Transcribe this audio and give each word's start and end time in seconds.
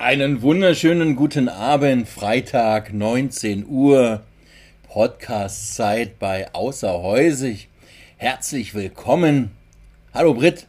Einen 0.00 0.40
wunderschönen 0.40 1.14
guten 1.14 1.50
Abend, 1.50 2.08
Freitag 2.08 2.90
19 2.90 3.66
Uhr, 3.68 4.22
Podcast-Zeit 4.88 6.18
bei 6.18 6.54
Außerhäusig. 6.54 7.68
Herzlich 8.16 8.74
willkommen. 8.74 9.50
Hallo 10.14 10.32
Britt. 10.32 10.66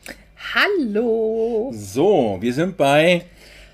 Hallo. 0.54 1.72
So, 1.73 2.40
wir 2.41 2.54
sind 2.54 2.76
bei 2.76 3.23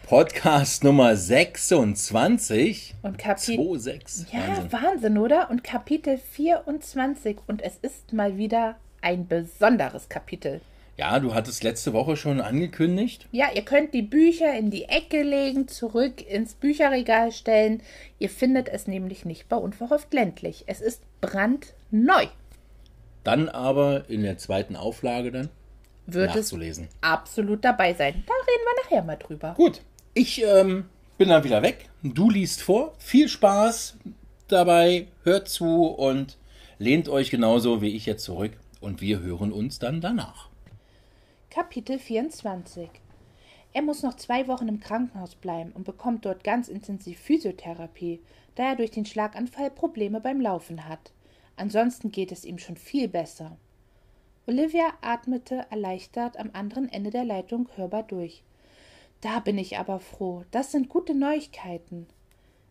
Podcast 0.07 0.83
Nummer 0.83 1.15
26. 1.15 2.93
Und 3.01 3.17
Kapitel. 3.17 3.79
26. 3.79 4.31
Ja, 4.31 4.39
Wahnsinn. 4.39 4.71
Wahnsinn, 4.71 5.17
oder? 5.17 5.49
Und 5.49 5.63
Kapitel 5.63 6.19
24. 6.19 7.37
Und 7.47 7.63
es 7.63 7.77
ist 7.81 8.13
mal 8.13 8.37
wieder 8.37 8.75
ein 9.01 9.27
besonderes 9.27 10.07
Kapitel. 10.07 10.61
Ja, 10.97 11.19
du 11.19 11.35
hattest 11.35 11.63
letzte 11.63 11.93
Woche 11.93 12.17
schon 12.17 12.41
angekündigt. 12.41 13.27
Ja, 13.31 13.49
ihr 13.53 13.61
könnt 13.61 13.93
die 13.93 14.01
Bücher 14.01 14.51
in 14.57 14.71
die 14.71 14.85
Ecke 14.85 15.21
legen, 15.21 15.67
zurück 15.67 16.27
ins 16.27 16.55
Bücherregal 16.55 17.31
stellen. 17.31 17.83
Ihr 18.17 18.31
findet 18.31 18.67
es 18.67 18.87
nämlich 18.87 19.23
nicht 19.23 19.47
bei 19.47 19.57
Unverhofft 19.57 20.11
ländlich. 20.11 20.63
Es 20.65 20.81
ist 20.81 21.03
brandneu. 21.21 22.25
Dann 23.23 23.47
aber 23.47 24.09
in 24.09 24.23
der 24.23 24.39
zweiten 24.39 24.75
Auflage 24.75 25.31
dann 25.31 25.49
Wird 26.07 26.35
es 26.35 26.51
absolut 27.01 27.63
dabei 27.63 27.93
sein. 27.93 28.23
Da 28.25 28.33
reden 28.33 28.63
wir 28.65 28.83
nachher 28.83 29.03
mal 29.03 29.17
drüber. 29.17 29.53
Gut, 29.55 29.81
ich 30.15 30.43
ähm, 30.43 30.85
bin 31.19 31.29
dann 31.29 31.43
wieder 31.43 31.61
weg. 31.61 31.89
Du 32.01 32.31
liest 32.31 32.63
vor. 32.63 32.95
Viel 32.97 33.29
Spaß 33.29 33.97
dabei, 34.47 35.07
hört 35.23 35.47
zu 35.47 35.85
und 35.85 36.37
lehnt 36.79 37.07
euch 37.07 37.29
genauso 37.29 37.83
wie 37.83 37.95
ich 37.95 38.07
jetzt 38.07 38.23
zurück. 38.23 38.53
Und 38.79 39.01
wir 39.01 39.19
hören 39.19 39.51
uns 39.51 39.77
dann 39.77 40.01
danach. 40.01 40.46
Kapitel 41.57 41.97
24 41.97 42.87
Er 43.73 43.81
muss 43.81 44.03
noch 44.03 44.13
zwei 44.13 44.47
Wochen 44.47 44.67
im 44.67 44.79
Krankenhaus 44.79 45.33
bleiben 45.33 45.71
und 45.71 45.85
bekommt 45.85 46.23
dort 46.23 46.43
ganz 46.43 46.67
intensiv 46.67 47.17
Physiotherapie, 47.17 48.21
da 48.53 48.65
er 48.65 48.75
durch 48.75 48.91
den 48.91 49.07
Schlaganfall 49.07 49.71
Probleme 49.71 50.21
beim 50.21 50.39
Laufen 50.39 50.87
hat. 50.87 51.11
Ansonsten 51.55 52.11
geht 52.11 52.31
es 52.31 52.45
ihm 52.45 52.59
schon 52.59 52.77
viel 52.77 53.07
besser. 53.07 53.57
Olivia 54.45 54.93
atmete 55.01 55.65
erleichtert 55.71 56.37
am 56.37 56.51
anderen 56.53 56.89
Ende 56.89 57.09
der 57.09 57.25
Leitung 57.25 57.67
hörbar 57.75 58.03
durch. 58.03 58.43
Da 59.21 59.39
bin 59.39 59.57
ich 59.57 59.79
aber 59.79 59.99
froh. 59.99 60.43
Das 60.51 60.71
sind 60.71 60.89
gute 60.89 61.15
Neuigkeiten. 61.15 62.05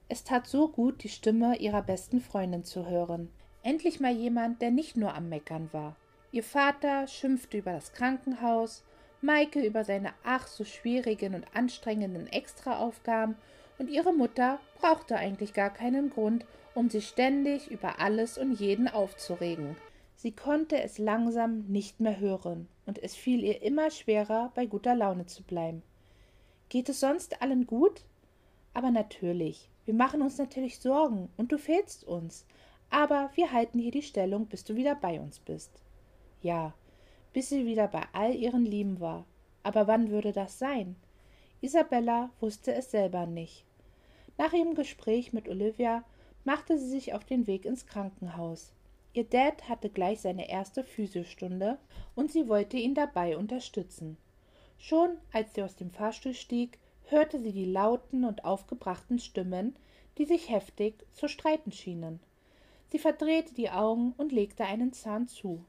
Es 0.09 0.23
tat 0.23 0.47
so 0.47 0.69
gut, 0.69 1.03
die 1.03 1.09
Stimme 1.09 1.57
ihrer 1.57 1.83
besten 1.83 2.21
Freundin 2.21 2.63
zu 2.63 2.87
hören. 2.87 3.31
Endlich 3.65 3.99
mal 3.99 4.15
jemand, 4.15 4.63
der 4.63 4.71
nicht 4.71 4.97
nur 4.97 5.13
am 5.13 5.29
Meckern 5.29 5.71
war. 5.73 5.97
Ihr 6.37 6.43
Vater 6.43 7.07
schimpfte 7.07 7.57
über 7.57 7.73
das 7.73 7.95
Krankenhaus, 7.95 8.85
Maike 9.23 9.65
über 9.65 9.85
seine 9.85 10.13
ach 10.23 10.47
so 10.47 10.65
schwierigen 10.65 11.35
und 11.35 11.47
anstrengenden 11.57 12.27
Extraaufgaben 12.27 13.37
und 13.79 13.89
ihre 13.89 14.13
Mutter 14.13 14.61
brauchte 14.79 15.17
eigentlich 15.17 15.55
gar 15.55 15.73
keinen 15.73 16.11
Grund, 16.11 16.45
um 16.75 16.91
sich 16.91 17.09
ständig 17.09 17.71
über 17.71 18.01
alles 18.01 18.37
und 18.37 18.53
jeden 18.53 18.87
aufzuregen. 18.87 19.77
Sie 20.15 20.31
konnte 20.31 20.79
es 20.83 20.99
langsam 20.99 21.61
nicht 21.69 22.01
mehr 22.01 22.21
hören, 22.21 22.69
und 22.85 23.03
es 23.03 23.15
fiel 23.15 23.43
ihr 23.43 23.63
immer 23.63 23.91
schwerer, 23.91 24.53
bei 24.55 24.67
guter 24.67 24.95
Laune 24.95 25.25
zu 25.25 25.43
bleiben. 25.43 25.83
Geht 26.69 26.91
es 26.91 27.01
sonst 27.01 27.41
allen 27.41 27.67
gut? 27.67 28.03
Aber 28.75 28.91
natürlich, 28.91 29.71
wir 29.87 29.95
machen 29.95 30.21
uns 30.21 30.37
natürlich 30.37 30.81
Sorgen, 30.81 31.31
und 31.39 31.51
du 31.51 31.57
fehlst 31.57 32.05
uns. 32.05 32.45
Aber 32.91 33.31
wir 33.37 33.53
halten 33.53 33.79
hier 33.79 33.91
die 33.91 34.03
Stellung, 34.03 34.45
bis 34.45 34.65
du 34.65 34.77
wieder 34.77 34.95
bei 34.95 35.19
uns 35.19 35.39
bist. 35.39 35.81
Ja, 36.43 36.75
bis 37.33 37.49
sie 37.49 37.67
wieder 37.67 37.89
bei 37.89 38.03
all 38.13 38.35
ihren 38.35 38.65
Lieben 38.65 39.01
war. 39.01 39.27
Aber 39.63 39.87
wann 39.87 40.11
würde 40.11 40.33
das 40.33 40.59
sein? 40.59 40.97
Isabella 41.61 42.31
wusste 42.41 42.73
es 42.75 42.91
selber 42.91 43.27
nicht. 43.27 43.65
Nach 44.39 44.53
ihrem 44.53 44.75
Gespräch 44.75 45.33
mit 45.33 45.49
Olivia 45.49 46.05
machte 46.45 46.79
sie 46.79 46.89
sich 46.89 47.15
auf 47.15 47.25
den 47.25 47.47
Weg 47.47 47.65
ins 47.65 47.87
Krankenhaus. 47.87 48.73
Ihr 49.15 49.25
Dad 49.25 49.69
hatte 49.69 49.89
gleich 49.89 50.21
seine 50.21 50.49
erste 50.49 50.85
Physiostunde 50.85 51.79
und 52.15 52.31
sie 52.31 52.49
wollte 52.49 52.77
ihn 52.77 52.95
dabei 52.95 53.37
unterstützen. 53.37 54.19
Schon 54.79 55.17
als 55.33 55.55
sie 55.55 55.63
aus 55.63 55.75
dem 55.75 55.91
Fahrstuhl 55.91 56.35
stieg, 56.35 56.79
hörte 57.07 57.39
sie 57.41 57.53
die 57.53 57.65
lauten 57.65 58.25
und 58.25 58.45
aufgebrachten 58.45 59.19
Stimmen, 59.19 59.75
die 60.19 60.27
sich 60.27 60.51
heftig 60.51 61.07
zu 61.13 61.29
streiten 61.29 61.73
schienen. 61.73 62.21
Sie 62.89 62.99
verdrehte 62.99 63.55
die 63.55 63.71
Augen 63.71 64.13
und 64.17 64.33
legte 64.33 64.65
einen 64.65 64.93
Zahn 64.93 65.29
zu. 65.29 65.65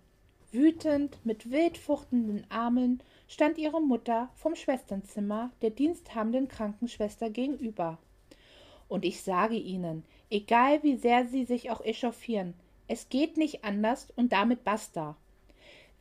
Wütend, 0.51 1.17
mit 1.25 1.51
wild 1.51 1.77
fuchtenden 1.77 2.45
Armen, 2.49 3.01
stand 3.27 3.57
ihre 3.57 3.81
Mutter 3.81 4.29
vom 4.35 4.55
Schwesternzimmer 4.55 5.51
der 5.61 5.71
diensthabenden 5.71 6.47
Krankenschwester 6.47 7.29
gegenüber. 7.29 7.97
Und 8.87 9.03
ich 9.03 9.21
sage 9.21 9.55
Ihnen, 9.55 10.05
egal 10.29 10.81
wie 10.83 10.95
sehr 10.95 11.27
Sie 11.27 11.43
sich 11.43 11.69
auch 11.69 11.81
echauffieren, 11.81 12.53
es 12.87 13.09
geht 13.09 13.35
nicht 13.35 13.65
anders 13.65 14.07
und 14.15 14.31
damit 14.31 14.63
basta. 14.63 15.17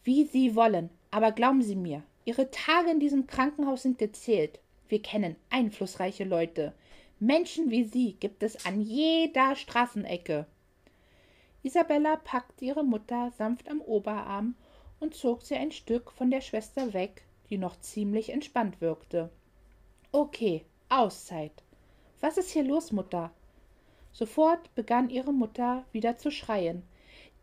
Wie 0.04 0.24
Sie 0.24 0.54
wollen, 0.54 0.90
aber 1.10 1.32
glauben 1.32 1.62
Sie 1.62 1.74
mir, 1.74 2.04
Ihre 2.24 2.50
Tage 2.50 2.90
in 2.90 3.00
diesem 3.00 3.26
Krankenhaus 3.26 3.82
sind 3.82 3.98
gezählt. 3.98 4.60
Wir 4.88 5.02
kennen 5.02 5.34
einflussreiche 5.50 6.24
Leute. 6.24 6.72
Menschen 7.18 7.70
wie 7.70 7.82
Sie 7.82 8.12
gibt 8.20 8.44
es 8.44 8.64
an 8.64 8.80
jeder 8.80 9.56
Straßenecke. 9.56 10.46
Isabella 11.66 12.14
packte 12.14 12.64
ihre 12.64 12.84
Mutter 12.84 13.32
sanft 13.36 13.68
am 13.68 13.80
Oberarm 13.80 14.54
und 15.00 15.16
zog 15.16 15.42
sie 15.42 15.56
ein 15.56 15.72
Stück 15.72 16.12
von 16.12 16.30
der 16.30 16.40
Schwester 16.40 16.94
weg, 16.94 17.24
die 17.50 17.58
noch 17.58 17.80
ziemlich 17.80 18.30
entspannt 18.30 18.80
wirkte. 18.80 19.30
Okay, 20.12 20.64
Auszeit. 20.88 21.64
Was 22.20 22.38
ist 22.38 22.52
hier 22.52 22.62
los, 22.62 22.92
Mutter? 22.92 23.32
Sofort 24.12 24.72
begann 24.76 25.10
ihre 25.10 25.32
Mutter 25.32 25.84
wieder 25.90 26.16
zu 26.16 26.30
schreien. 26.30 26.84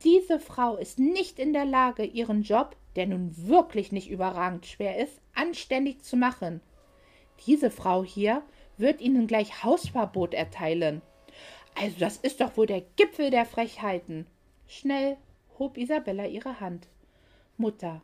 Diese 0.05 0.39
Frau 0.39 0.77
ist 0.77 0.99
nicht 0.99 1.37
in 1.37 1.51
der 1.51 1.65
Lage, 1.65 2.05
ihren 2.05 2.43
Job, 2.43 2.77
der 2.95 3.07
nun 3.07 3.35
wirklich 3.35 3.91
nicht 3.91 4.09
überragend 4.09 4.65
schwer 4.65 5.03
ist, 5.03 5.19
anständig 5.35 6.01
zu 6.01 6.15
machen. 6.15 6.61
Diese 7.45 7.69
Frau 7.69 8.05
hier 8.05 8.41
wird 8.77 9.01
Ihnen 9.01 9.27
gleich 9.27 9.65
Hausverbot 9.65 10.33
erteilen. 10.33 11.01
Also 11.75 11.99
das 11.99 12.17
ist 12.17 12.41
doch 12.41 12.55
wohl 12.57 12.67
der 12.67 12.81
Gipfel 12.95 13.29
der 13.29 13.45
Frechheiten. 13.45 14.27
Schnell 14.67 15.17
hob 15.59 15.77
Isabella 15.77 16.25
ihre 16.25 16.59
Hand. 16.59 16.87
Mutter, 17.57 18.01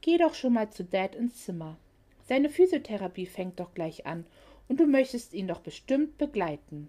geh 0.00 0.18
doch 0.18 0.34
schon 0.34 0.52
mal 0.52 0.70
zu 0.70 0.84
Dad 0.84 1.14
ins 1.14 1.44
Zimmer. 1.44 1.76
Seine 2.28 2.50
Physiotherapie 2.50 3.26
fängt 3.26 3.60
doch 3.60 3.74
gleich 3.74 4.06
an, 4.06 4.26
und 4.68 4.80
du 4.80 4.86
möchtest 4.86 5.32
ihn 5.32 5.46
doch 5.46 5.60
bestimmt 5.60 6.18
begleiten. 6.18 6.88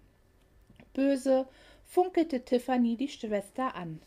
Böse 0.94 1.48
funkelte 1.86 2.44
Tiffany 2.44 2.98
die 2.98 3.08
Schwester 3.08 3.76
an. 3.76 4.02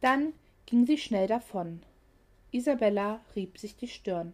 Dann 0.00 0.32
ging 0.66 0.86
sie 0.86 0.98
schnell 0.98 1.26
davon. 1.26 1.82
Isabella 2.52 3.20
rieb 3.34 3.58
sich 3.58 3.76
die 3.76 3.88
Stirn. 3.88 4.32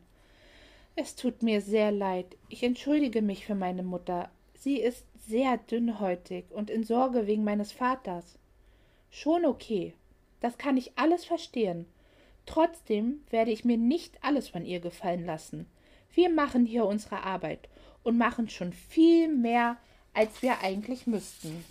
Es 0.97 1.17
tut 1.17 1.43
mir 1.43 1.61
sehr 1.61 1.91
leid. 1.91 2.37
Ich 2.49 2.63
entschuldige 2.63 3.23
mich 3.23 3.47
für 3.47 3.55
meine 3.55 3.83
Mutter. 3.83 4.31
Sie 4.65 4.81
ist 4.81 5.05
sehr 5.29 5.59
dünnhäutig 5.59 6.47
und 6.51 6.71
in 6.71 6.85
Sorge 6.85 7.27
wegen 7.27 7.45
meines 7.45 7.71
Vaters. 7.71 8.39
Schon 9.11 9.45
okay. 9.45 9.93
Das 10.41 10.57
kann 10.57 10.79
ich 10.79 10.97
alles 10.97 11.27
verstehen. 11.27 11.85
Trotzdem 12.47 13.21
werde 13.29 13.51
ich 13.51 13.67
mir 13.67 13.77
nicht 13.77 14.25
alles 14.25 14.49
von 14.49 14.65
ihr 14.65 14.81
gefallen 14.81 15.27
lassen. 15.27 15.67
Wir 16.15 16.31
machen 16.31 16.65
hier 16.65 16.87
unsere 16.87 17.25
Arbeit 17.25 17.69
und 18.05 18.17
machen 18.17 18.49
schon 18.49 18.73
viel 18.73 19.29
mehr, 19.29 19.77
als 20.15 20.41
wir 20.41 20.63
eigentlich 20.63 21.07
müssten. 21.07 21.63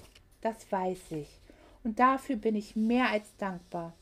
Das 0.41 0.71
weiß 0.71 1.13
ich. 1.13 1.39
Und 1.83 1.97
dafür 1.97 2.35
bin 2.35 2.55
ich 2.55 2.75
mehr 2.75 3.09
als 3.09 3.35
dankbar. 3.37 3.93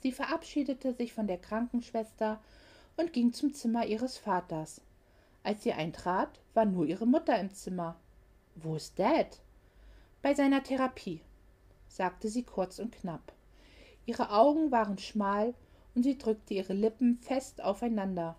Sie 0.00 0.12
verabschiedete 0.12 0.92
sich 0.94 1.12
von 1.12 1.26
der 1.26 1.38
Krankenschwester 1.38 2.40
und 2.96 3.12
ging 3.12 3.32
zum 3.32 3.52
Zimmer 3.52 3.84
ihres 3.84 4.16
Vaters. 4.16 4.80
Als 5.42 5.62
sie 5.62 5.72
eintrat, 5.72 6.40
war 6.54 6.64
nur 6.64 6.86
ihre 6.86 7.06
Mutter 7.06 7.38
im 7.38 7.50
Zimmer. 7.50 7.96
Wo 8.56 8.76
ist 8.76 8.98
Dad? 8.98 9.40
Bei 10.22 10.34
seiner 10.34 10.62
Therapie, 10.62 11.22
sagte 11.88 12.28
sie 12.28 12.42
kurz 12.42 12.78
und 12.78 12.92
knapp. 12.92 13.32
Ihre 14.04 14.30
Augen 14.30 14.70
waren 14.70 14.98
schmal 14.98 15.54
und 15.94 16.02
sie 16.02 16.18
drückte 16.18 16.54
ihre 16.54 16.72
Lippen 16.72 17.18
fest 17.18 17.62
aufeinander. 17.62 18.36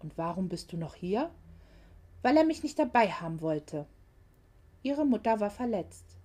Und 0.00 0.18
warum 0.18 0.48
bist 0.48 0.72
du 0.72 0.76
noch 0.76 0.94
hier? 0.94 1.30
Weil 2.22 2.36
er 2.36 2.44
mich 2.44 2.62
nicht 2.62 2.78
dabei 2.78 3.08
haben 3.08 3.40
wollte. 3.40 3.86
Ihre 4.82 5.04
Mutter 5.06 5.38
war 5.38 5.50
verletzt. 5.50 6.16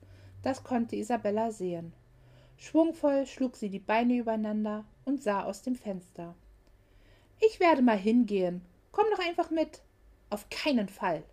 Das 0.42 0.64
konnte 0.64 0.96
Isabella 0.96 1.52
sehen. 1.52 1.94
Schwungvoll 2.58 3.28
schlug 3.28 3.56
sie 3.56 3.70
die 3.70 3.80
Beine 3.80 4.18
übereinander 4.18 4.86
und 5.06 5.22
sah 5.22 5.44
aus 5.44 5.62
dem 5.62 5.76
Fenster. 5.76 6.34
Ich 7.40 7.60
werde 7.60 7.84
mal 7.84 7.98
hingehen. 7.98 8.62
Komm 8.92 9.06
doch 9.12 9.24
einfach 9.24 9.52
mit. 9.52 9.82
Auf 10.30 10.50
keinen 10.50 10.90
Fall. 10.90 11.24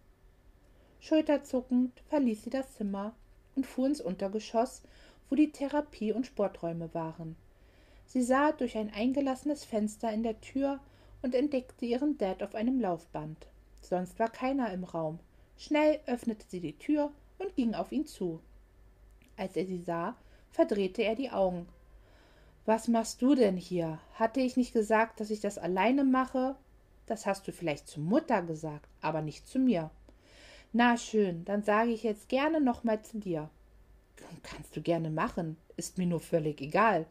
Schulterzuckend 1.01 1.93
verließ 2.09 2.45
sie 2.45 2.51
das 2.51 2.75
Zimmer 2.75 3.15
und 3.57 3.67
fuhr 3.67 3.87
ins 3.87 4.01
Untergeschoss, 4.01 4.83
wo 5.29 5.35
die 5.35 5.53
Therapie- 5.53 6.13
und 6.13 6.27
Sporträume 6.27 6.93
waren. 6.95 7.37
Sie 8.07 8.23
sah 8.23 8.53
durch 8.53 8.77
ein 8.77 8.93
eingelassenes 8.93 9.65
Fenster 9.65 10.13
in 10.13 10.23
der 10.23 10.41
Tür 10.41 10.81
und 11.23 11.35
entdeckte 11.35 11.87
ihren 11.87 12.19
Dad 12.19 12.43
auf 12.43 12.55
einem 12.55 12.81
Laufband. 12.81 13.47
Sonst 13.81 14.19
war 14.19 14.29
keiner 14.29 14.73
im 14.73 14.85
Raum, 14.85 15.19
Schnell 15.57 16.01
öffnete 16.07 16.45
sie 16.49 16.61
die 16.61 16.77
Tür 16.79 17.13
und 17.39 17.55
ging 17.55 17.75
auf 17.75 17.93
ihn 17.93 18.07
zu. 18.07 18.41
Als 19.37 19.57
er 19.57 19.67
sie 19.67 19.79
sah, 19.79 20.17
verdrehte 20.51 21.03
er 21.03 21.15
die 21.15 21.31
Augen. 21.31 21.69
Was 22.67 22.89
machst 22.89 23.23
du 23.23 23.35
denn 23.35 23.57
hier? 23.57 23.99
Hatte 24.15 24.41
ich 24.41 24.57
nicht 24.57 24.73
gesagt, 24.73 25.21
dass 25.21 25.31
ich 25.31 25.41
das 25.41 25.59
alleine 25.59 26.05
mache? 26.05 26.57
Das 27.07 27.27
hast 27.27 27.47
du 27.47 27.53
vielleicht 27.53 27.89
zu 27.89 28.01
Mutter 28.01 28.43
gesagt, 28.43 28.89
aber 29.01 29.23
nicht 29.23 29.47
zu 29.47 29.59
mir. 29.59 29.91
Na 30.73 30.97
schön, 30.97 31.45
dann 31.45 31.63
sage 31.63 31.91
ich 31.91 32.03
jetzt 32.03 32.29
gerne 32.29 32.61
nochmal 32.61 33.03
zu 33.03 33.19
dir. 33.19 33.51
Kannst 34.43 34.77
du 34.77 34.83
gerne 34.83 35.11
machen, 35.11 35.57
ist 35.77 35.99
mir 35.99 36.07
nur 36.07 36.21
völlig 36.21 36.61
egal. 36.61 37.07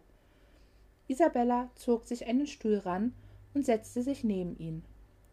Isabella 1.08 1.70
zog 1.76 2.06
sich 2.06 2.26
einen 2.28 2.48
Stuhl 2.48 2.78
ran 2.78 3.14
und 3.54 3.66
setzte 3.66 4.02
sich 4.02 4.24
neben 4.24 4.58
ihn. 4.58 4.84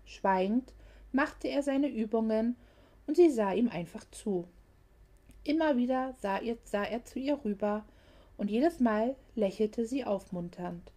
Schweigend 0.04 0.72
machte 1.12 1.48
er 1.48 1.62
seine 1.62 1.88
Übungen 1.88 2.56
und 3.06 3.16
sie 3.16 3.30
sah 3.30 3.52
ihm 3.52 3.68
einfach 3.68 4.04
zu. 4.10 4.46
Immer 5.44 5.76
wieder 5.76 6.14
sah, 6.20 6.38
ihr, 6.38 6.58
sah 6.64 6.84
er 6.84 7.04
zu 7.04 7.18
ihr 7.18 7.44
rüber 7.44 7.84
und 8.36 8.50
jedes 8.50 8.80
Mal 8.80 9.16
lächelte 9.34 9.86
sie 9.86 10.04
aufmunternd. 10.04 10.92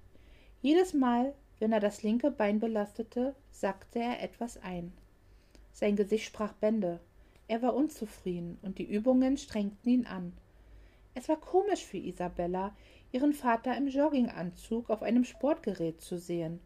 Jedes 0.61 0.93
Mal, 0.93 1.33
wenn 1.63 1.71
er 1.71 1.79
das 1.79 2.03
linke 2.03 2.29
Bein 2.29 2.59
belastete, 2.59 3.33
sackte 3.49 3.99
er 3.99 4.21
etwas 4.21 4.61
ein. 4.61 4.91
Sein 5.71 5.95
Gesicht 5.95 6.25
sprach 6.25 6.51
Bände. 6.51 6.99
Er 7.47 7.61
war 7.61 7.73
unzufrieden 7.73 8.57
und 8.63 8.79
die 8.79 8.83
Übungen 8.83 9.37
strengten 9.37 9.87
ihn 9.87 10.05
an. 10.05 10.33
Es 11.13 11.29
war 11.29 11.37
komisch 11.37 11.85
für 11.85 11.99
Isabella, 11.99 12.75
ihren 13.13 13.31
Vater 13.31 13.77
im 13.77 13.87
Jogginganzug 13.87 14.89
auf 14.89 15.03
einem 15.03 15.23
Sportgerät 15.23 16.01
zu 16.01 16.17
sehen 16.17 16.59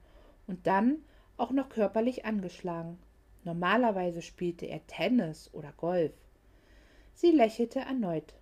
und 0.48 0.66
dann 0.66 1.04
auch 1.38 1.52
noch 1.52 1.70
körperlich 1.70 2.26
angeschlagen. 2.26 2.98
Normalerweise 3.44 4.24
spielte 4.24 4.66
er 4.66 4.88
Tennis 4.88 5.54
oder 5.54 5.74
Golf. 5.78 6.14
Sie 7.14 7.30
lächelte 7.30 7.82
erneut. 7.82 8.34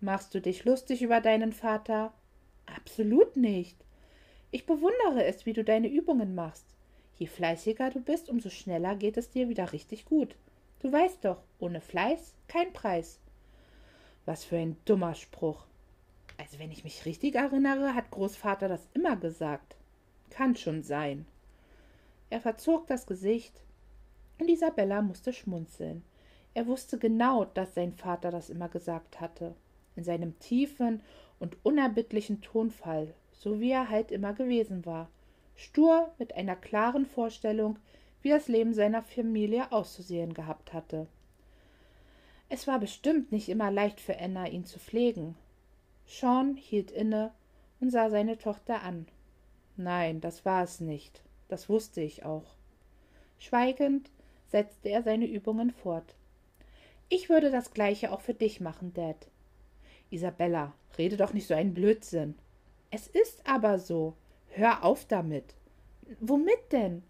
Machst 0.00 0.34
du 0.34 0.40
dich 0.40 0.64
lustig 0.64 1.02
über 1.02 1.20
deinen 1.20 1.52
Vater? 1.52 2.14
Absolut 2.64 3.36
nicht. 3.36 3.81
Ich 4.54 4.66
bewundere 4.66 5.24
es, 5.24 5.46
wie 5.46 5.54
du 5.54 5.64
deine 5.64 5.88
Übungen 5.88 6.34
machst. 6.34 6.66
Je 7.16 7.26
fleißiger 7.26 7.88
du 7.88 8.00
bist, 8.00 8.28
umso 8.28 8.50
schneller 8.50 8.94
geht 8.96 9.16
es 9.16 9.30
dir 9.30 9.48
wieder 9.48 9.72
richtig 9.72 10.04
gut. 10.04 10.36
Du 10.80 10.92
weißt 10.92 11.24
doch, 11.24 11.38
ohne 11.58 11.80
Fleiß 11.80 12.34
kein 12.48 12.70
Preis. 12.74 13.18
Was 14.26 14.44
für 14.44 14.58
ein 14.58 14.76
dummer 14.84 15.14
Spruch. 15.14 15.64
Also 16.36 16.58
wenn 16.58 16.70
ich 16.70 16.84
mich 16.84 17.06
richtig 17.06 17.34
erinnere, 17.34 17.94
hat 17.94 18.10
Großvater 18.10 18.68
das 18.68 18.86
immer 18.92 19.16
gesagt. 19.16 19.74
Kann 20.28 20.54
schon 20.54 20.82
sein. 20.82 21.24
Er 22.28 22.40
verzog 22.40 22.86
das 22.86 23.06
Gesicht, 23.06 23.62
und 24.38 24.50
Isabella 24.50 25.00
musste 25.00 25.32
schmunzeln. 25.32 26.04
Er 26.52 26.66
wusste 26.66 26.98
genau, 26.98 27.46
dass 27.46 27.74
sein 27.74 27.94
Vater 27.94 28.30
das 28.30 28.50
immer 28.50 28.68
gesagt 28.68 29.20
hatte, 29.20 29.54
in 29.96 30.04
seinem 30.04 30.38
tiefen 30.40 31.00
und 31.38 31.56
unerbittlichen 31.64 32.42
Tonfall, 32.42 33.14
so 33.42 33.58
wie 33.58 33.72
er 33.72 33.90
halt 33.90 34.12
immer 34.12 34.34
gewesen 34.34 34.86
war, 34.86 35.08
stur 35.56 36.12
mit 36.18 36.34
einer 36.36 36.54
klaren 36.54 37.06
Vorstellung, 37.06 37.76
wie 38.22 38.28
das 38.28 38.46
Leben 38.46 38.72
seiner 38.72 39.02
Familie 39.02 39.72
auszusehen 39.72 40.32
gehabt 40.32 40.72
hatte. 40.72 41.08
Es 42.48 42.68
war 42.68 42.78
bestimmt 42.78 43.32
nicht 43.32 43.48
immer 43.48 43.72
leicht 43.72 44.00
für 44.00 44.16
Anna, 44.16 44.46
ihn 44.46 44.64
zu 44.64 44.78
pflegen. 44.78 45.34
Sean 46.06 46.54
hielt 46.54 46.92
inne 46.92 47.32
und 47.80 47.90
sah 47.90 48.10
seine 48.10 48.38
Tochter 48.38 48.82
an. 48.82 49.08
Nein, 49.76 50.20
das 50.20 50.44
war 50.44 50.62
es 50.62 50.78
nicht. 50.78 51.20
Das 51.48 51.68
wusste 51.68 52.00
ich 52.00 52.24
auch. 52.24 52.54
Schweigend 53.40 54.08
setzte 54.46 54.90
er 54.90 55.02
seine 55.02 55.26
Übungen 55.26 55.72
fort. 55.72 56.14
Ich 57.08 57.28
würde 57.28 57.50
das 57.50 57.72
gleiche 57.72 58.12
auch 58.12 58.20
für 58.20 58.34
dich 58.34 58.60
machen, 58.60 58.94
Dad. 58.94 59.26
Isabella, 60.10 60.74
rede 60.96 61.16
doch 61.16 61.32
nicht 61.32 61.48
so 61.48 61.54
einen 61.54 61.74
Blödsinn. 61.74 62.36
Es 62.94 63.06
ist 63.06 63.46
aber 63.46 63.78
so. 63.78 64.14
Hör 64.50 64.84
auf 64.84 65.06
damit. 65.06 65.54
Womit 66.20 66.72
denn? 66.72 67.02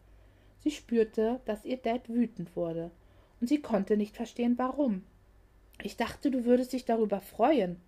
Sie 0.61 0.71
spürte, 0.71 1.41
dass 1.45 1.65
ihr 1.65 1.77
Dad 1.77 2.09
wütend 2.09 2.55
wurde, 2.55 2.93
und 3.41 3.49
sie 3.49 3.61
konnte 3.61 3.97
nicht 3.97 4.15
verstehen, 4.15 4.57
warum. 4.59 5.03
Ich 5.83 5.97
dachte, 5.97 6.31
du 6.31 6.45
würdest 6.45 6.73
dich 6.73 6.85
darüber 6.85 7.21
freuen. 7.21 7.81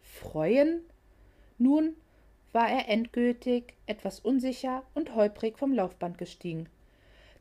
Freuen? 0.00 0.80
Nun, 1.58 1.94
war 2.52 2.70
er 2.70 2.88
endgültig 2.88 3.74
etwas 3.84 4.20
unsicher 4.20 4.82
und 4.94 5.14
holprig 5.14 5.58
vom 5.58 5.74
Laufband 5.74 6.16
gestiegen. 6.16 6.70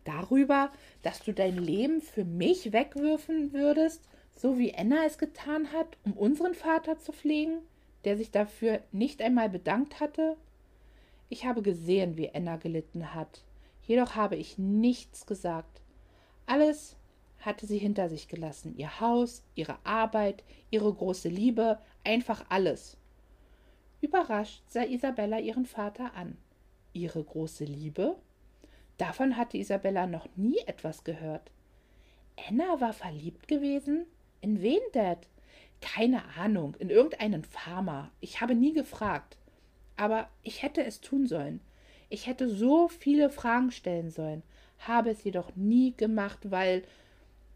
Darüber, 0.03 0.69
dass 1.01 1.23
du 1.23 1.31
dein 1.31 1.57
Leben 1.57 2.01
für 2.01 2.25
mich 2.25 2.73
wegwürfen 2.73 3.53
würdest, 3.53 4.01
so 4.35 4.57
wie 4.57 4.71
Enna 4.71 5.05
es 5.05 5.17
getan 5.17 5.71
hat, 5.71 5.97
um 6.03 6.11
unseren 6.11 6.55
Vater 6.55 6.99
zu 6.99 7.13
pflegen, 7.13 7.59
der 8.05 8.17
sich 8.17 8.31
dafür 8.31 8.81
nicht 8.91 9.21
einmal 9.21 9.49
bedankt 9.49 9.99
hatte? 9.99 10.37
Ich 11.29 11.45
habe 11.45 11.61
gesehen, 11.61 12.17
wie 12.17 12.27
Enna 12.27 12.57
gelitten 12.57 13.13
hat, 13.13 13.43
jedoch 13.83 14.15
habe 14.15 14.35
ich 14.35 14.57
nichts 14.57 15.25
gesagt. 15.25 15.81
Alles 16.45 16.95
hatte 17.39 17.65
sie 17.65 17.77
hinter 17.77 18.09
sich 18.09 18.27
gelassen, 18.27 18.75
ihr 18.77 18.99
Haus, 18.99 19.43
ihre 19.55 19.77
Arbeit, 19.85 20.43
ihre 20.71 20.93
große 20.93 21.29
Liebe, 21.29 21.79
einfach 22.03 22.45
alles. 22.49 22.97
Überrascht 24.01 24.61
sah 24.67 24.83
Isabella 24.83 25.39
ihren 25.39 25.65
Vater 25.65 26.13
an. 26.15 26.37
Ihre 26.91 27.23
große 27.23 27.63
Liebe? 27.63 28.17
Davon 28.97 29.37
hatte 29.37 29.57
Isabella 29.57 30.07
noch 30.07 30.27
nie 30.35 30.59
etwas 30.65 31.03
gehört. 31.03 31.51
Anna 32.47 32.79
war 32.79 32.93
verliebt 32.93 33.47
gewesen? 33.47 34.05
In 34.41 34.61
wen, 34.61 34.81
Dad? 34.91 35.27
Keine 35.83 36.23
Ahnung, 36.37 36.75
in 36.79 36.89
irgendeinen 36.89 37.43
Farmer. 37.43 38.09
Ich 38.21 38.39
habe 38.39 38.55
nie 38.55 38.71
gefragt. 38.71 39.37
Aber 39.97 40.29
ich 40.41 40.63
hätte 40.63 40.81
es 40.83 41.01
tun 41.01 41.27
sollen. 41.27 41.59
Ich 42.09 42.25
hätte 42.25 42.47
so 42.47 42.87
viele 42.87 43.29
Fragen 43.29 43.69
stellen 43.69 44.09
sollen, 44.09 44.43
habe 44.79 45.09
es 45.09 45.23
jedoch 45.23 45.55
nie 45.55 45.93
gemacht, 45.95 46.51
weil 46.51 46.83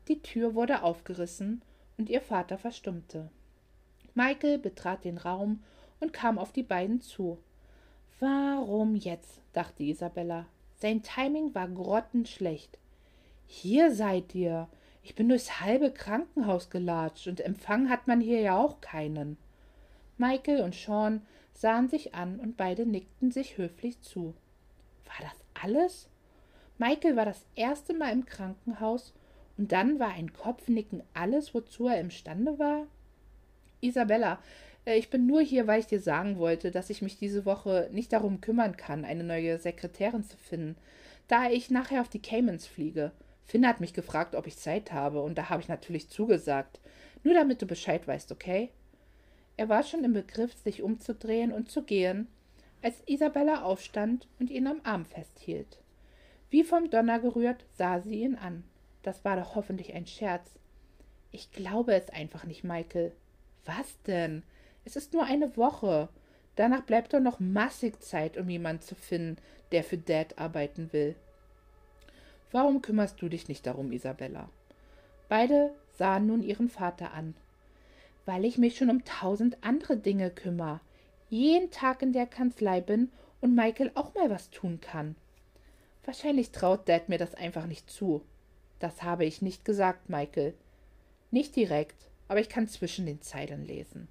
die 0.09 0.21
Tür 0.21 0.55
wurde 0.55 0.83
aufgerissen 0.83 1.61
und 1.97 2.09
ihr 2.09 2.21
Vater 2.21 2.57
verstummte. 2.57 3.29
Michael 4.13 4.57
betrat 4.57 5.05
den 5.05 5.17
Raum 5.17 5.63
und 5.99 6.11
kam 6.11 6.37
auf 6.37 6.51
die 6.51 6.63
beiden 6.63 7.01
zu. 7.01 7.37
Warum 8.19 8.95
jetzt? 8.95 9.39
dachte 9.53 9.83
Isabella. 9.83 10.47
Sein 10.75 11.01
Timing 11.01 11.55
war 11.55 11.69
grottenschlecht. 11.69 12.77
Hier 13.45 13.93
seid 13.93 14.35
ihr. 14.35 14.67
Ich 15.07 15.15
bin 15.15 15.29
durchs 15.29 15.61
halbe 15.61 15.89
Krankenhaus 15.89 16.69
gelatscht 16.69 17.27
und 17.27 17.39
Empfang 17.39 17.89
hat 17.89 18.07
man 18.07 18.19
hier 18.19 18.41
ja 18.41 18.57
auch 18.57 18.81
keinen. 18.81 19.37
Michael 20.17 20.59
und 20.59 20.75
Sean 20.75 21.21
sahen 21.53 21.87
sich 21.87 22.13
an 22.13 22.41
und 22.41 22.57
beide 22.57 22.85
nickten 22.85 23.31
sich 23.31 23.57
höflich 23.57 24.01
zu. 24.01 24.33
War 25.05 25.15
das 25.21 25.63
alles? 25.63 26.09
Michael 26.77 27.15
war 27.15 27.23
das 27.23 27.45
erste 27.55 27.93
Mal 27.93 28.11
im 28.11 28.25
Krankenhaus 28.25 29.13
und 29.57 29.71
dann 29.71 29.97
war 29.97 30.09
ein 30.09 30.33
Kopfnicken 30.33 31.01
alles, 31.13 31.53
wozu 31.53 31.87
er 31.87 32.01
imstande 32.01 32.59
war? 32.59 32.85
Isabella, 33.79 34.39
äh, 34.85 34.97
ich 34.97 35.09
bin 35.09 35.25
nur 35.25 35.39
hier, 35.39 35.67
weil 35.67 35.79
ich 35.79 35.87
dir 35.87 36.01
sagen 36.01 36.37
wollte, 36.37 36.69
dass 36.69 36.89
ich 36.89 37.01
mich 37.01 37.17
diese 37.17 37.45
Woche 37.45 37.89
nicht 37.93 38.11
darum 38.11 38.41
kümmern 38.41 38.75
kann, 38.75 39.05
eine 39.05 39.23
neue 39.23 39.57
Sekretärin 39.57 40.25
zu 40.25 40.35
finden, 40.35 40.75
da 41.29 41.49
ich 41.49 41.71
nachher 41.71 42.01
auf 42.01 42.09
die 42.09 42.21
Caymans 42.21 42.67
fliege. 42.67 43.13
Finn 43.47 43.65
hat 43.65 43.79
mich 43.79 43.93
gefragt, 43.93 44.35
ob 44.35 44.45
ich 44.45 44.57
Zeit 44.57 44.91
habe, 44.91 45.21
und 45.21 45.37
da 45.37 45.49
habe 45.49 45.61
ich 45.61 45.69
natürlich 45.69 46.09
zugesagt. 46.09 46.79
Nur 47.23 47.33
damit 47.33 47.61
du 47.61 47.65
Bescheid 47.65 48.05
weißt, 48.07 48.31
okay? 48.31 48.69
Er 49.55 49.69
war 49.69 49.83
schon 49.83 50.03
im 50.03 50.13
Begriff, 50.13 50.53
sich 50.53 50.83
umzudrehen 50.83 51.51
und 51.51 51.71
zu 51.71 51.83
gehen, 51.83 52.27
als 52.81 53.01
Isabella 53.07 53.63
aufstand 53.63 54.27
und 54.39 54.51
ihn 54.51 54.67
am 54.67 54.81
Arm 54.83 55.05
festhielt. 55.05 55.79
Wie 56.49 56.63
vom 56.63 56.89
Donner 56.89 57.19
gerührt 57.19 57.65
sah 57.73 57.99
sie 57.99 58.21
ihn 58.21 58.35
an. 58.35 58.63
Das 59.01 59.25
war 59.25 59.37
doch 59.37 59.55
hoffentlich 59.55 59.93
ein 59.93 60.05
Scherz. 60.05 60.59
Ich 61.31 61.51
glaube 61.51 61.93
es 61.93 62.09
einfach 62.09 62.43
nicht, 62.43 62.63
Michael. 62.63 63.13
Was 63.65 64.01
denn? 64.03 64.43
Es 64.85 64.95
ist 64.95 65.13
nur 65.13 65.23
eine 65.23 65.57
Woche. 65.57 66.09
Danach 66.55 66.81
bleibt 66.81 67.13
doch 67.13 67.19
noch 67.19 67.39
massig 67.39 68.01
Zeit, 68.01 68.37
um 68.37 68.49
jemanden 68.49 68.81
zu 68.81 68.95
finden, 68.95 69.37
der 69.71 69.83
für 69.83 69.97
Dad 69.97 70.37
arbeiten 70.37 70.93
will. 70.93 71.15
Warum 72.51 72.81
kümmerst 72.81 73.21
du 73.21 73.29
dich 73.29 73.47
nicht 73.47 73.65
darum, 73.65 73.91
Isabella? 73.91 74.49
Beide 75.29 75.71
sahen 75.97 76.27
nun 76.27 76.43
ihren 76.43 76.69
Vater 76.69 77.13
an. 77.13 77.35
Weil 78.25 78.45
ich 78.45 78.57
mich 78.57 78.77
schon 78.77 78.89
um 78.89 79.03
tausend 79.03 79.57
andere 79.61 79.97
Dinge 79.97 80.29
kümmere, 80.29 80.79
jeden 81.29 81.71
Tag 81.71 82.01
in 82.01 82.13
der 82.13 82.25
Kanzlei 82.25 82.81
bin 82.81 83.11
und 83.41 83.55
Michael 83.55 83.91
auch 83.95 84.13
mal 84.15 84.29
was 84.29 84.49
tun 84.49 84.79
kann. 84.79 85.15
Wahrscheinlich 86.05 86.51
traut 86.51 86.87
Dad 86.87 87.09
mir 87.09 87.17
das 87.17 87.35
einfach 87.35 87.65
nicht 87.65 87.89
zu. 87.89 88.21
Das 88.79 89.03
habe 89.03 89.25
ich 89.25 89.41
nicht 89.41 89.65
gesagt, 89.65 90.09
Michael. 90.09 90.53
Nicht 91.31 91.55
direkt, 91.55 92.07
aber 92.29 92.39
ich 92.39 92.47
kann 92.47 92.67
zwischen 92.67 93.05
den 93.05 93.21
Zeilen 93.21 93.65
lesen. 93.65 94.07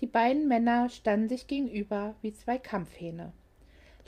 Die 0.00 0.06
beiden 0.06 0.48
Männer 0.48 0.88
standen 0.88 1.28
sich 1.28 1.46
gegenüber 1.46 2.14
wie 2.22 2.32
zwei 2.32 2.58
Kampfhähne. 2.58 3.32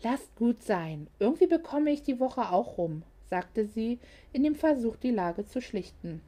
Lasst 0.02 0.34
gut 0.36 0.62
sein. 0.62 1.08
Irgendwie 1.18 1.46
bekomme 1.46 1.90
ich 1.90 2.02
die 2.02 2.20
Woche 2.20 2.50
auch 2.50 2.78
rum, 2.78 3.02
sagte 3.28 3.66
sie 3.66 3.98
in 4.32 4.42
dem 4.42 4.54
Versuch, 4.54 4.96
die 4.96 5.10
Lage 5.10 5.44
zu 5.44 5.60
schlichten. 5.60 6.20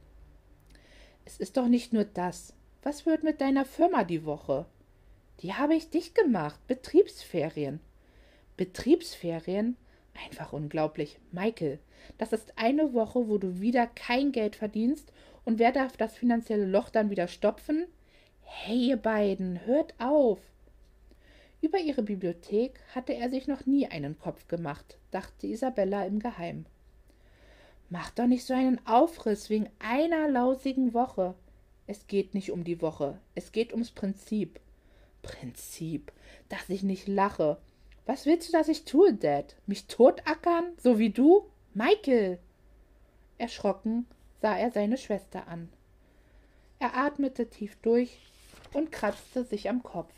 Es 1.25 1.37
ist 1.37 1.57
doch 1.57 1.67
nicht 1.67 1.93
nur 1.93 2.05
das. 2.05 2.53
Was 2.81 3.05
wird 3.05 3.23
mit 3.23 3.41
deiner 3.41 3.65
Firma 3.65 4.03
die 4.03 4.25
Woche? 4.25 4.65
Die 5.41 5.53
habe 5.53 5.75
ich 5.75 5.89
dicht 5.89 6.15
gemacht. 6.15 6.59
Betriebsferien. 6.67 7.79
Betriebsferien? 8.57 9.77
Einfach 10.25 10.53
unglaublich. 10.53 11.19
Michael, 11.31 11.79
das 12.17 12.33
ist 12.33 12.57
eine 12.57 12.93
Woche, 12.93 13.27
wo 13.27 13.37
du 13.37 13.59
wieder 13.59 13.87
kein 13.87 14.31
Geld 14.31 14.55
verdienst 14.55 15.11
und 15.45 15.59
wer 15.59 15.71
darf 15.71 15.97
das 15.97 16.15
finanzielle 16.17 16.65
Loch 16.65 16.89
dann 16.89 17.09
wieder 17.09 17.27
stopfen? 17.27 17.87
Hey, 18.41 18.89
ihr 18.89 18.97
beiden, 18.97 19.65
hört 19.65 19.93
auf! 19.99 20.39
Über 21.61 21.77
ihre 21.77 22.03
Bibliothek 22.03 22.79
hatte 22.95 23.13
er 23.13 23.29
sich 23.29 23.47
noch 23.47 23.65
nie 23.65 23.87
einen 23.87 24.17
Kopf 24.17 24.47
gemacht, 24.47 24.97
dachte 25.11 25.47
Isabella 25.47 26.05
im 26.05 26.19
Geheim. 26.19 26.65
Mach 27.89 28.11
doch 28.11 28.27
nicht 28.27 28.45
so 28.45 28.53
einen 28.53 28.85
Aufriss 28.85 29.49
wegen 29.49 29.69
einer 29.79 30.27
lausigen 30.27 30.93
Woche. 30.93 31.35
Es 31.87 32.05
geht 32.05 32.35
nicht 32.35 32.51
um 32.51 32.63
die 32.63 32.81
Woche, 32.81 33.19
es 33.33 33.51
geht 33.51 33.71
ums 33.71 33.89
Prinzip. 33.89 34.59
Prinzip, 35.23 36.11
dass 36.49 36.69
ich 36.69 36.83
nicht 36.83 37.07
lache. 37.07 37.57
Was 38.05 38.25
willst 38.25 38.47
du, 38.47 38.51
dass 38.51 38.67
ich 38.67 38.85
tue, 38.85 39.13
Dad? 39.13 39.55
Mich 39.65 39.87
totackern, 39.87 40.65
so 40.77 40.99
wie 40.99 41.09
du? 41.09 41.49
Michael! 41.73 42.39
Erschrocken 43.37 44.05
sah 44.41 44.55
er 44.57 44.71
seine 44.71 44.97
Schwester 44.97 45.47
an. 45.47 45.69
Er 46.77 46.95
atmete 46.95 47.49
tief 47.49 47.75
durch 47.81 48.19
und 48.73 48.91
kratzte 48.91 49.43
sich 49.43 49.67
am 49.67 49.83
Kopf. 49.83 50.13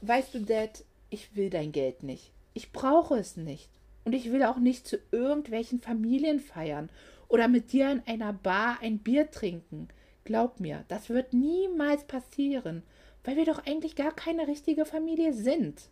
Weißt 0.00 0.34
du, 0.34 0.40
Dad, 0.40 0.84
ich 1.10 1.34
will 1.36 1.50
dein 1.50 1.72
Geld 1.72 2.02
nicht. 2.02 2.32
Ich 2.54 2.72
brauche 2.72 3.16
es 3.16 3.36
nicht. 3.36 3.70
Und 4.04 4.14
ich 4.14 4.32
will 4.32 4.42
auch 4.42 4.58
nicht 4.58 4.86
zu 4.86 4.98
irgendwelchen 5.10 5.80
Familienfeiern 5.80 6.90
oder 7.28 7.48
mit 7.48 7.72
dir 7.72 7.90
in 7.90 8.02
einer 8.06 8.32
Bar 8.32 8.78
ein 8.80 8.98
Bier 8.98 9.30
trinken. 9.30 9.88
Glaub 10.24 10.60
mir, 10.60 10.84
das 10.88 11.08
wird 11.08 11.32
niemals 11.32 12.04
passieren, 12.04 12.82
weil 13.24 13.36
wir 13.36 13.44
doch 13.44 13.64
eigentlich 13.66 13.96
gar 13.96 14.12
keine 14.14 14.48
richtige 14.48 14.84
Familie 14.84 15.32
sind. 15.32 15.88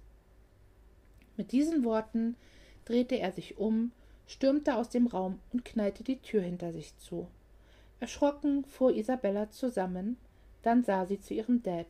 Mit 1.37 1.53
diesen 1.53 1.85
Worten 1.85 2.37
drehte 2.85 3.17
er 3.17 3.33
sich 3.33 3.59
um, 3.59 3.93
stürmte 4.27 4.77
aus 4.77 4.89
dem 4.89 5.07
Raum 5.07 5.39
und 5.53 5.65
knallte 5.65 6.05
die 6.05 6.21
Tür 6.21 6.43
hinter 6.43 6.73
sich 6.73 6.97
zu. 6.99 7.29
Erschrocken 8.01 8.65
fuhr 8.65 8.95
Isabella 8.95 9.51
zusammen, 9.51 10.17
dann 10.63 10.85
sah 10.85 11.07
sie 11.07 11.21
zu 11.21 11.35
ihrem 11.35 11.63
Dad. 11.63 11.87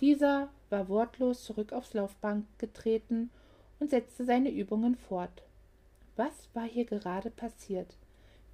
Dieser 0.00 0.48
war 0.70 0.88
wortlos 0.88 1.44
zurück 1.44 1.72
aufs 1.72 1.94
Laufbank 1.94 2.46
getreten 2.58 3.30
und 3.80 3.90
setzte 3.90 4.24
seine 4.24 4.50
Übungen 4.50 4.96
fort. 4.96 5.42
Was 6.16 6.48
war 6.54 6.64
hier 6.64 6.84
gerade 6.84 7.30
passiert? 7.30 7.96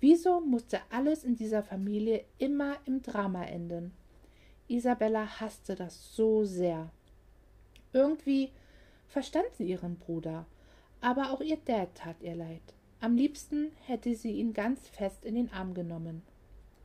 Wieso 0.00 0.40
musste 0.40 0.80
alles 0.90 1.24
in 1.24 1.34
dieser 1.36 1.62
Familie 1.62 2.24
immer 2.38 2.76
im 2.84 3.02
Drama 3.02 3.44
enden? 3.44 3.92
Isabella 4.68 5.40
hasste 5.40 5.74
das 5.74 6.14
so 6.14 6.44
sehr. 6.44 6.90
Irgendwie 7.92 8.50
verstand 9.06 9.46
sie 9.56 9.64
ihren 9.64 9.96
Bruder, 9.96 10.46
aber 11.00 11.30
auch 11.30 11.40
ihr 11.40 11.58
Dad 11.64 11.94
tat 11.94 12.16
ihr 12.20 12.34
leid. 12.34 12.62
Am 13.00 13.16
liebsten 13.16 13.70
hätte 13.86 14.14
sie 14.14 14.32
ihn 14.32 14.52
ganz 14.52 14.88
fest 14.88 15.24
in 15.24 15.34
den 15.34 15.52
Arm 15.52 15.74
genommen. 15.74 16.22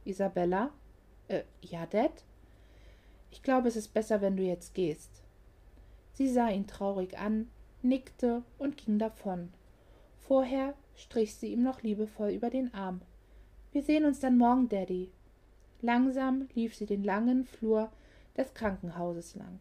Isabella? 0.05 0.72
Äh, 1.27 1.43
ja, 1.62 1.86
Dad? 1.86 2.24
Ich 3.31 3.43
glaube, 3.43 3.67
es 3.67 3.75
ist 3.75 3.93
besser, 3.93 4.22
wenn 4.22 4.36
du 4.36 4.43
jetzt 4.43 4.74
gehst. 4.74 5.24
Sie 6.13 6.29
sah 6.29 6.50
ihn 6.50 6.67
traurig 6.67 7.17
an, 7.17 7.50
nickte 7.81 8.43
und 8.57 8.77
ging 8.77 9.00
davon. 9.00 9.51
Vorher 10.17 10.74
strich 10.95 11.36
sie 11.36 11.53
ihm 11.53 11.63
noch 11.63 11.81
liebevoll 11.81 12.29
über 12.31 12.50
den 12.50 12.74
Arm. 12.74 13.01
Wir 13.71 13.81
sehen 13.83 14.05
uns 14.05 14.19
dann 14.19 14.38
morgen, 14.38 14.69
Daddy. 14.69 15.12
Langsam 15.81 16.48
lief 16.55 16.75
sie 16.75 16.86
den 16.86 17.03
langen 17.03 17.45
Flur 17.45 17.91
des 18.36 18.53
Krankenhauses 18.53 19.36
lang. 19.36 19.59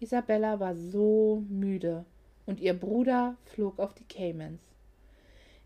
Isabella 0.00 0.60
war 0.60 0.74
so 0.74 1.44
müde 1.48 2.04
und 2.46 2.60
ihr 2.60 2.74
Bruder 2.74 3.36
flog 3.44 3.78
auf 3.78 3.94
die 3.94 4.04
Caymans. 4.04 4.60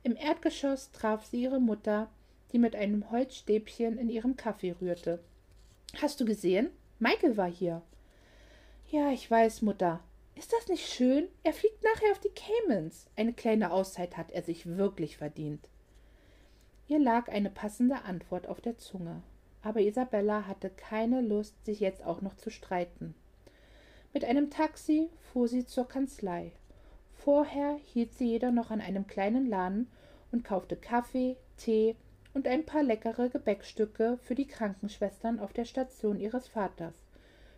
Im 0.03 0.17
Erdgeschoss 0.17 0.93
traf 0.93 1.25
sie 1.25 1.43
ihre 1.43 1.61
Mutter, 1.61 2.09
die 2.53 2.59
mit 2.59 2.77
einem 2.77 3.11
Holzstäbchen 3.11 3.99
in 3.99 4.09
ihrem 4.09 4.37
Kaffee 4.37 4.75
rührte. 4.81 5.21
Hast 6.01 6.21
du 6.21 6.25
gesehen? 6.25 6.71
Michael 6.99 7.37
war 7.37 7.51
hier. 7.51 7.83
Ja, 8.89 9.11
ich 9.11 9.31
weiß, 9.31 9.63
Mutter. 9.63 10.01
Ist 10.37 10.53
das 10.53 10.69
nicht 10.69 10.87
schön? 10.87 11.29
Er 11.45 11.55
fliegt 11.55 11.83
nachher 11.83 12.13
auf 12.13 12.19
die 12.19 12.29
Caymans. 12.29 13.07
Eine 13.17 13.33
kleine 13.33 13.73
Auszeit 13.73 14.19
hat 14.19 14.31
er 14.31 14.43
sich 14.43 14.67
wirklich 14.67 15.17
verdient. 15.17 15.67
Ihr 16.89 16.99
lag 16.99 17.29
eine 17.29 17.49
passende 17.49 18.03
Antwort 18.05 18.47
auf 18.47 18.61
der 18.61 18.77
Zunge, 18.77 19.23
aber 19.63 19.81
Isabella 19.81 20.47
hatte 20.47 20.69
keine 20.69 21.23
Lust, 21.23 21.65
sich 21.65 21.81
jetzt 21.81 22.05
auch 22.05 22.21
noch 22.21 22.37
zu 22.37 22.51
streiten. 22.51 23.15
Mit 24.13 24.27
einem 24.27 24.51
Taxi 24.51 25.09
fuhr 25.33 25.49
sie 25.49 25.65
zur 25.65 25.89
Kanzlei. 25.89 26.53
Vorher 27.15 27.79
hielt 27.95 28.13
sie 28.13 28.27
jeder 28.27 28.53
noch 28.53 28.71
an 28.71 28.83
einem 28.83 29.07
kleinen 29.07 29.47
Laden 29.47 29.91
und 30.33 30.45
kaufte 30.45 30.77
Kaffee, 30.77 31.39
Tee 31.57 31.97
und 32.35 32.47
ein 32.47 32.67
paar 32.67 32.83
leckere 32.83 33.31
Gebäckstücke 33.31 34.19
für 34.23 34.35
die 34.35 34.47
Krankenschwestern 34.47 35.41
auf 35.41 35.55
der 35.55 35.65
Station 35.65 36.21
ihres 36.21 36.47
Vaters. 36.47 37.06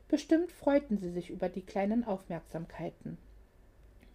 Bestimmt 0.08 0.50
freuten 0.50 0.96
sie 0.96 1.10
sich 1.10 1.28
über 1.28 1.50
die 1.50 1.60
kleinen 1.60 2.02
Aufmerksamkeiten. 2.02 3.18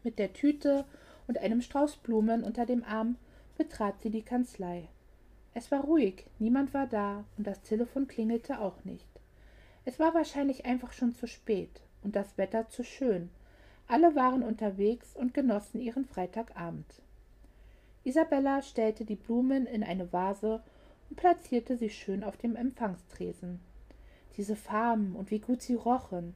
Mit 0.03 0.17
der 0.17 0.33
Tüte 0.33 0.85
und 1.27 1.37
einem 1.37 1.61
Strauß 1.61 1.97
Blumen 1.97 2.43
unter 2.43 2.65
dem 2.65 2.83
Arm 2.83 3.17
betrat 3.57 4.01
sie 4.01 4.09
die 4.09 4.23
Kanzlei. 4.23 4.89
Es 5.53 5.69
war 5.71 5.81
ruhig, 5.81 6.25
niemand 6.39 6.73
war 6.73 6.87
da 6.87 7.25
und 7.37 7.45
das 7.45 7.61
Telefon 7.61 8.07
klingelte 8.07 8.59
auch 8.59 8.83
nicht. 8.83 9.07
Es 9.85 9.99
war 9.99 10.15
wahrscheinlich 10.15 10.65
einfach 10.65 10.93
schon 10.93 11.13
zu 11.13 11.27
spät 11.27 11.81
und 12.01 12.15
das 12.15 12.39
Wetter 12.39 12.69
zu 12.69 12.83
schön. 12.83 13.29
Alle 13.87 14.15
waren 14.15 14.41
unterwegs 14.41 15.15
und 15.15 15.35
genossen 15.35 15.79
ihren 15.79 16.05
Freitagabend. 16.05 16.87
Isabella 18.03 18.63
stellte 18.63 19.05
die 19.05 19.15
Blumen 19.15 19.67
in 19.67 19.83
eine 19.83 20.11
Vase 20.11 20.63
und 21.09 21.17
platzierte 21.17 21.77
sie 21.77 21.91
schön 21.91 22.23
auf 22.23 22.35
dem 22.37 22.55
Empfangstresen 22.55 23.59
diese 24.37 24.55
Farben 24.55 25.15
und 25.15 25.31
wie 25.31 25.39
gut 25.39 25.61
sie 25.61 25.75
rochen. 25.75 26.33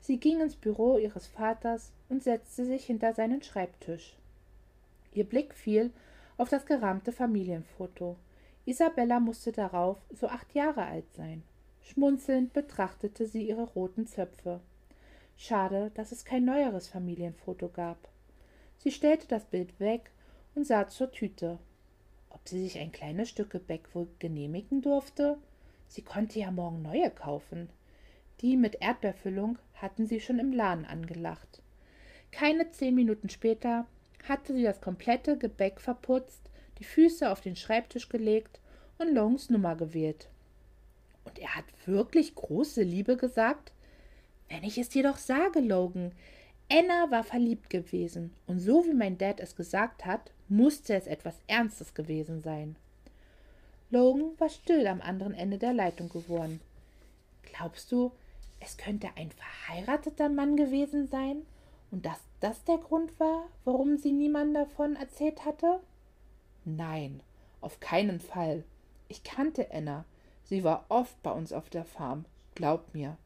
Sie 0.00 0.18
ging 0.18 0.40
ins 0.40 0.56
Büro 0.56 0.98
ihres 0.98 1.26
Vaters 1.26 1.92
und 2.08 2.22
setzte 2.22 2.64
sich 2.64 2.84
hinter 2.84 3.14
seinen 3.14 3.42
Schreibtisch. 3.42 4.16
Ihr 5.12 5.24
Blick 5.24 5.54
fiel 5.54 5.92
auf 6.36 6.48
das 6.48 6.66
gerahmte 6.66 7.12
Familienfoto. 7.12 8.16
Isabella 8.66 9.20
musste 9.20 9.52
darauf 9.52 9.98
so 10.12 10.28
acht 10.28 10.54
Jahre 10.54 10.84
alt 10.84 11.10
sein. 11.14 11.42
Schmunzelnd 11.82 12.52
betrachtete 12.52 13.26
sie 13.26 13.46
ihre 13.48 13.64
roten 13.64 14.06
Zöpfe. 14.06 14.60
Schade, 15.36 15.90
dass 15.94 16.12
es 16.12 16.24
kein 16.24 16.44
neueres 16.44 16.88
Familienfoto 16.88 17.68
gab. 17.68 18.08
Sie 18.78 18.90
stellte 18.90 19.26
das 19.28 19.44
Bild 19.44 19.78
weg 19.80 20.10
und 20.54 20.66
sah 20.66 20.88
zur 20.88 21.10
Tüte. 21.10 21.58
Ob 22.30 22.48
sie 22.48 22.62
sich 22.62 22.78
ein 22.78 22.92
kleines 22.92 23.28
Stück 23.28 23.50
Gebäck 23.50 23.94
wohl 23.94 24.08
genehmigen 24.18 24.82
durfte? 24.82 25.38
Sie 25.94 26.02
konnte 26.02 26.40
ja 26.40 26.50
morgen 26.50 26.82
neue 26.82 27.08
kaufen. 27.08 27.68
Die 28.40 28.56
mit 28.56 28.82
Erdbeerfüllung 28.82 29.60
hatten 29.74 30.08
sie 30.08 30.18
schon 30.18 30.40
im 30.40 30.52
Laden 30.52 30.84
angelacht. 30.84 31.62
Keine 32.32 32.68
zehn 32.72 32.96
Minuten 32.96 33.28
später 33.28 33.86
hatte 34.28 34.54
sie 34.54 34.64
das 34.64 34.80
komplette 34.80 35.38
Gebäck 35.38 35.80
verputzt, 35.80 36.50
die 36.80 36.84
Füße 36.84 37.30
auf 37.30 37.42
den 37.42 37.54
Schreibtisch 37.54 38.08
gelegt 38.08 38.58
und 38.98 39.14
Longs 39.14 39.50
Nummer 39.50 39.76
gewählt. 39.76 40.28
Und 41.22 41.38
er 41.38 41.54
hat 41.54 41.66
wirklich 41.86 42.34
große 42.34 42.82
Liebe 42.82 43.16
gesagt? 43.16 43.70
Wenn 44.48 44.64
ich 44.64 44.78
es 44.78 44.88
dir 44.88 45.04
doch 45.04 45.18
sage, 45.18 45.60
Logan. 45.60 46.10
Anna 46.68 47.08
war 47.12 47.22
verliebt 47.22 47.70
gewesen, 47.70 48.34
und 48.48 48.58
so 48.58 48.84
wie 48.84 48.94
mein 48.94 49.16
Dad 49.16 49.38
es 49.38 49.54
gesagt 49.54 50.06
hat, 50.06 50.32
musste 50.48 50.96
es 50.96 51.06
etwas 51.06 51.40
Ernstes 51.46 51.94
gewesen 51.94 52.42
sein. 52.42 52.74
Logan 53.94 54.32
war 54.38 54.48
still 54.48 54.88
am 54.88 55.00
anderen 55.00 55.34
Ende 55.34 55.56
der 55.56 55.72
Leitung 55.72 56.08
geworden. 56.08 56.60
Glaubst 57.42 57.92
du, 57.92 58.10
es 58.58 58.76
könnte 58.76 59.08
ein 59.14 59.30
verheirateter 59.30 60.28
Mann 60.28 60.56
gewesen 60.56 61.06
sein 61.06 61.46
und 61.92 62.04
dass 62.04 62.18
das 62.40 62.64
der 62.64 62.78
Grund 62.78 63.20
war, 63.20 63.46
warum 63.64 63.96
sie 63.96 64.10
niemand 64.10 64.56
davon 64.56 64.96
erzählt 64.96 65.44
hatte? 65.44 65.78
Nein, 66.64 67.20
auf 67.60 67.78
keinen 67.78 68.18
Fall. 68.18 68.64
Ich 69.06 69.22
kannte 69.22 69.70
Anna. 69.70 70.04
Sie 70.42 70.64
war 70.64 70.86
oft 70.88 71.22
bei 71.22 71.30
uns 71.30 71.52
auf 71.52 71.70
der 71.70 71.84
Farm. 71.84 72.24
Glaub 72.56 72.94
mir. 72.94 73.16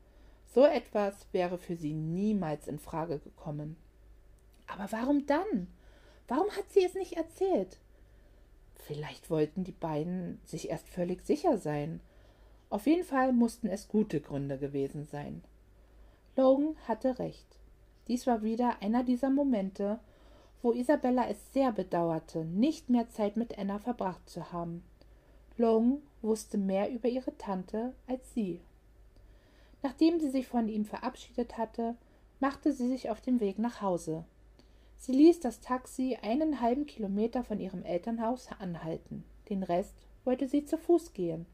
So 0.54 0.66
etwas 0.66 1.14
wäre 1.32 1.56
für 1.56 1.76
sie 1.76 1.94
niemals 1.94 2.68
in 2.68 2.78
Frage 2.78 3.20
gekommen. 3.20 3.76
Aber 4.66 4.92
warum 4.92 5.24
dann? 5.24 5.68
Warum 6.26 6.50
hat 6.50 6.70
sie 6.70 6.84
es 6.84 6.92
nicht 6.92 7.14
erzählt? 7.14 7.78
Vielleicht 8.88 9.28
wollten 9.28 9.64
die 9.64 9.72
beiden 9.72 10.40
sich 10.46 10.70
erst 10.70 10.88
völlig 10.88 11.20
sicher 11.26 11.58
sein. 11.58 12.00
Auf 12.70 12.86
jeden 12.86 13.04
Fall 13.04 13.34
mussten 13.34 13.68
es 13.68 13.86
gute 13.86 14.18
Gründe 14.18 14.56
gewesen 14.56 15.04
sein. 15.04 15.44
Logan 16.36 16.74
hatte 16.86 17.18
recht. 17.18 17.46
Dies 18.06 18.26
war 18.26 18.42
wieder 18.42 18.80
einer 18.80 19.04
dieser 19.04 19.28
Momente, 19.28 19.98
wo 20.62 20.72
Isabella 20.72 21.28
es 21.28 21.52
sehr 21.52 21.70
bedauerte, 21.70 22.46
nicht 22.46 22.88
mehr 22.88 23.10
Zeit 23.10 23.36
mit 23.36 23.58
Anna 23.58 23.78
verbracht 23.78 24.26
zu 24.26 24.52
haben. 24.52 24.82
Long 25.58 26.00
wusste 26.22 26.56
mehr 26.56 26.90
über 26.90 27.10
ihre 27.10 27.36
Tante 27.36 27.92
als 28.06 28.32
sie. 28.32 28.62
Nachdem 29.82 30.18
sie 30.18 30.30
sich 30.30 30.46
von 30.46 30.66
ihm 30.66 30.86
verabschiedet 30.86 31.58
hatte, 31.58 31.94
machte 32.40 32.72
sie 32.72 32.88
sich 32.88 33.10
auf 33.10 33.20
den 33.20 33.38
Weg 33.40 33.58
nach 33.58 33.82
Hause. 33.82 34.24
Sie 34.98 35.12
ließ 35.12 35.40
das 35.40 35.60
Taxi 35.60 36.18
einen 36.20 36.60
halben 36.60 36.84
Kilometer 36.84 37.44
von 37.44 37.60
ihrem 37.60 37.84
Elternhaus 37.84 38.48
anhalten. 38.58 39.24
Den 39.48 39.62
Rest 39.62 39.94
wollte 40.24 40.48
sie 40.48 40.64
zu 40.64 40.76
Fuß 40.76 41.12
gehen. 41.12 41.46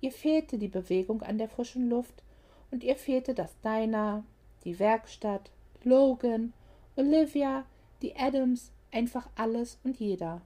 Ihr 0.00 0.12
fehlte 0.12 0.58
die 0.58 0.68
Bewegung 0.68 1.22
an 1.22 1.38
der 1.38 1.48
frischen 1.48 1.88
Luft 1.88 2.22
und 2.70 2.84
ihr 2.84 2.96
fehlte 2.96 3.34
das 3.34 3.58
Diner, 3.62 4.22
die 4.64 4.78
Werkstatt, 4.78 5.50
Logan, 5.82 6.52
Olivia, 6.96 7.64
die 8.02 8.14
Adams, 8.16 8.70
einfach 8.92 9.28
alles 9.34 9.78
und 9.82 9.98
jeder. 9.98 10.42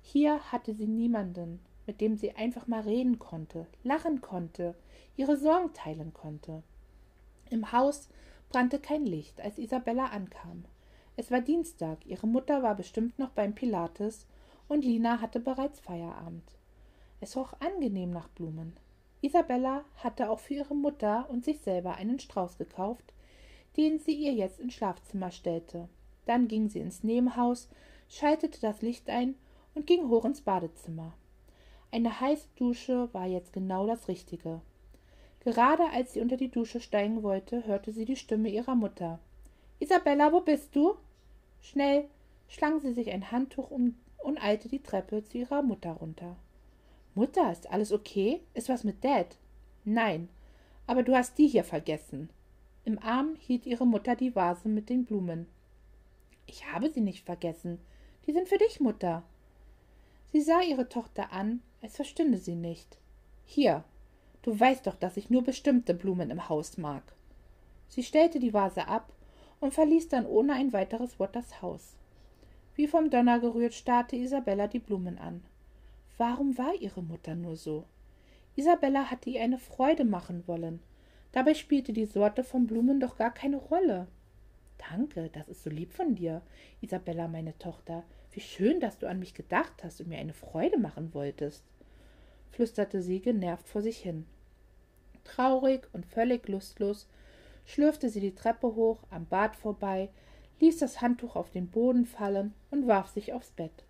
Hier 0.00 0.40
hatte 0.52 0.72
sie 0.72 0.86
niemanden, 0.86 1.60
mit 1.86 2.00
dem 2.00 2.16
sie 2.16 2.32
einfach 2.32 2.66
mal 2.66 2.80
reden 2.80 3.18
konnte, 3.18 3.66
lachen 3.82 4.20
konnte, 4.20 4.74
ihre 5.16 5.36
Sorgen 5.36 5.72
teilen 5.74 6.14
konnte. 6.14 6.62
Im 7.50 7.72
Haus 7.72 8.08
brannte 8.48 8.78
kein 8.78 9.04
Licht, 9.04 9.40
als 9.40 9.58
Isabella 9.58 10.06
ankam. 10.06 10.64
Es 11.20 11.32
war 11.32 11.40
Dienstag, 11.40 12.06
ihre 12.06 12.28
Mutter 12.28 12.62
war 12.62 12.76
bestimmt 12.76 13.18
noch 13.18 13.30
beim 13.30 13.52
Pilates 13.52 14.24
und 14.68 14.84
Lina 14.84 15.20
hatte 15.20 15.40
bereits 15.40 15.80
Feierabend. 15.80 16.44
Es 17.20 17.36
roch 17.36 17.54
angenehm 17.58 18.12
nach 18.12 18.28
Blumen. 18.28 18.74
Isabella 19.20 19.84
hatte 19.96 20.30
auch 20.30 20.38
für 20.38 20.54
ihre 20.54 20.76
Mutter 20.76 21.26
und 21.28 21.44
sich 21.44 21.58
selber 21.58 21.96
einen 21.96 22.20
Strauß 22.20 22.56
gekauft, 22.56 23.12
den 23.76 23.98
sie 23.98 24.12
ihr 24.12 24.32
jetzt 24.32 24.60
ins 24.60 24.74
Schlafzimmer 24.74 25.32
stellte. 25.32 25.88
Dann 26.24 26.46
ging 26.46 26.68
sie 26.68 26.78
ins 26.78 27.02
Nebenhaus, 27.02 27.68
schaltete 28.08 28.60
das 28.60 28.80
Licht 28.80 29.10
ein 29.10 29.34
und 29.74 29.88
ging 29.88 30.08
hoch 30.08 30.24
ins 30.24 30.42
Badezimmer. 30.42 31.14
Eine 31.90 32.20
heiße 32.20 32.46
Dusche 32.54 33.12
war 33.12 33.26
jetzt 33.26 33.52
genau 33.52 33.88
das 33.88 34.06
Richtige. 34.06 34.60
Gerade 35.40 35.90
als 35.92 36.12
sie 36.12 36.20
unter 36.20 36.36
die 36.36 36.52
Dusche 36.52 36.80
steigen 36.80 37.24
wollte, 37.24 37.66
hörte 37.66 37.90
sie 37.90 38.04
die 38.04 38.14
Stimme 38.14 38.50
ihrer 38.50 38.76
Mutter. 38.76 39.18
Isabella, 39.80 40.32
wo 40.32 40.42
bist 40.42 40.76
du? 40.76 40.94
Schnell 41.60 42.04
schlang 42.48 42.80
sie 42.80 42.92
sich 42.92 43.10
ein 43.10 43.30
Handtuch 43.30 43.70
um 43.70 43.96
und 44.18 44.42
eilte 44.42 44.68
die 44.68 44.82
Treppe 44.82 45.24
zu 45.24 45.38
ihrer 45.38 45.62
Mutter 45.62 45.92
runter. 45.92 46.36
Mutter, 47.14 47.50
ist 47.50 47.70
alles 47.70 47.92
okay? 47.92 48.40
Ist 48.54 48.68
was 48.68 48.84
mit 48.84 49.04
Dad? 49.04 49.36
Nein, 49.84 50.28
aber 50.86 51.02
du 51.02 51.14
hast 51.14 51.38
die 51.38 51.48
hier 51.48 51.64
vergessen. 51.64 52.30
Im 52.84 52.98
Arm 53.00 53.36
hielt 53.38 53.66
ihre 53.66 53.86
Mutter 53.86 54.16
die 54.16 54.34
Vase 54.34 54.68
mit 54.68 54.88
den 54.88 55.04
Blumen. 55.04 55.46
Ich 56.46 56.72
habe 56.72 56.90
sie 56.90 57.00
nicht 57.00 57.24
vergessen. 57.24 57.78
Die 58.26 58.32
sind 58.32 58.48
für 58.48 58.58
dich, 58.58 58.80
Mutter. 58.80 59.22
Sie 60.32 60.40
sah 60.40 60.62
ihre 60.62 60.88
Tochter 60.88 61.32
an, 61.32 61.60
als 61.82 61.96
verstünde 61.96 62.38
sie 62.38 62.54
nicht. 62.54 62.98
Hier, 63.44 63.84
du 64.42 64.58
weißt 64.58 64.86
doch, 64.86 64.94
dass 64.94 65.16
ich 65.16 65.30
nur 65.30 65.42
bestimmte 65.42 65.94
Blumen 65.94 66.30
im 66.30 66.48
Haus 66.48 66.78
mag. 66.78 67.02
Sie 67.88 68.02
stellte 68.02 68.38
die 68.38 68.52
Vase 68.54 68.88
ab 68.88 69.12
und 69.60 69.74
verließ 69.74 70.08
dann 70.08 70.26
ohne 70.26 70.54
ein 70.54 70.72
weiteres 70.72 71.18
Wort 71.18 71.34
das 71.36 71.62
Haus. 71.62 71.96
Wie 72.74 72.86
vom 72.86 73.10
Donner 73.10 73.40
gerührt 73.40 73.74
starrte 73.74 74.16
Isabella 74.16 74.68
die 74.68 74.78
Blumen 74.78 75.18
an. 75.18 75.42
Warum 76.16 76.56
war 76.58 76.74
ihre 76.74 77.02
Mutter 77.02 77.34
nur 77.34 77.56
so? 77.56 77.84
Isabella 78.56 79.10
hatte 79.10 79.30
ihr 79.30 79.42
eine 79.42 79.58
Freude 79.58 80.04
machen 80.04 80.44
wollen. 80.46 80.80
Dabei 81.32 81.54
spielte 81.54 81.92
die 81.92 82.06
Sorte 82.06 82.42
von 82.42 82.66
Blumen 82.66 83.00
doch 83.00 83.16
gar 83.16 83.32
keine 83.32 83.56
Rolle. 83.56 84.08
Danke, 84.90 85.28
das 85.32 85.48
ist 85.48 85.64
so 85.64 85.70
lieb 85.70 85.92
von 85.92 86.14
dir, 86.14 86.42
Isabella, 86.80 87.28
meine 87.28 87.56
Tochter. 87.58 88.04
Wie 88.32 88.40
schön, 88.40 88.80
dass 88.80 88.98
du 88.98 89.08
an 89.08 89.18
mich 89.18 89.34
gedacht 89.34 89.82
hast 89.82 90.00
und 90.00 90.08
mir 90.08 90.18
eine 90.18 90.34
Freude 90.34 90.78
machen 90.78 91.12
wolltest, 91.14 91.64
flüsterte 92.50 93.02
sie 93.02 93.20
genervt 93.20 93.68
vor 93.68 93.82
sich 93.82 93.98
hin. 93.98 94.26
Traurig 95.24 95.88
und 95.92 96.06
völlig 96.06 96.48
lustlos 96.48 97.08
schlürfte 97.68 98.08
sie 98.08 98.20
die 98.20 98.34
Treppe 98.34 98.74
hoch, 98.74 98.98
am 99.10 99.26
Bad 99.26 99.54
vorbei, 99.54 100.08
ließ 100.58 100.78
das 100.78 101.02
Handtuch 101.02 101.36
auf 101.36 101.50
den 101.50 101.68
Boden 101.68 102.06
fallen 102.06 102.54
und 102.70 102.88
warf 102.88 103.08
sich 103.08 103.34
aufs 103.34 103.50
Bett. 103.50 103.84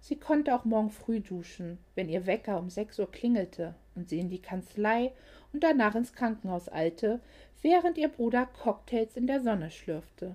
Sie 0.00 0.16
konnte 0.16 0.54
auch 0.54 0.64
morgen 0.64 0.90
früh 0.90 1.20
duschen, 1.20 1.78
wenn 1.94 2.08
ihr 2.08 2.26
Wecker 2.26 2.58
um 2.58 2.70
sechs 2.70 2.98
Uhr 2.98 3.10
klingelte 3.10 3.74
und 3.94 4.08
sie 4.08 4.18
in 4.18 4.30
die 4.30 4.40
Kanzlei 4.40 5.12
und 5.52 5.62
danach 5.62 5.94
ins 5.94 6.14
Krankenhaus 6.14 6.72
eilte, 6.72 7.20
während 7.60 7.98
ihr 7.98 8.08
Bruder 8.08 8.46
Cocktails 8.46 9.16
in 9.16 9.26
der 9.26 9.42
Sonne 9.42 9.70
schlürfte. 9.70 10.34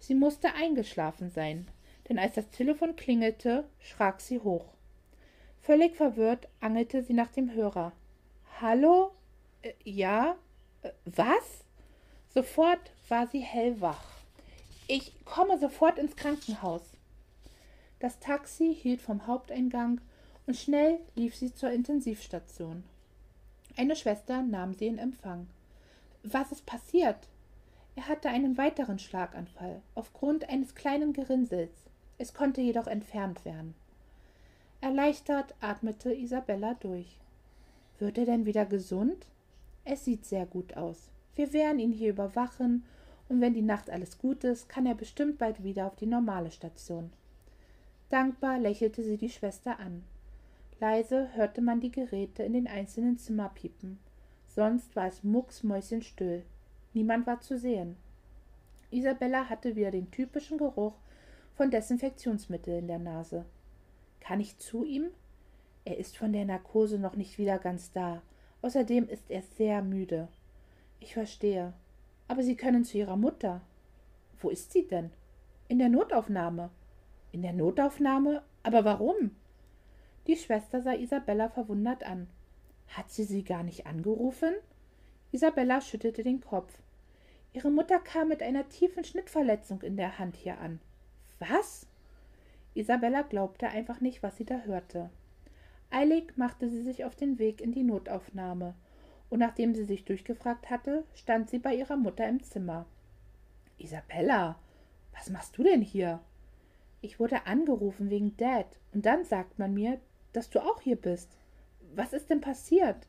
Sie 0.00 0.14
musste 0.14 0.54
eingeschlafen 0.54 1.30
sein, 1.30 1.68
denn 2.08 2.18
als 2.18 2.34
das 2.34 2.50
Telefon 2.50 2.96
klingelte, 2.96 3.64
schrak 3.78 4.20
sie 4.20 4.40
hoch. 4.40 4.74
Völlig 5.60 5.94
verwirrt 5.94 6.48
angelte 6.60 7.02
sie 7.02 7.14
nach 7.14 7.30
dem 7.30 7.52
Hörer. 7.52 7.92
Hallo? 8.60 9.12
Äh, 9.62 9.72
ja? 9.84 10.36
Äh, 10.82 10.90
was? 11.04 11.64
Sofort 12.38 12.92
war 13.08 13.26
sie 13.26 13.40
hellwach. 13.40 14.04
Ich 14.86 15.12
komme 15.24 15.58
sofort 15.58 15.98
ins 15.98 16.14
Krankenhaus. 16.14 16.82
Das 17.98 18.20
Taxi 18.20 18.72
hielt 18.80 19.00
vom 19.00 19.26
Haupteingang 19.26 20.00
und 20.46 20.56
schnell 20.56 21.00
lief 21.16 21.34
sie 21.34 21.52
zur 21.52 21.72
Intensivstation. 21.72 22.84
Eine 23.76 23.96
Schwester 23.96 24.42
nahm 24.42 24.72
sie 24.72 24.86
in 24.86 24.98
Empfang. 24.98 25.48
Was 26.22 26.52
ist 26.52 26.64
passiert? 26.64 27.26
Er 27.96 28.06
hatte 28.06 28.28
einen 28.28 28.56
weiteren 28.56 29.00
Schlaganfall 29.00 29.82
aufgrund 29.96 30.48
eines 30.48 30.76
kleinen 30.76 31.12
Gerinnsels. 31.12 31.74
Es 32.18 32.34
konnte 32.34 32.60
jedoch 32.60 32.86
entfernt 32.86 33.44
werden. 33.44 33.74
Erleichtert 34.80 35.56
atmete 35.60 36.14
Isabella 36.14 36.74
durch. 36.74 37.18
Wird 37.98 38.16
er 38.16 38.26
denn 38.26 38.46
wieder 38.46 38.64
gesund? 38.64 39.26
Es 39.84 40.04
sieht 40.04 40.24
sehr 40.24 40.46
gut 40.46 40.76
aus. 40.76 41.08
Wir 41.38 41.52
werden 41.52 41.78
ihn 41.78 41.92
hier 41.92 42.10
überwachen, 42.10 42.82
und 43.28 43.40
wenn 43.40 43.54
die 43.54 43.62
Nacht 43.62 43.90
alles 43.90 44.18
gut 44.18 44.42
ist, 44.42 44.68
kann 44.68 44.86
er 44.86 44.96
bestimmt 44.96 45.38
bald 45.38 45.62
wieder 45.62 45.86
auf 45.86 45.94
die 45.94 46.06
normale 46.06 46.50
Station. 46.50 47.12
Dankbar 48.10 48.58
lächelte 48.58 49.04
sie 49.04 49.18
die 49.18 49.30
Schwester 49.30 49.78
an. 49.78 50.02
Leise 50.80 51.28
hörte 51.34 51.60
man 51.60 51.78
die 51.78 51.92
Geräte 51.92 52.42
in 52.42 52.54
den 52.54 52.66
einzelnen 52.66 53.18
Zimmer 53.18 53.50
piepen. 53.50 54.00
Sonst 54.48 54.96
war 54.96 55.06
es 55.06 55.22
mucksmäuschenstill. 55.22 56.42
Niemand 56.92 57.24
war 57.28 57.40
zu 57.40 57.56
sehen. 57.56 57.94
Isabella 58.90 59.48
hatte 59.48 59.76
wieder 59.76 59.92
den 59.92 60.10
typischen 60.10 60.58
Geruch 60.58 60.94
von 61.54 61.70
Desinfektionsmittel 61.70 62.78
in 62.80 62.88
der 62.88 62.98
Nase. 62.98 63.44
Kann 64.18 64.40
ich 64.40 64.58
zu 64.58 64.84
ihm? 64.84 65.06
Er 65.84 65.98
ist 65.98 66.16
von 66.16 66.32
der 66.32 66.46
Narkose 66.46 66.98
noch 66.98 67.14
nicht 67.14 67.38
wieder 67.38 67.60
ganz 67.60 67.92
da. 67.92 68.22
Außerdem 68.60 69.08
ist 69.08 69.30
er 69.30 69.42
sehr 69.56 69.82
müde. 69.82 70.26
Ich 71.00 71.14
verstehe. 71.14 71.72
Aber 72.26 72.42
Sie 72.42 72.56
können 72.56 72.84
zu 72.84 72.98
Ihrer 72.98 73.16
Mutter. 73.16 73.62
Wo 74.40 74.50
ist 74.50 74.72
sie 74.72 74.86
denn? 74.86 75.10
In 75.68 75.78
der 75.78 75.88
Notaufnahme. 75.88 76.70
In 77.32 77.42
der 77.42 77.52
Notaufnahme? 77.52 78.42
Aber 78.62 78.84
warum? 78.84 79.32
Die 80.26 80.36
Schwester 80.36 80.82
sah 80.82 80.94
Isabella 80.94 81.48
verwundert 81.48 82.04
an. 82.04 82.28
Hat 82.88 83.10
sie 83.10 83.24
sie 83.24 83.42
gar 83.42 83.62
nicht 83.62 83.86
angerufen? 83.86 84.54
Isabella 85.32 85.80
schüttelte 85.80 86.22
den 86.22 86.40
Kopf. 86.40 86.72
Ihre 87.52 87.70
Mutter 87.70 87.98
kam 87.98 88.28
mit 88.28 88.42
einer 88.42 88.68
tiefen 88.68 89.04
Schnittverletzung 89.04 89.82
in 89.82 89.96
der 89.96 90.18
Hand 90.18 90.36
hier 90.36 90.58
an. 90.60 90.80
Was? 91.38 91.86
Isabella 92.74 93.22
glaubte 93.22 93.68
einfach 93.68 94.00
nicht, 94.00 94.22
was 94.22 94.36
sie 94.36 94.44
da 94.44 94.60
hörte. 94.60 95.10
Eilig 95.90 96.36
machte 96.36 96.68
sie 96.68 96.82
sich 96.82 97.04
auf 97.04 97.16
den 97.16 97.38
Weg 97.38 97.60
in 97.60 97.72
die 97.72 97.82
Notaufnahme 97.82 98.74
und 99.30 99.38
nachdem 99.40 99.74
sie 99.74 99.84
sich 99.84 100.04
durchgefragt 100.04 100.70
hatte, 100.70 101.04
stand 101.14 101.50
sie 101.50 101.58
bei 101.58 101.74
ihrer 101.74 101.96
Mutter 101.96 102.28
im 102.28 102.42
Zimmer. 102.42 102.86
Isabella, 103.78 104.58
was 105.12 105.30
machst 105.30 105.56
du 105.58 105.62
denn 105.62 105.82
hier? 105.82 106.20
Ich 107.00 107.20
wurde 107.20 107.46
angerufen 107.46 108.10
wegen 108.10 108.36
Dad, 108.36 108.66
und 108.92 109.06
dann 109.06 109.24
sagt 109.24 109.58
man 109.58 109.74
mir, 109.74 110.00
dass 110.32 110.50
du 110.50 110.60
auch 110.60 110.80
hier 110.80 110.96
bist. 110.96 111.36
Was 111.94 112.12
ist 112.12 112.30
denn 112.30 112.40
passiert? 112.40 113.06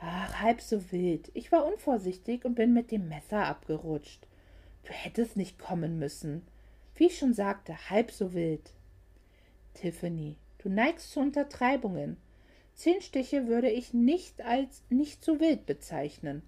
Ach, 0.00 0.40
halb 0.40 0.60
so 0.60 0.92
wild. 0.92 1.30
Ich 1.34 1.52
war 1.52 1.64
unvorsichtig 1.64 2.44
und 2.44 2.54
bin 2.54 2.74
mit 2.74 2.90
dem 2.90 3.08
Messer 3.08 3.46
abgerutscht. 3.46 4.26
Du 4.84 4.92
hättest 4.92 5.36
nicht 5.36 5.58
kommen 5.58 5.98
müssen. 5.98 6.42
Wie 6.96 7.06
ich 7.06 7.18
schon 7.18 7.34
sagte, 7.34 7.90
halb 7.90 8.10
so 8.10 8.34
wild. 8.34 8.72
Tiffany, 9.74 10.36
du 10.58 10.68
neigst 10.68 11.12
zu 11.12 11.20
Untertreibungen. 11.20 12.16
Zehn 12.74 13.00
Stiche 13.00 13.46
würde 13.46 13.70
ich 13.70 13.94
nicht 13.94 14.42
als 14.42 14.82
nicht 14.90 15.24
zu 15.24 15.40
wild 15.40 15.64
bezeichnen. 15.64 16.42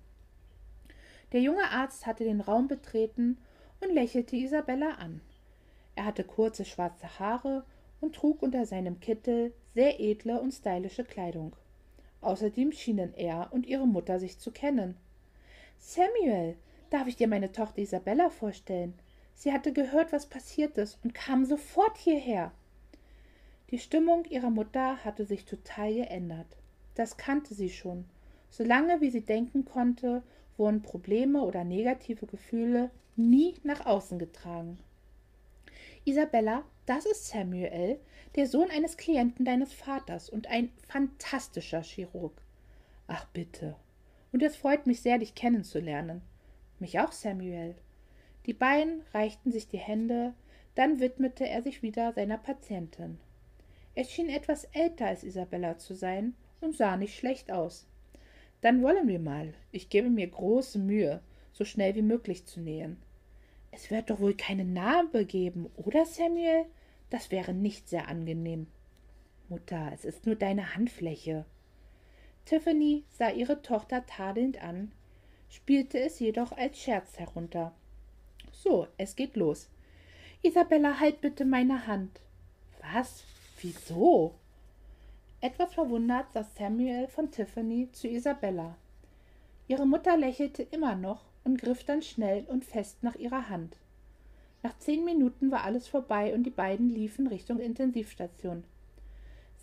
Der 1.32 1.40
junge 1.40 1.70
Arzt 1.70 2.06
hatte 2.06 2.24
den 2.24 2.40
Raum 2.40 2.68
betreten 2.68 3.38
und 3.80 3.92
lächelte 3.92 4.36
Isabella 4.36 4.92
an. 4.92 5.20
Er 5.94 6.04
hatte 6.04 6.24
kurze 6.24 6.64
schwarze 6.64 7.18
Haare 7.18 7.64
und 8.00 8.14
trug 8.14 8.42
unter 8.42 8.66
seinem 8.66 9.00
Kittel 9.00 9.52
sehr 9.74 10.00
edle 10.00 10.40
und 10.40 10.52
stylische 10.52 11.04
Kleidung. 11.04 11.54
Außerdem 12.20 12.72
schienen 12.72 13.14
er 13.14 13.52
und 13.52 13.66
ihre 13.66 13.86
Mutter 13.86 14.18
sich 14.18 14.38
zu 14.38 14.50
kennen. 14.50 14.96
Samuel, 15.78 16.56
darf 16.90 17.06
ich 17.06 17.16
dir 17.16 17.28
meine 17.28 17.52
Tochter 17.52 17.78
Isabella 17.78 18.30
vorstellen? 18.30 18.94
Sie 19.34 19.52
hatte 19.52 19.72
gehört, 19.72 20.12
was 20.12 20.26
passiert 20.26 20.76
ist 20.78 20.98
und 21.04 21.14
kam 21.14 21.44
sofort 21.44 21.98
hierher. 21.98 22.52
Die 23.70 23.78
Stimmung 23.78 24.24
ihrer 24.26 24.50
Mutter 24.50 25.04
hatte 25.04 25.24
sich 25.24 25.44
total 25.44 25.92
geändert. 25.92 26.46
Das 26.94 27.16
kannte 27.16 27.54
sie 27.54 27.70
schon. 27.70 28.04
Solange 28.48 29.00
wie 29.00 29.10
sie 29.10 29.22
denken 29.22 29.64
konnte, 29.64 30.22
wurden 30.56 30.82
Probleme 30.82 31.42
oder 31.42 31.64
negative 31.64 32.26
Gefühle 32.26 32.90
nie 33.16 33.54
nach 33.64 33.84
außen 33.84 34.18
getragen. 34.18 34.78
Isabella, 36.04 36.62
das 36.86 37.04
ist 37.04 37.26
Samuel, 37.26 37.98
der 38.36 38.46
Sohn 38.46 38.70
eines 38.70 38.96
Klienten 38.96 39.44
deines 39.44 39.72
Vaters 39.72 40.30
und 40.30 40.46
ein 40.46 40.70
fantastischer 40.86 41.82
Chirurg. 41.82 42.40
Ach 43.08 43.26
bitte. 43.32 43.74
Und 44.32 44.42
es 44.42 44.56
freut 44.56 44.86
mich 44.86 45.00
sehr, 45.00 45.18
dich 45.18 45.34
kennenzulernen. 45.34 46.22
Mich 46.78 47.00
auch, 47.00 47.12
Samuel. 47.12 47.74
Die 48.46 48.52
beiden 48.52 49.02
reichten 49.12 49.50
sich 49.50 49.66
die 49.66 49.78
Hände, 49.78 50.34
dann 50.76 51.00
widmete 51.00 51.48
er 51.48 51.62
sich 51.62 51.82
wieder 51.82 52.12
seiner 52.12 52.38
Patientin. 52.38 53.18
Er 53.96 54.04
schien 54.04 54.28
etwas 54.28 54.64
älter 54.72 55.06
als 55.06 55.24
Isabella 55.24 55.78
zu 55.78 55.94
sein 55.94 56.34
und 56.60 56.76
sah 56.76 56.98
nicht 56.98 57.16
schlecht 57.18 57.50
aus. 57.50 57.88
Dann 58.60 58.82
wollen 58.82 59.08
wir 59.08 59.18
mal. 59.18 59.54
Ich 59.72 59.88
gebe 59.88 60.10
mir 60.10 60.26
große 60.26 60.78
Mühe, 60.78 61.22
so 61.52 61.64
schnell 61.64 61.94
wie 61.94 62.02
möglich 62.02 62.44
zu 62.44 62.60
nähen. 62.60 62.98
Es 63.70 63.90
wird 63.90 64.10
doch 64.10 64.20
wohl 64.20 64.34
keine 64.34 64.66
Narbe 64.66 65.24
geben, 65.24 65.70
oder 65.76 66.04
Samuel? 66.04 66.66
Das 67.08 67.30
wäre 67.30 67.54
nicht 67.54 67.88
sehr 67.88 68.08
angenehm. 68.08 68.66
Mutter, 69.48 69.90
es 69.94 70.04
ist 70.04 70.26
nur 70.26 70.36
deine 70.36 70.74
Handfläche. 70.74 71.46
Tiffany 72.44 73.04
sah 73.10 73.30
ihre 73.30 73.62
Tochter 73.62 74.04
tadelnd 74.04 74.62
an, 74.62 74.92
spielte 75.48 75.98
es 75.98 76.18
jedoch 76.18 76.52
als 76.52 76.78
Scherz 76.78 77.18
herunter. 77.18 77.74
So, 78.52 78.88
es 78.98 79.16
geht 79.16 79.36
los. 79.36 79.70
Isabella, 80.42 81.00
halt 81.00 81.22
bitte 81.22 81.46
meine 81.46 81.86
Hand. 81.86 82.20
Was? 82.80 83.24
Wieso? 83.66 84.32
Etwas 85.40 85.74
verwundert 85.74 86.32
sah 86.32 86.44
Samuel 86.44 87.08
von 87.08 87.32
Tiffany 87.32 87.90
zu 87.90 88.06
Isabella. 88.06 88.76
Ihre 89.66 89.84
Mutter 89.84 90.16
lächelte 90.16 90.62
immer 90.62 90.94
noch 90.94 91.24
und 91.42 91.60
griff 91.60 91.82
dann 91.82 92.00
schnell 92.00 92.44
und 92.46 92.64
fest 92.64 93.02
nach 93.02 93.16
ihrer 93.16 93.48
Hand. 93.48 93.76
Nach 94.62 94.78
zehn 94.78 95.04
Minuten 95.04 95.50
war 95.50 95.64
alles 95.64 95.88
vorbei 95.88 96.32
und 96.32 96.44
die 96.44 96.50
beiden 96.50 96.88
liefen 96.88 97.26
Richtung 97.26 97.58
Intensivstation. 97.58 98.62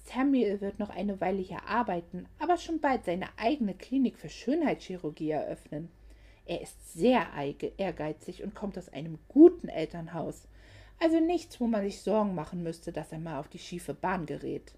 Samuel 0.03 0.59
wird 0.59 0.79
noch 0.79 0.89
eine 0.89 1.21
Weile 1.21 1.41
hier 1.41 1.63
arbeiten, 1.65 2.25
aber 2.39 2.57
schon 2.57 2.81
bald 2.81 3.05
seine 3.05 3.29
eigene 3.37 3.73
Klinik 3.73 4.17
für 4.17 4.27
Schönheitschirurgie 4.27 5.29
eröffnen. 5.29 5.87
Er 6.45 6.59
ist 6.59 6.93
sehr 6.93 7.25
ehrgeizig 7.77 8.43
und 8.43 8.53
kommt 8.53 8.77
aus 8.77 8.89
einem 8.89 9.17
guten 9.29 9.69
Elternhaus. 9.69 10.45
Also 11.03 11.19
nichts, 11.19 11.59
wo 11.59 11.67
man 11.67 11.83
sich 11.83 11.99
Sorgen 11.99 12.33
machen 12.33 12.63
müsste, 12.63 12.93
dass 12.93 13.11
er 13.11 13.19
mal 13.19 13.37
auf 13.37 13.49
die 13.49 13.59
schiefe 13.59 13.93
Bahn 13.93 14.25
gerät. 14.25 14.73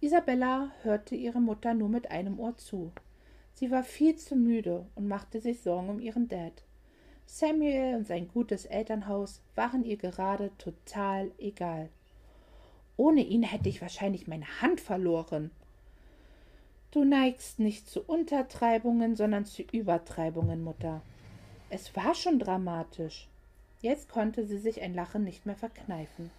Isabella 0.00 0.72
hörte 0.82 1.14
ihre 1.14 1.40
Mutter 1.40 1.72
nur 1.72 1.88
mit 1.88 2.10
einem 2.10 2.40
Ohr 2.40 2.56
zu. 2.56 2.90
Sie 3.54 3.70
war 3.70 3.84
viel 3.84 4.16
zu 4.16 4.34
müde 4.34 4.84
und 4.96 5.06
machte 5.06 5.40
sich 5.40 5.60
Sorgen 5.60 5.88
um 5.88 6.00
ihren 6.00 6.26
Dad. 6.26 6.64
Samuel 7.26 7.94
und 7.94 8.08
sein 8.08 8.26
gutes 8.26 8.64
Elternhaus 8.66 9.40
waren 9.54 9.84
ihr 9.84 9.98
gerade 9.98 10.50
total 10.58 11.30
egal. 11.38 11.88
Ohne 12.96 13.20
ihn 13.20 13.44
hätte 13.44 13.68
ich 13.68 13.80
wahrscheinlich 13.80 14.26
meine 14.26 14.62
Hand 14.62 14.80
verloren. 14.80 15.52
Du 16.90 17.04
neigst 17.04 17.60
nicht 17.60 17.88
zu 17.88 18.02
Untertreibungen, 18.02 19.14
sondern 19.14 19.44
zu 19.44 19.62
Übertreibungen, 19.62 20.64
Mutter. 20.64 21.02
Es 21.70 21.94
war 21.94 22.16
schon 22.16 22.40
dramatisch. 22.40 23.28
Jetzt 23.82 24.08
konnte 24.08 24.46
sie 24.46 24.58
sich 24.58 24.80
ein 24.82 24.94
Lachen 24.94 25.24
nicht 25.24 25.46
mehr 25.46 25.56
verkneifen. 25.56 26.30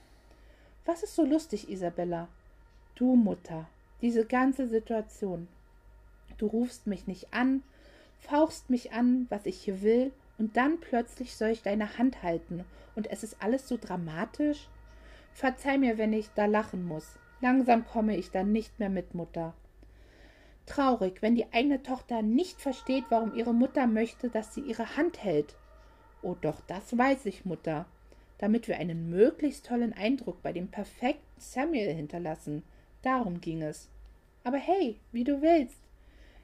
Was 0.86 1.04
ist 1.04 1.16
so 1.16 1.26
lustig, 1.26 1.70
Isabella? 1.70 2.28
Du 2.96 3.16
Mutter, 3.16 3.68
diese 4.02 4.26
ganze 4.26 4.68
Situation. 4.68 5.48
Du 6.38 6.48
rufst 6.48 6.88
mich 6.88 7.08
nicht 7.08 7.34
an, 7.34 7.64
fauchst 8.20 8.70
mich 8.70 8.92
an, 8.92 9.28
was 9.30 9.46
ich 9.46 9.58
hier 9.58 9.82
will, 9.82 10.12
und 10.38 10.58
dann 10.58 10.80
plötzlich 10.80 11.36
soll 11.36 11.50
ich 11.50 11.62
deine 11.62 11.98
Hand 11.98 12.24
halten, 12.24 12.64
und 12.96 13.10
es 13.12 13.24
ist 13.24 13.38
alles 13.42 13.68
so 13.68 13.78
dramatisch? 13.78 14.68
Verzeih 15.34 15.78
mir, 15.78 15.98
wenn 15.98 16.14
ich 16.14 16.30
da 16.36 16.46
lachen 16.46 16.88
muss. 16.88 17.18
Langsam 17.42 17.86
komme 17.86 18.18
ich 18.18 18.32
dann 18.32 18.52
nicht 18.52 18.80
mehr 18.80 18.90
mit, 18.90 19.14
Mutter. 19.14 19.54
Traurig, 20.66 21.22
wenn 21.22 21.36
die 21.36 21.52
eigene 21.54 21.84
Tochter 21.84 22.24
nicht 22.24 22.60
versteht, 22.60 23.06
warum 23.10 23.36
ihre 23.36 23.54
Mutter 23.54 23.86
möchte, 23.88 24.30
dass 24.30 24.54
sie 24.54 24.62
ihre 24.62 24.98
Hand 24.98 25.24
hält. 25.24 25.56
Oh 26.22 26.36
doch, 26.40 26.62
das 26.68 26.98
weiß 26.98 27.26
ich, 27.26 27.46
Mutter. 27.46 27.86
Damit 28.38 28.68
wir 28.68 28.78
einen 28.78 29.10
möglichst 29.10 29.66
tollen 29.66 29.94
Eindruck 29.94 30.42
bei 30.44 30.54
dem 30.54 30.68
perfekten 30.68 31.40
Samuel 31.40 31.94
hinterlassen. 31.94 32.64
Darum 33.02 33.42
ging 33.42 33.62
es. 33.62 33.90
Aber 34.44 34.58
hey, 34.58 35.00
wie 35.12 35.24
du 35.24 35.42
willst. 35.42 35.80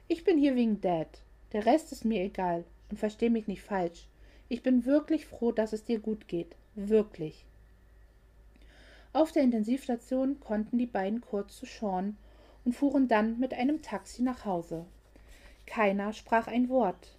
Ich 0.08 0.24
bin 0.24 0.38
hier 0.38 0.54
wegen 0.54 0.80
Dad. 0.80 1.22
Der 1.52 1.66
Rest 1.66 1.92
ist 1.92 2.04
mir 2.04 2.22
egal. 2.22 2.64
Und 2.90 2.98
versteh 2.98 3.30
mich 3.30 3.46
nicht 3.46 3.62
falsch. 3.62 4.08
Ich 4.48 4.62
bin 4.62 4.84
wirklich 4.84 5.26
froh, 5.26 5.52
dass 5.52 5.72
es 5.72 5.84
dir 5.84 5.98
gut 5.98 6.28
geht. 6.28 6.54
Wirklich. 6.74 7.44
Auf 9.12 9.30
der 9.32 9.42
Intensivstation 9.42 10.40
konnten 10.40 10.76
die 10.76 10.86
beiden 10.86 11.20
kurz 11.20 11.56
zu 11.56 11.66
Sean 11.66 12.16
und 12.64 12.74
fuhren 12.74 13.08
dann 13.08 13.38
mit 13.38 13.54
einem 13.54 13.80
Taxi 13.80 14.22
nach 14.22 14.44
Hause. 14.44 14.86
Keiner 15.66 16.12
sprach 16.12 16.46
ein 16.46 16.68
Wort. 16.68 17.16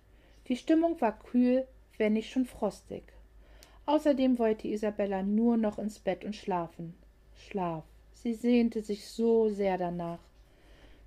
Die 0.48 0.58
Stimmung 0.58 1.00
war 1.02 1.18
kühl, 1.18 1.65
wenn 2.00 2.14
nicht 2.14 2.32
schon 2.32 2.46
frostig. 2.46 3.04
Außerdem 3.86 4.40
wollte 4.40 4.68
Isabella 4.68 5.22
nur 5.22 5.58
noch 5.58 5.78
ins 5.78 6.00
Bett 6.00 6.26
und 6.26 6.36
schlafen. 6.36 6.96
Schlaf. 7.36 7.84
Sie 8.14 8.34
sehnte 8.34 8.82
sich 8.82 9.08
so 9.08 9.50
sehr 9.50 9.78
danach. 9.78 10.20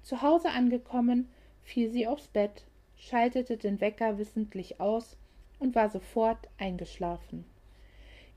Zu 0.02 0.22
Hause 0.22 0.50
angekommen, 0.50 1.28
fiel 1.62 1.90
sie 1.90 2.06
aufs 2.06 2.28
Bett, 2.28 2.64
schaltete 2.96 3.56
den 3.56 3.80
Wecker 3.80 4.18
wissentlich 4.18 4.80
aus 4.80 5.16
und 5.58 5.74
war 5.74 5.90
sofort 5.90 6.48
eingeschlafen. 6.58 7.44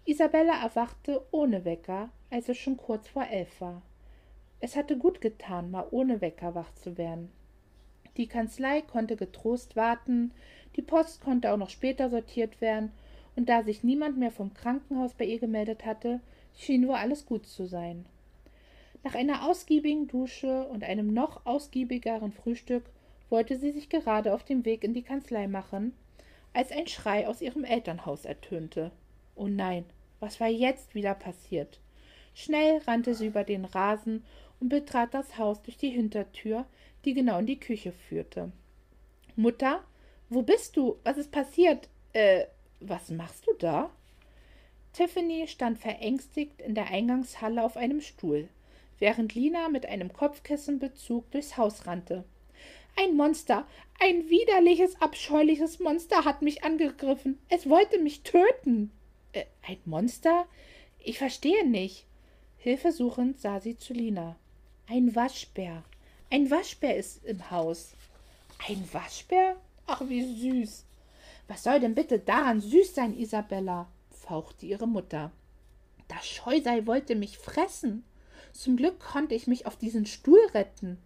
Isabella 0.05 0.61
erwachte 0.63 1.23
ohne 1.31 1.63
Wecker, 1.63 2.09
als 2.31 2.49
es 2.49 2.57
schon 2.57 2.77
kurz 2.77 3.07
vor 3.07 3.27
elf 3.27 3.61
war. 3.61 3.83
Es 4.59 4.75
hatte 4.75 4.97
gut 4.97 5.21
getan, 5.21 5.69
mal 5.69 5.87
ohne 5.91 6.21
Wecker 6.21 6.55
wach 6.55 6.73
zu 6.73 6.97
werden. 6.97 7.31
Die 8.17 8.27
Kanzlei 8.27 8.81
konnte 8.81 9.15
getrost 9.15 9.75
warten, 9.75 10.33
die 10.75 10.81
Post 10.81 11.21
konnte 11.21 11.51
auch 11.51 11.57
noch 11.57 11.69
später 11.69 12.09
sortiert 12.09 12.61
werden, 12.61 12.91
und 13.35 13.47
da 13.47 13.63
sich 13.63 13.83
niemand 13.83 14.17
mehr 14.17 14.31
vom 14.31 14.53
Krankenhaus 14.53 15.13
bei 15.13 15.25
ihr 15.25 15.39
gemeldet 15.39 15.85
hatte, 15.85 16.19
schien 16.57 16.87
wohl 16.87 16.95
alles 16.95 17.25
gut 17.25 17.45
zu 17.45 17.65
sein. 17.65 18.05
Nach 19.03 19.15
einer 19.15 19.47
ausgiebigen 19.47 20.07
Dusche 20.07 20.67
und 20.67 20.83
einem 20.83 21.13
noch 21.13 21.45
ausgiebigeren 21.45 22.31
Frühstück 22.31 22.83
wollte 23.29 23.57
sie 23.57 23.71
sich 23.71 23.89
gerade 23.89 24.33
auf 24.33 24.43
den 24.43 24.65
Weg 24.65 24.83
in 24.83 24.93
die 24.93 25.01
Kanzlei 25.01 25.47
machen, 25.47 25.93
als 26.53 26.71
ein 26.71 26.87
Schrei 26.87 27.27
aus 27.27 27.41
ihrem 27.41 27.63
Elternhaus 27.63 28.25
ertönte. 28.25 28.91
Oh 29.35 29.47
nein, 29.47 29.85
was 30.19 30.39
war 30.39 30.49
jetzt 30.49 30.93
wieder 30.93 31.15
passiert? 31.15 31.79
Schnell 32.33 32.79
rannte 32.85 33.15
sie 33.15 33.27
über 33.27 33.43
den 33.43 33.65
Rasen 33.65 34.23
und 34.59 34.69
betrat 34.69 35.13
das 35.13 35.37
Haus 35.37 35.61
durch 35.63 35.77
die 35.77 35.89
Hintertür, 35.89 36.65
die 37.05 37.13
genau 37.13 37.39
in 37.39 37.47
die 37.47 37.59
Küche 37.59 37.91
führte. 37.91 38.51
Mutter, 39.35 39.83
wo 40.31 40.41
bist 40.41 40.77
du? 40.77 40.97
Was 41.03 41.17
ist 41.17 41.31
passiert? 41.31 41.89
Äh, 42.13 42.45
was 42.79 43.09
machst 43.09 43.45
du 43.47 43.53
da? 43.59 43.91
Tiffany 44.93 45.47
stand 45.47 45.77
verängstigt 45.77 46.61
in 46.61 46.73
der 46.73 46.87
Eingangshalle 46.87 47.63
auf 47.63 47.75
einem 47.77 48.01
Stuhl, 48.01 48.47
während 48.99 49.35
Lina 49.35 49.67
mit 49.67 49.85
einem 49.85 50.11
Kopfkissenbezug 50.11 51.29
durchs 51.31 51.57
Haus 51.57 51.85
rannte. 51.85 52.23
Ein 52.97 53.15
Monster, 53.15 53.67
ein 53.99 54.29
widerliches, 54.29 55.01
abscheuliches 55.01 55.79
Monster 55.79 56.23
hat 56.23 56.41
mich 56.41 56.63
angegriffen. 56.63 57.37
Es 57.49 57.69
wollte 57.69 57.99
mich 57.99 58.21
töten. 58.23 58.91
Äh, 59.33 59.45
ein 59.67 59.79
Monster? 59.85 60.45
Ich 60.99 61.17
verstehe 61.17 61.67
nicht. 61.67 62.05
Hilfesuchend 62.57 63.39
sah 63.39 63.59
sie 63.59 63.77
zu 63.77 63.93
Lina. 63.93 64.37
Ein 64.87 65.13
Waschbär. 65.13 65.83
Ein 66.29 66.49
Waschbär 66.49 66.95
ist 66.95 67.25
im 67.25 67.51
Haus. 67.51 67.93
Ein 68.67 68.87
Waschbär? 68.93 69.50
Ach, 69.87 70.01
wie 70.07 70.23
süß. 70.23 70.85
Was 71.47 71.63
soll 71.63 71.79
denn 71.79 71.95
bitte 71.95 72.19
daran 72.19 72.61
süß 72.61 72.95
sein, 72.95 73.17
Isabella? 73.17 73.87
fauchte 74.09 74.65
ihre 74.65 74.87
Mutter. 74.87 75.31
Das 76.07 76.27
Scheusal 76.27 76.87
wollte 76.87 77.15
mich 77.15 77.37
fressen. 77.37 78.03
Zum 78.53 78.77
Glück 78.77 78.99
konnte 78.99 79.35
ich 79.35 79.47
mich 79.47 79.65
auf 79.65 79.77
diesen 79.77 80.05
Stuhl 80.05 80.39
retten. 80.53 80.97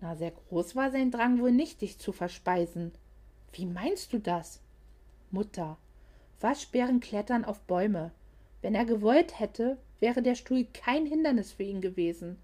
Na, 0.00 0.14
sehr 0.14 0.32
groß 0.32 0.76
war 0.76 0.90
sein 0.90 1.10
Drang 1.10 1.40
wohl 1.40 1.52
nicht, 1.52 1.80
dich 1.80 1.98
zu 1.98 2.12
verspeisen. 2.12 2.92
Wie 3.52 3.66
meinst 3.66 4.12
du 4.12 4.18
das? 4.18 4.60
Mutter, 5.30 5.78
Waschbären 6.40 7.00
klettern 7.00 7.44
auf 7.44 7.60
Bäume. 7.60 8.12
Wenn 8.62 8.74
er 8.74 8.84
gewollt 8.84 9.38
hätte, 9.40 9.78
wäre 10.00 10.22
der 10.22 10.34
Stuhl 10.34 10.66
kein 10.72 11.06
Hindernis 11.06 11.52
für 11.52 11.62
ihn 11.62 11.80
gewesen. 11.80 12.38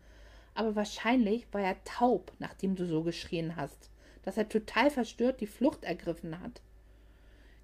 Aber 0.55 0.75
wahrscheinlich 0.77 1.47
war 1.53 1.63
er 1.63 1.83
taub, 1.85 2.33
nachdem 2.39 2.77
du 2.77 2.87
so 2.87 3.03
geschrien 3.03 3.57
hast, 3.57 3.91
dass 4.23 4.37
er 4.37 4.49
total 4.49 4.91
verstört 4.91 5.41
die 5.41 5.47
Flucht 5.47 5.85
ergriffen 5.85 6.41
hat. 6.41 6.61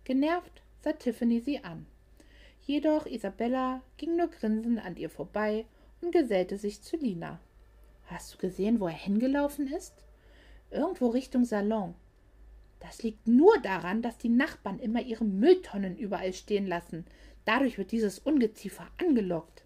Genervt 0.04 0.62
sah 0.80 0.92
Tiffany 0.92 1.40
sie 1.40 1.62
an. 1.64 1.86
Jedoch 2.62 3.06
Isabella 3.06 3.82
ging 3.96 4.16
nur 4.16 4.28
grinsend 4.28 4.84
an 4.84 4.96
ihr 4.96 5.10
vorbei 5.10 5.64
und 6.00 6.12
gesellte 6.12 6.58
sich 6.58 6.82
zu 6.82 6.96
Lina. 6.96 7.40
Hast 8.06 8.34
du 8.34 8.38
gesehen, 8.38 8.80
wo 8.80 8.86
er 8.86 8.92
hingelaufen 8.92 9.68
ist? 9.72 9.94
Irgendwo 10.70 11.08
Richtung 11.08 11.44
Salon. 11.44 11.94
Das 12.80 13.02
liegt 13.02 13.26
nur 13.26 13.58
daran, 13.60 14.02
dass 14.02 14.18
die 14.18 14.28
Nachbarn 14.28 14.78
immer 14.78 15.00
ihre 15.00 15.24
Mülltonnen 15.24 15.96
überall 15.96 16.32
stehen 16.32 16.66
lassen. 16.66 17.04
Dadurch 17.44 17.78
wird 17.78 17.92
dieses 17.92 18.18
Ungeziefer 18.18 18.86
angelockt. 18.98 19.64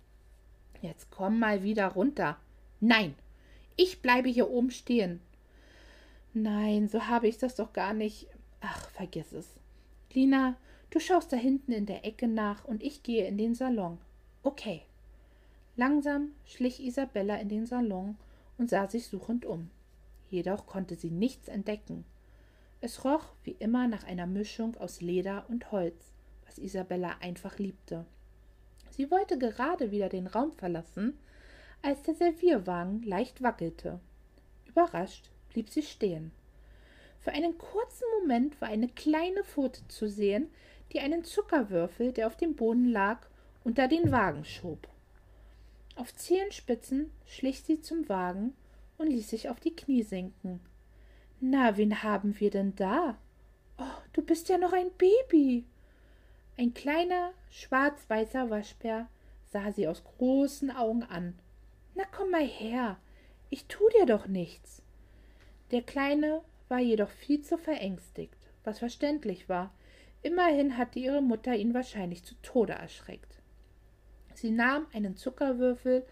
Jetzt 0.80 1.10
komm 1.10 1.38
mal 1.38 1.62
wieder 1.62 1.88
runter. 1.88 2.38
Nein, 2.80 3.14
ich 3.76 4.02
bleibe 4.02 4.28
hier 4.28 4.50
oben 4.50 4.70
stehen. 4.70 5.20
Nein, 6.34 6.88
so 6.88 7.08
habe 7.08 7.28
ich 7.28 7.36
das 7.36 7.56
doch 7.56 7.72
gar 7.72 7.92
nicht. 7.92 8.26
Ach, 8.60 8.88
vergiss 8.90 9.32
es. 9.32 9.58
Lina, 10.12 10.56
du 10.90 10.98
schaust 10.98 11.32
da 11.32 11.36
hinten 11.36 11.72
in 11.72 11.84
der 11.84 12.06
Ecke 12.06 12.26
nach 12.26 12.64
und 12.64 12.82
ich 12.82 13.02
gehe 13.02 13.26
in 13.26 13.36
den 13.36 13.54
Salon. 13.54 13.98
Okay. 14.42 14.82
Langsam 15.76 16.32
schlich 16.46 16.82
Isabella 16.82 17.36
in 17.36 17.48
den 17.48 17.66
Salon 17.66 18.16
und 18.56 18.70
sah 18.70 18.88
sich 18.88 19.06
suchend 19.08 19.44
um. 19.44 19.70
Jedoch 20.30 20.66
konnte 20.66 20.96
sie 20.96 21.10
nichts 21.10 21.48
entdecken. 21.48 22.04
Es 22.80 23.04
roch 23.04 23.26
wie 23.44 23.56
immer 23.58 23.86
nach 23.86 24.04
einer 24.04 24.26
Mischung 24.26 24.76
aus 24.76 25.00
Leder 25.00 25.44
und 25.48 25.70
Holz, 25.70 26.12
was 26.46 26.58
Isabella 26.58 27.16
einfach 27.20 27.58
liebte. 27.58 28.06
Sie 28.90 29.10
wollte 29.10 29.38
gerade 29.38 29.90
wieder 29.90 30.08
den 30.08 30.26
Raum 30.26 30.52
verlassen, 30.52 31.18
als 31.82 32.02
der 32.02 32.14
Servierwagen 32.14 33.02
leicht 33.02 33.42
wackelte. 33.42 34.00
Überrascht 34.66 35.31
blieb 35.52 35.70
sie 35.70 35.82
stehen. 35.82 36.32
Für 37.20 37.32
einen 37.32 37.56
kurzen 37.56 38.04
Moment 38.18 38.60
war 38.60 38.68
eine 38.68 38.88
kleine 38.88 39.44
Pfote 39.44 39.86
zu 39.88 40.08
sehen, 40.08 40.50
die 40.92 41.00
einen 41.00 41.24
Zuckerwürfel, 41.24 42.12
der 42.12 42.26
auf 42.26 42.36
dem 42.36 42.56
Boden 42.56 42.88
lag, 42.88 43.20
unter 43.64 43.88
den 43.88 44.10
Wagen 44.10 44.44
schob. 44.44 44.88
Auf 45.94 46.14
Zehenspitzen 46.14 47.10
schlich 47.26 47.62
sie 47.62 47.80
zum 47.80 48.08
Wagen 48.08 48.54
und 48.98 49.08
ließ 49.08 49.30
sich 49.30 49.48
auf 49.48 49.60
die 49.60 49.74
Knie 49.74 50.02
sinken. 50.02 50.60
Na, 51.40 51.76
wen 51.76 52.02
haben 52.02 52.38
wir 52.40 52.50
denn 52.50 52.74
da? 52.76 53.16
Oh, 53.78 54.02
du 54.12 54.22
bist 54.22 54.48
ja 54.48 54.58
noch 54.58 54.72
ein 54.72 54.90
Baby. 54.92 55.64
Ein 56.56 56.74
kleiner, 56.74 57.32
schwarz-weißer 57.50 58.50
Waschbär 58.50 59.08
sah 59.52 59.72
sie 59.72 59.86
aus 59.88 60.02
großen 60.04 60.70
Augen 60.70 61.02
an. 61.02 61.38
Na 61.94 62.04
komm 62.10 62.30
mal 62.30 62.46
her, 62.46 62.96
ich 63.50 63.66
tu 63.66 63.82
dir 63.90 64.06
doch 64.06 64.26
nichts. 64.26 64.81
Der 65.72 65.82
Kleine 65.82 66.42
war 66.68 66.80
jedoch 66.80 67.08
viel 67.08 67.40
zu 67.40 67.56
verängstigt, 67.56 68.36
was 68.62 68.78
verständlich 68.78 69.48
war. 69.48 69.72
Immerhin 70.22 70.76
hatte 70.76 70.98
ihre 70.98 71.22
Mutter 71.22 71.54
ihn 71.54 71.72
wahrscheinlich 71.72 72.24
zu 72.24 72.34
Tode 72.42 72.74
erschreckt. 72.74 73.40
Sie 74.34 74.50
nahm 74.50 74.86
einen 74.92 75.16
Zuckerwürfel 75.16 76.04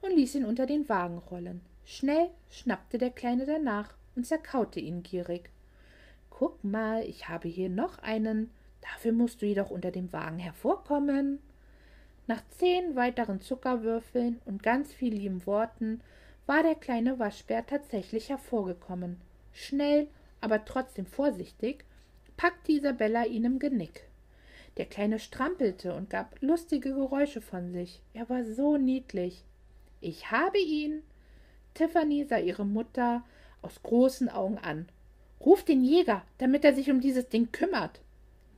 und 0.00 0.14
ließ 0.16 0.36
ihn 0.36 0.44
unter 0.44 0.66
den 0.66 0.88
Wagen 0.88 1.18
rollen. 1.18 1.60
Schnell 1.84 2.30
schnappte 2.50 2.98
der 2.98 3.10
Kleine 3.10 3.46
danach 3.46 3.94
und 4.14 4.26
zerkaute 4.26 4.78
ihn 4.78 5.02
gierig. 5.02 5.50
Guck 6.30 6.62
mal, 6.62 7.02
ich 7.02 7.28
habe 7.28 7.48
hier 7.48 7.68
noch 7.68 7.98
einen. 7.98 8.50
Dafür 8.80 9.12
musst 9.12 9.42
du 9.42 9.46
jedoch 9.46 9.70
unter 9.70 9.90
dem 9.90 10.12
Wagen 10.12 10.38
hervorkommen. 10.38 11.40
Nach 12.28 12.42
zehn 12.58 12.94
weiteren 12.94 13.40
Zuckerwürfeln 13.40 14.40
und 14.44 14.62
ganz 14.62 14.92
viel 14.92 15.12
lieben 15.12 15.44
Worten 15.46 16.00
war 16.46 16.62
der 16.62 16.74
kleine 16.74 17.18
Waschbär 17.18 17.66
tatsächlich 17.66 18.28
hervorgekommen. 18.28 19.20
Schnell, 19.52 20.08
aber 20.40 20.64
trotzdem 20.64 21.06
vorsichtig, 21.06 21.84
packte 22.36 22.72
Isabella 22.72 23.24
ihn 23.24 23.44
im 23.44 23.58
Genick. 23.58 24.08
Der 24.76 24.86
Kleine 24.86 25.18
strampelte 25.18 25.94
und 25.94 26.10
gab 26.10 26.40
lustige 26.40 26.94
Geräusche 26.94 27.40
von 27.40 27.72
sich. 27.72 28.00
Er 28.14 28.28
war 28.30 28.44
so 28.44 28.76
niedlich. 28.76 29.44
Ich 30.00 30.30
habe 30.30 30.58
ihn. 30.58 31.02
Tiffany 31.74 32.24
sah 32.24 32.38
ihre 32.38 32.64
Mutter 32.64 33.22
aus 33.62 33.82
großen 33.82 34.28
Augen 34.28 34.58
an. 34.58 34.88
Ruf 35.40 35.64
den 35.64 35.84
Jäger, 35.84 36.24
damit 36.38 36.64
er 36.64 36.74
sich 36.74 36.90
um 36.90 37.00
dieses 37.00 37.28
Ding 37.28 37.52
kümmert. 37.52 38.00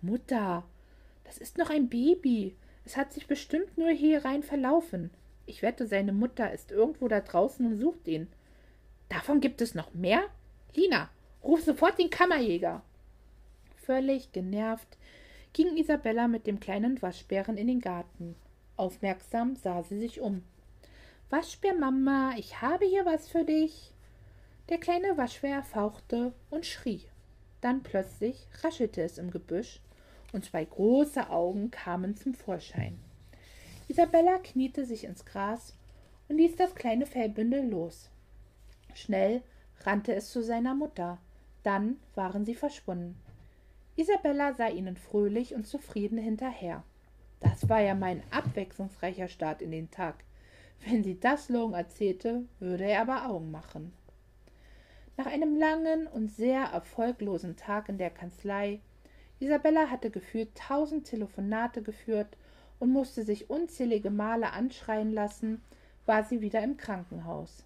Mutter, 0.01 0.65
das 1.25 1.39
ist 1.39 1.59
noch 1.59 1.71
ein 1.71 1.89
Baby. 1.89 2.55
Es 2.85 2.97
hat 2.97 3.13
sich 3.13 3.27
bestimmt 3.27 3.79
nur 3.79 3.91
hier 3.91 4.25
rein 4.25 4.43
verlaufen. 4.43 5.11
Ich 5.47 5.63
wette, 5.63 5.87
seine 5.87 6.13
Mutter 6.13 6.53
ist 6.53 6.71
irgendwo 6.71 7.09
da 7.09 7.21
draußen 7.21 7.65
und 7.67 7.79
sucht 7.79 8.07
ihn. 8.07 8.29
Davon 9.09 9.41
gibt 9.41 9.61
es 9.61 9.75
noch 9.75 9.93
mehr? 9.95 10.23
Lina, 10.75 11.11
ruf 11.43 11.63
sofort 11.63 11.99
den 11.99 12.11
Kammerjäger. 12.11 12.83
Völlig 13.77 14.33
genervt 14.33 14.97
ging 15.53 15.77
Isabella 15.77 16.29
mit 16.29 16.47
dem 16.47 16.61
kleinen 16.61 17.03
Waschbären 17.03 17.57
in 17.57 17.67
den 17.67 17.81
Garten. 17.81 18.37
Aufmerksam 18.77 19.57
sah 19.57 19.83
sie 19.83 19.99
sich 19.99 20.21
um. 20.21 20.43
Waschbärmama, 21.31 22.35
ich 22.37 22.61
habe 22.63 22.85
hier 22.85 23.05
was 23.05 23.29
für 23.29 23.45
dich. 23.45 23.93
Der 24.69 24.79
kleine 24.79 25.17
Waschbär 25.17 25.63
fauchte 25.63 26.33
und 26.51 26.65
schrie. 26.65 27.03
Dann 27.61 27.83
plötzlich 27.83 28.47
raschelte 28.63 29.03
es 29.03 29.19
im 29.19 29.31
Gebüsch 29.31 29.81
und 30.33 30.45
zwei 30.45 30.65
große 30.65 31.29
Augen 31.31 31.71
kamen 31.71 32.17
zum 32.17 32.35
Vorschein. 32.35 32.99
Isabella 33.89 34.39
kniete 34.39 34.85
sich 34.85 35.05
ins 35.05 35.25
Gras 35.25 35.75
und 36.29 36.37
ließ 36.37 36.57
das 36.57 36.75
kleine 36.75 37.07
Fellbündel 37.07 37.69
los. 37.69 38.11
Schnell 38.95 39.43
rannte 39.81 40.15
es 40.15 40.31
zu 40.31 40.43
seiner 40.43 40.75
Mutter. 40.75 41.19
Dann 41.63 41.97
waren 42.15 42.45
sie 42.45 42.55
verschwunden. 42.55 43.17
Isabella 43.97 44.55
sah 44.55 44.69
ihnen 44.69 44.97
fröhlich 44.97 45.55
und 45.55 45.67
zufrieden 45.67 46.19
hinterher. 46.19 46.83
Das 47.41 47.69
war 47.69 47.81
ja 47.81 47.95
mein 47.95 48.23
abwechslungsreicher 48.31 49.29
Start 49.29 49.63
in 49.63 49.71
den 49.71 49.91
Tag. 49.91 50.25
Wenn 50.87 51.05
sie 51.05 51.19
das 51.19 51.49
Long 51.49 51.75
erzählte, 51.75 52.45
würde 52.59 52.85
er 52.85 53.03
aber 53.03 53.29
Augen 53.29 53.51
machen. 53.51 53.93
Nach 55.17 55.27
einem 55.27 55.57
langen 55.57 56.07
und 56.07 56.29
sehr 56.29 56.63
erfolglosen 56.65 57.57
Tag 57.57 57.89
in 57.89 57.99
der 57.99 58.11
Kanzlei 58.11 58.81
Isabella 59.43 59.91
hatte 59.91 60.11
gefühlt 60.11 60.55
tausend 60.55 61.05
Telefonate 61.05 61.83
geführt 61.83 62.37
und 62.83 62.91
musste 62.91 63.23
sich 63.23 63.49
unzählige 63.49 64.11
Male 64.11 64.51
anschreien 64.51 65.13
lassen, 65.13 65.63
war 66.05 66.25
sie 66.25 66.41
wieder 66.41 66.65
im 66.65 66.77
Krankenhaus. 66.77 67.63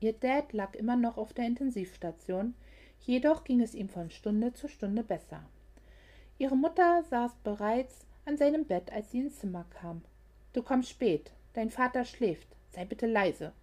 Ihr 0.00 0.12
Dad 0.12 0.52
lag 0.52 0.74
immer 0.74 0.96
noch 0.96 1.16
auf 1.16 1.32
der 1.32 1.46
Intensivstation, 1.46 2.52
jedoch 3.00 3.44
ging 3.44 3.62
es 3.62 3.74
ihm 3.74 3.88
von 3.88 4.10
Stunde 4.10 4.52
zu 4.52 4.68
Stunde 4.68 5.02
besser. 5.02 5.40
Ihre 6.36 6.58
Mutter 6.58 7.02
saß 7.04 7.36
bereits 7.42 8.04
an 8.26 8.36
seinem 8.36 8.66
Bett, 8.66 8.92
als 8.92 9.10
sie 9.12 9.20
ins 9.20 9.38
Zimmer 9.38 9.64
kam. 9.80 10.02
Du 10.52 10.62
kommst 10.62 10.90
spät, 10.90 11.32
dein 11.54 11.70
Vater 11.70 12.04
schläft, 12.04 12.48
sei 12.68 12.84
bitte 12.84 13.06
leise. 13.06 13.54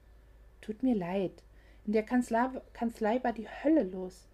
Tut 0.62 0.82
mir 0.82 0.95
leid, 0.95 1.43
in 1.86 1.93
der 1.93 2.01
Kanzlei, 2.01 2.49
Kanzlei 2.73 3.23
war 3.23 3.34
die 3.34 3.47
Hölle 3.47 3.84
los. 3.84 4.28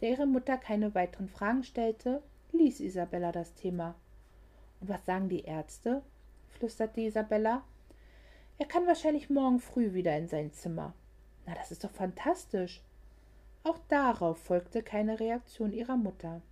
Da 0.00 0.06
ihre 0.06 0.26
Mutter 0.26 0.56
keine 0.56 0.94
weiteren 0.94 1.28
Fragen 1.28 1.64
stellte, 1.64 2.22
ließ 2.52 2.80
Isabella 2.80 3.30
das 3.30 3.52
Thema. 3.52 3.94
Und 4.80 4.88
was 4.88 5.04
sagen 5.04 5.28
die 5.28 5.42
Ärzte? 5.42 6.02
flüsterte 6.50 7.00
Isabella. 7.00 7.62
Er 8.58 8.66
kann 8.66 8.86
wahrscheinlich 8.86 9.30
morgen 9.30 9.60
früh 9.60 9.94
wieder 9.94 10.16
in 10.16 10.28
sein 10.28 10.52
Zimmer. 10.52 10.92
Na, 11.46 11.54
das 11.54 11.70
ist 11.70 11.84
doch 11.84 11.90
fantastisch. 11.90 12.82
Auch 13.62 13.78
darauf 13.88 14.38
folgte 14.38 14.82
keine 14.82 15.20
Reaktion 15.20 15.72
ihrer 15.72 15.96
Mutter. 15.96 16.42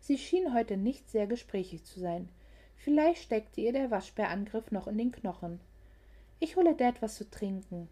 Sie 0.00 0.18
schien 0.18 0.54
heute 0.54 0.76
nicht 0.76 1.10
sehr 1.10 1.26
gesprächig 1.26 1.84
zu 1.84 2.00
sein. 2.00 2.28
Vielleicht 2.76 3.22
steckte 3.22 3.60
ihr 3.60 3.72
der 3.72 3.90
Waschbärangriff 3.90 4.70
noch 4.70 4.86
in 4.86 4.98
den 4.98 5.10
Knochen. 5.12 5.60
Ich 6.38 6.56
hole 6.56 6.74
Dad 6.74 7.00
was 7.02 7.16
zu 7.16 7.28
trinken. 7.28 7.88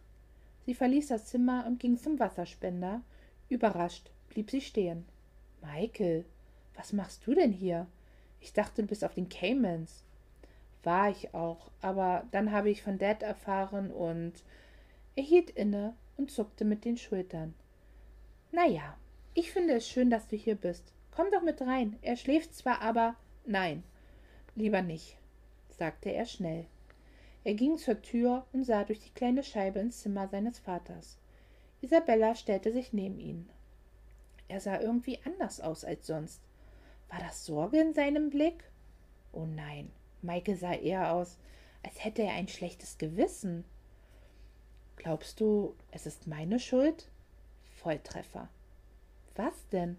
Sie 0.66 0.74
verließ 0.74 1.08
das 1.08 1.26
Zimmer 1.26 1.64
und 1.66 1.80
ging 1.80 1.98
zum 1.98 2.18
Wasserspender. 2.18 3.00
Überrascht 3.48 4.10
blieb 4.28 4.50
sie 4.50 4.60
stehen. 4.60 5.04
Michael, 5.62 6.24
was 6.74 6.92
machst 6.92 7.26
du 7.26 7.34
denn 7.34 7.52
hier? 7.52 7.86
Ich 8.40 8.52
dachte, 8.52 8.82
du 8.82 8.88
bist 8.88 9.04
auf 9.04 9.14
den 9.14 9.28
Caymans. 9.28 10.04
War 10.82 11.10
ich 11.10 11.32
auch, 11.34 11.70
aber 11.80 12.26
dann 12.30 12.52
habe 12.52 12.70
ich 12.70 12.82
von 12.82 12.98
Dad 12.98 13.22
erfahren 13.22 13.90
und 13.90 14.32
er 15.16 15.22
hielt 15.22 15.50
inne 15.50 15.94
und 16.16 16.30
zuckte 16.30 16.64
mit 16.64 16.84
den 16.84 16.96
Schultern. 16.96 17.54
Na 18.52 18.66
ja, 18.66 18.96
ich 19.32 19.50
finde 19.50 19.74
es 19.74 19.88
schön, 19.88 20.10
dass 20.10 20.28
du 20.28 20.36
hier 20.36 20.54
bist. 20.54 20.92
Komm 21.10 21.30
doch 21.32 21.42
mit 21.42 21.60
rein. 21.62 21.96
Er 22.02 22.16
schläft 22.16 22.54
zwar, 22.54 22.80
aber 22.82 23.16
nein, 23.46 23.82
lieber 24.54 24.82
nicht, 24.82 25.16
sagte 25.70 26.10
er 26.10 26.26
schnell. 26.26 26.66
Er 27.44 27.54
ging 27.54 27.78
zur 27.78 28.00
Tür 28.00 28.46
und 28.52 28.64
sah 28.64 28.84
durch 28.84 29.00
die 29.00 29.10
kleine 29.10 29.42
Scheibe 29.42 29.78
ins 29.78 30.00
Zimmer 30.00 30.28
seines 30.28 30.58
Vaters. 30.58 31.18
Isabella 31.82 32.34
stellte 32.34 32.72
sich 32.72 32.92
neben 32.92 33.20
ihn. 33.20 33.48
Er 34.48 34.60
sah 34.60 34.80
irgendwie 34.80 35.18
anders 35.24 35.60
aus 35.60 35.84
als 35.84 36.06
sonst. 36.06 36.40
War 37.14 37.22
das 37.22 37.46
Sorge 37.46 37.80
in 37.80 37.94
seinem 37.94 38.28
Blick? 38.28 38.64
Oh 39.30 39.46
nein, 39.46 39.92
Maike 40.22 40.56
sah 40.56 40.72
eher 40.72 41.12
aus, 41.12 41.38
als 41.84 42.04
hätte 42.04 42.22
er 42.22 42.32
ein 42.32 42.48
schlechtes 42.48 42.98
Gewissen. 42.98 43.64
Glaubst 44.96 45.38
du, 45.38 45.76
es 45.92 46.06
ist 46.06 46.26
meine 46.26 46.58
Schuld? 46.58 47.08
Volltreffer. 47.76 48.48
Was 49.36 49.54
denn? 49.68 49.96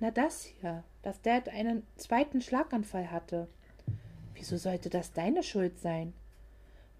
Na 0.00 0.10
das 0.10 0.44
hier, 0.44 0.84
dass 1.00 1.22
Dad 1.22 1.48
einen 1.48 1.86
zweiten 1.96 2.42
Schlaganfall 2.42 3.10
hatte. 3.10 3.48
Wieso 4.34 4.58
sollte 4.58 4.90
das 4.90 5.14
deine 5.14 5.42
Schuld 5.42 5.78
sein? 5.78 6.12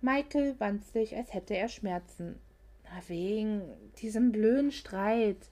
Michael 0.01 0.59
wand 0.59 0.87
sich, 0.87 1.15
als 1.15 1.35
hätte 1.35 1.55
er 1.55 1.69
Schmerzen. 1.69 2.41
Na, 2.85 3.03
wegen 3.09 3.61
diesem 3.99 4.33
blöden 4.33 4.73
Streit. 4.73 5.51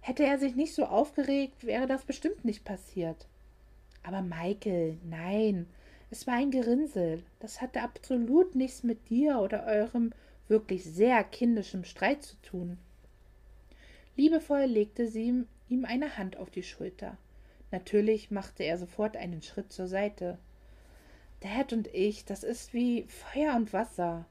Hätte 0.00 0.24
er 0.24 0.38
sich 0.38 0.56
nicht 0.56 0.74
so 0.74 0.84
aufgeregt, 0.84 1.64
wäre 1.64 1.86
das 1.86 2.04
bestimmt 2.04 2.44
nicht 2.44 2.64
passiert. 2.64 3.26
Aber 4.02 4.22
Michael, 4.22 4.96
nein, 5.08 5.66
es 6.10 6.26
war 6.26 6.34
ein 6.34 6.50
Gerinnsel. 6.50 7.22
Das 7.38 7.60
hatte 7.60 7.82
absolut 7.82 8.54
nichts 8.54 8.82
mit 8.82 9.10
dir 9.10 9.38
oder 9.38 9.64
eurem 9.66 10.12
wirklich 10.48 10.84
sehr 10.84 11.22
kindischem 11.22 11.84
Streit 11.84 12.22
zu 12.22 12.36
tun. 12.42 12.78
Liebevoll 14.16 14.64
legte 14.64 15.06
sie 15.06 15.44
ihm 15.68 15.84
eine 15.84 16.16
Hand 16.16 16.36
auf 16.36 16.50
die 16.50 16.64
Schulter. 16.64 17.16
Natürlich 17.70 18.30
machte 18.30 18.64
er 18.64 18.76
sofort 18.78 19.16
einen 19.16 19.42
Schritt 19.42 19.72
zur 19.72 19.86
Seite. 19.86 20.38
Dad 21.40 21.72
und 21.72 21.86
ich, 21.94 22.24
das 22.24 22.42
ist 22.42 22.74
wie 22.74 23.04
Feuer 23.04 23.54
und 23.54 23.72
Wasser. 23.72 24.26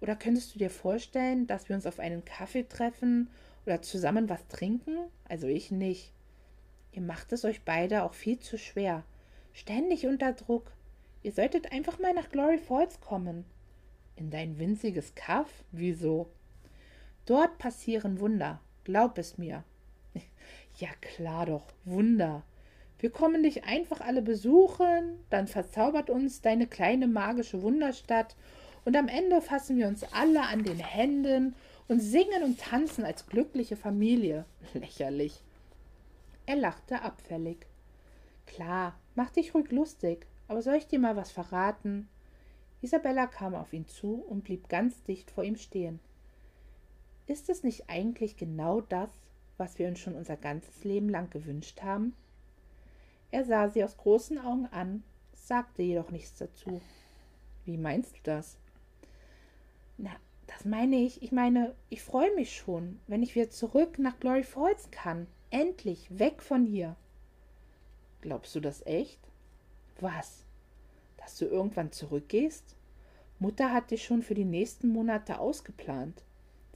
Oder 0.00 0.16
könntest 0.16 0.54
du 0.54 0.58
dir 0.58 0.70
vorstellen, 0.70 1.46
dass 1.46 1.68
wir 1.68 1.76
uns 1.76 1.86
auf 1.86 1.98
einen 1.98 2.24
Kaffee 2.24 2.68
treffen 2.68 3.28
oder 3.66 3.82
zusammen 3.82 4.28
was 4.28 4.46
trinken? 4.48 4.96
Also 5.28 5.46
ich 5.46 5.70
nicht. 5.70 6.12
Ihr 6.92 7.02
macht 7.02 7.32
es 7.32 7.44
euch 7.44 7.62
beide 7.62 8.04
auch 8.04 8.14
viel 8.14 8.38
zu 8.38 8.58
schwer. 8.58 9.04
Ständig 9.52 10.06
unter 10.06 10.32
Druck. 10.32 10.72
Ihr 11.22 11.32
solltet 11.32 11.72
einfach 11.72 11.98
mal 11.98 12.12
nach 12.12 12.28
Glory 12.28 12.58
Falls 12.58 13.00
kommen. 13.00 13.44
In 14.16 14.30
dein 14.30 14.58
winziges 14.58 15.14
Kaff? 15.14 15.64
Wieso? 15.72 16.28
Dort 17.26 17.58
passieren 17.58 18.20
Wunder. 18.20 18.60
Glaub 18.84 19.18
es 19.18 19.38
mir. 19.38 19.64
Ja 20.76 20.88
klar 21.00 21.46
doch, 21.46 21.66
Wunder. 21.84 22.42
Wir 22.98 23.10
kommen 23.10 23.44
dich 23.44 23.64
einfach 23.64 24.00
alle 24.00 24.22
besuchen, 24.22 25.18
dann 25.30 25.46
verzaubert 25.46 26.10
uns 26.10 26.40
deine 26.40 26.66
kleine 26.66 27.06
magische 27.06 27.62
Wunderstadt 27.62 28.34
und 28.84 28.96
am 28.96 29.06
Ende 29.08 29.40
fassen 29.40 29.76
wir 29.78 29.86
uns 29.86 30.04
alle 30.12 30.42
an 30.42 30.64
den 30.64 30.78
Händen 30.78 31.54
und 31.88 32.00
singen 32.00 32.42
und 32.42 32.58
tanzen 32.58 33.04
als 33.04 33.26
glückliche 33.26 33.76
Familie. 33.76 34.44
Lächerlich. 34.74 35.42
Er 36.46 36.56
lachte 36.56 37.02
abfällig. 37.02 37.66
Klar, 38.46 38.98
mach 39.14 39.30
dich 39.30 39.54
ruhig 39.54 39.70
lustig, 39.70 40.26
aber 40.48 40.62
soll 40.62 40.74
ich 40.74 40.86
dir 40.86 40.98
mal 40.98 41.16
was 41.16 41.30
verraten? 41.30 42.08
Isabella 42.82 43.26
kam 43.26 43.54
auf 43.54 43.72
ihn 43.72 43.88
zu 43.88 44.22
und 44.28 44.44
blieb 44.44 44.68
ganz 44.68 45.02
dicht 45.04 45.30
vor 45.30 45.44
ihm 45.44 45.56
stehen. 45.56 46.00
Ist 47.26 47.48
es 47.48 47.62
nicht 47.62 47.88
eigentlich 47.88 48.36
genau 48.36 48.82
das, 48.82 49.10
was 49.56 49.78
wir 49.78 49.88
uns 49.88 49.98
schon 49.98 50.14
unser 50.14 50.36
ganzes 50.36 50.84
Leben 50.84 51.08
lang 51.08 51.30
gewünscht 51.30 51.82
haben? 51.82 52.14
Er 53.30 53.44
sah 53.44 53.68
sie 53.68 53.82
aus 53.82 53.96
großen 53.96 54.38
Augen 54.38 54.66
an, 54.66 55.02
sagte 55.32 55.82
jedoch 55.82 56.10
nichts 56.10 56.36
dazu. 56.36 56.82
Wie 57.64 57.78
meinst 57.78 58.16
du 58.16 58.20
das? 58.22 58.58
Na, 59.96 60.10
das 60.46 60.64
meine 60.64 60.96
ich. 60.96 61.22
Ich 61.22 61.32
meine, 61.32 61.74
ich 61.90 62.02
freue 62.02 62.34
mich 62.34 62.56
schon, 62.56 63.00
wenn 63.06 63.22
ich 63.22 63.34
wieder 63.34 63.50
zurück 63.50 63.98
nach 63.98 64.18
Glory 64.20 64.42
Falls 64.42 64.90
kann. 64.90 65.26
Endlich, 65.50 66.06
weg 66.18 66.42
von 66.42 66.66
hier. 66.66 66.96
Glaubst 68.20 68.54
du 68.54 68.60
das 68.60 68.84
echt? 68.86 69.20
Was? 70.00 70.44
Dass 71.16 71.36
du 71.36 71.46
irgendwann 71.46 71.92
zurückgehst? 71.92 72.76
Mutter 73.38 73.72
hat 73.72 73.90
dich 73.90 74.04
schon 74.04 74.22
für 74.22 74.34
die 74.34 74.44
nächsten 74.44 74.88
Monate 74.88 75.38
ausgeplant. 75.38 76.22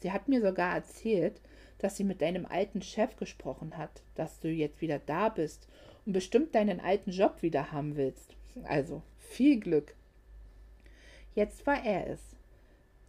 Sie 0.01 0.13
hat 0.13 0.29
mir 0.29 0.41
sogar 0.41 0.75
erzählt, 0.75 1.41
dass 1.79 1.97
sie 1.97 2.05
mit 2.05 2.21
deinem 2.21 2.47
alten 2.47 2.83
Chef 2.83 3.17
gesprochen 3.17 3.77
hat, 3.77 4.03
dass 4.15 4.41
du 4.41 4.49
jetzt 4.49 4.81
wieder 4.81 4.99
da 4.99 5.29
bist 5.29 5.69
und 6.07 6.13
bestimmt 6.13 6.55
deinen 6.55 6.81
alten 6.81 7.11
Job 7.11 7.43
wieder 7.43 7.73
haben 7.73 7.97
willst. 7.97 8.37
Also 8.65 9.03
viel 9.19 9.61
Glück. 9.61 9.95
Jetzt 11.35 11.67
war 11.67 11.85
er 11.85 12.09
es, 12.09 12.21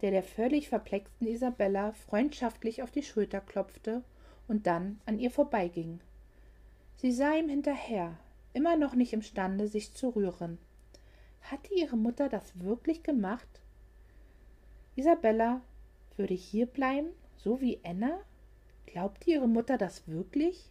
der 0.02 0.10
der 0.10 0.22
völlig 0.22 0.68
verplexten 0.68 1.26
Isabella 1.26 1.92
freundschaftlich 1.92 2.82
auf 2.82 2.90
die 2.90 3.02
Schulter 3.02 3.40
klopfte 3.40 4.02
und 4.48 4.66
dann 4.66 5.00
an 5.06 5.18
ihr 5.18 5.30
vorbeiging. 5.30 6.00
Sie 6.96 7.12
sah 7.12 7.34
ihm 7.34 7.48
hinterher, 7.48 8.16
immer 8.52 8.76
noch 8.76 8.94
nicht 8.94 9.12
imstande, 9.12 9.68
sich 9.68 9.94
zu 9.94 10.10
rühren. 10.10 10.58
Hatte 11.42 11.74
ihre 11.74 11.96
Mutter 11.96 12.28
das 12.28 12.58
wirklich 12.60 13.02
gemacht? 13.02 13.48
Isabella 14.96 15.62
würde 16.16 16.34
hier 16.34 16.66
bleiben, 16.66 17.08
so 17.36 17.60
wie 17.60 17.80
Anna? 17.84 18.20
Glaubte 18.86 19.30
ihre 19.30 19.48
Mutter 19.48 19.78
das 19.78 20.08
wirklich? 20.08 20.70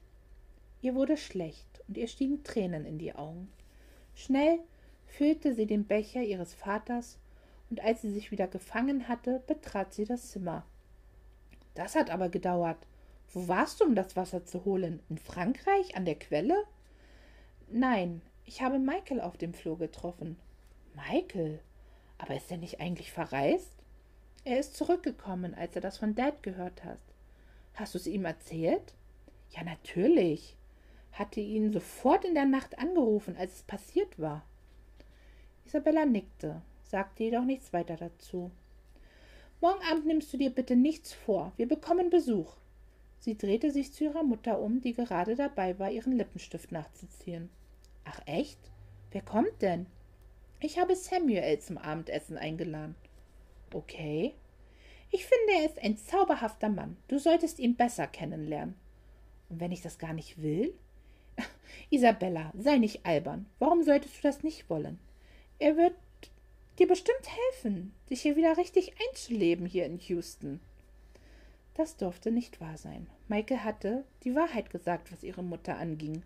Ihr 0.82 0.94
wurde 0.96 1.18
schlecht 1.18 1.82
und 1.88 1.98
ihr 1.98 2.08
stiegen 2.08 2.44
Tränen 2.44 2.86
in 2.86 2.98
die 2.98 3.15
Augen. 3.15 3.52
Schnell 4.13 4.60
füllte 5.08 5.56
sie 5.56 5.65
den 5.65 5.86
Becher 5.86 6.22
ihres 6.22 6.54
Vaters, 6.54 7.18
und 7.70 7.82
als 7.82 8.02
sie 8.02 8.12
sich 8.12 8.32
wieder 8.32 8.48
gefangen 8.48 9.08
hatte, 9.08 9.44
betrat 9.48 9.94
sie 9.94 10.06
das 10.06 10.32
Zimmer. 10.32 10.66
Das 11.76 11.96
hat 11.96 12.10
aber 12.10 12.30
gedauert. 12.30 12.78
Wo 13.32 13.48
warst 13.48 13.80
du, 13.80 13.86
um 13.86 13.96
das 13.96 14.16
Wasser 14.16 14.46
zu 14.46 14.66
holen? 14.66 15.02
In 15.10 15.18
Frankreich? 15.18 15.96
An 15.96 16.06
der 16.06 16.16
Quelle? 16.16 16.64
Nein, 17.70 18.22
ich 18.46 18.62
habe 18.62 18.80
Michael 18.80 19.22
auf 19.22 19.38
dem 19.38 19.54
Flur 19.54 19.78
getroffen. 19.78 20.38
Michael? 20.96 21.60
Aber 22.18 22.36
ist 22.36 22.50
er 22.52 22.58
nicht 22.58 22.82
eigentlich 22.82 23.12
verreist? 23.12 23.78
Er 24.44 24.60
ist 24.60 24.76
zurückgekommen, 24.76 25.54
als 25.54 25.76
er 25.76 25.82
das 25.82 25.98
von 25.98 26.16
Dad 26.16 26.42
gehört 26.42 26.84
hat. 26.84 27.00
Hast 27.76 27.94
du 27.94 28.00
es 28.00 28.08
ihm 28.08 28.26
erzählt? 28.26 28.94
Ja, 29.52 29.64
natürlich 29.64 30.58
hatte 31.12 31.40
ihn 31.40 31.72
sofort 31.72 32.26
in 32.26 32.34
der 32.34 32.46
Nacht 32.46 32.80
angerufen, 32.80 33.36
als 33.38 33.56
es 33.58 33.64
passiert 33.64 34.20
war. 34.20 34.44
Isabella 35.66 36.06
nickte, 36.06 36.62
sagte 36.89 37.23
jedoch 37.23 37.43
nichts 37.43 37.71
weiter 37.71 37.95
dazu. 37.95 38.52
Morgen 39.62 39.84
Abend 39.89 40.06
nimmst 40.06 40.34
du 40.34 40.38
dir 40.38 40.49
bitte 40.49 40.75
nichts 40.75 41.13
vor. 41.13 41.52
Wir 41.58 41.67
bekommen 41.67 42.10
Besuch. 42.10 42.56
Sie 43.19 43.38
drehte 43.38 43.71
sich 43.71 43.93
zu 43.93 44.06
ihrer 44.06 44.23
Mutter 44.23 44.60
um, 44.60 44.82
die 44.82 44.93
gerade 44.93 45.36
dabei 45.36 45.78
war, 45.78 45.91
ihren 45.91 46.13
Lippenstift 46.13 46.71
nachzuziehen. 46.71 47.49
Ach 48.06 48.21
echt? 48.25 48.60
Wer 49.12 49.21
kommt 49.21 49.62
denn? 49.62 49.86
Ich 50.62 50.80
habe 50.80 50.95
Samuel 50.95 51.60
zum 51.60 51.78
Abendessen 51.78 52.38
eingeladen. 52.38 52.95
Okay. 53.73 54.34
Ich 55.12 55.25
finde, 55.25 55.60
er 55.60 55.65
ist 55.65 55.80
ein 55.84 55.97
zauberhafter 55.97 56.69
Mann. 56.69 56.97
Du 57.08 57.19
solltest 57.19 57.60
ihn 57.60 57.75
besser 57.75 58.08
kennenlernen. 58.08 58.75
Und 59.49 59.60
wenn 59.60 59.71
ich 59.71 59.82
das 59.82 59.99
gar 59.99 60.13
nicht 60.13 60.41
will? 60.41 60.73
Isabella, 61.89 62.52
sei 62.58 62.78
nicht 62.78 63.06
albern. 63.06 63.45
Warum 63.60 63.84
solltest 63.84 64.17
du 64.17 64.21
das 64.23 64.43
nicht 64.43 64.69
wollen? 64.69 64.99
Er 65.58 65.75
wird 65.78 65.93
dir 66.80 66.88
bestimmt 66.88 67.28
helfen, 67.54 67.94
dich 68.10 68.22
hier 68.22 68.36
wieder 68.36 68.58
richtig 68.58 68.94
einzuleben 69.08 69.65
hier 69.65 69.86
in 69.86 70.00
Houston. 70.00 70.60
Das 71.76 71.98
durfte 71.98 72.32
nicht 72.32 72.60
wahr 72.60 72.78
sein. 72.78 73.08
Michael 73.28 73.63
hatte 73.63 74.04
die 74.24 74.36
Wahrheit 74.36 74.70
gesagt, 74.70 75.12
was 75.12 75.24
ihre 75.24 75.44
Mutter 75.44 75.78
anging. 75.78 76.24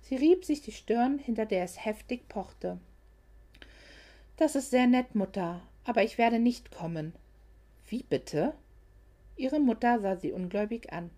Sie 0.00 0.16
rieb 0.16 0.44
sich 0.44 0.62
die 0.62 0.72
Stirn, 0.72 1.18
hinter 1.18 1.46
der 1.46 1.64
es 1.64 1.84
heftig 1.84 2.28
pochte. 2.28 2.78
Das 4.36 4.56
ist 4.56 4.70
sehr 4.70 4.86
nett, 4.86 5.14
Mutter, 5.14 5.60
aber 5.84 6.02
ich 6.02 6.18
werde 6.18 6.38
nicht 6.38 6.72
kommen. 6.72 7.12
Wie 7.88 8.02
bitte? 8.02 8.54
Ihre 9.36 9.60
Mutter 9.60 10.00
sah 10.00 10.16
sie 10.16 10.32
ungläubig 10.32 10.92
an. 10.92 11.10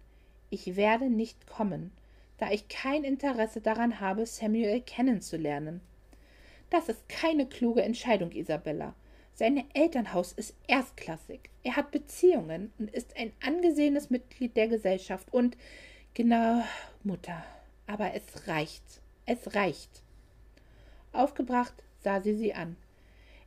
Ich 0.51 0.77
werde 0.77 1.09
nicht 1.09 1.47
kommen 1.47 1.93
da 2.39 2.51
ich 2.51 2.69
kein 2.69 3.05
Interesse 3.05 3.61
daran 3.61 4.01
habe, 4.01 4.27
Samuel 4.27 4.81
kennenzulernen. 4.81 5.81
Das 6.71 6.89
ist 6.89 7.09
keine 7.09 7.47
kluge 7.47 7.83
Entscheidung, 7.83 8.33
Isabella. 8.33 8.95
Sein 9.35 9.65
Elternhaus 9.75 10.33
ist 10.33 10.55
erstklassig. 10.69 11.51
Er 11.65 11.77
hat 11.77 11.91
Beziehungen 11.91 12.73
und 12.79 12.91
ist 12.91 13.17
ein 13.17 13.33
angesehenes 13.45 14.11
Mitglied 14.11 14.57
der 14.57 14.69
Gesellschaft. 14.69 15.33
Und 15.33 15.57
genau, 16.15 16.63
Mutter. 17.03 17.45
Aber 17.87 18.15
es 18.15 18.47
reicht. 18.47 19.01
Es 19.27 19.55
reicht. 19.55 20.03
Aufgebracht 21.13 21.75
sah 22.01 22.21
sie 22.21 22.35
sie 22.35 22.55
an. 22.55 22.77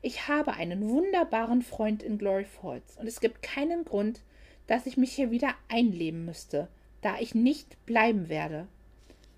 Ich 0.01 0.27
habe 0.27 0.53
einen 0.53 0.89
wunderbaren 0.89 1.61
Freund 1.61 2.03
in 2.03 2.17
Glory 2.17 2.45
Falls 2.45 2.97
und 2.97 3.07
es 3.07 3.19
gibt 3.19 3.41
keinen 3.41 3.83
Grund, 3.83 4.21
dass 4.67 4.85
ich 4.85 4.97
mich 4.97 5.13
hier 5.13 5.31
wieder 5.31 5.55
einleben 5.69 6.25
müsste, 6.25 6.67
da 7.01 7.19
ich 7.19 7.33
nicht 7.33 7.83
bleiben 7.85 8.29
werde. 8.29 8.67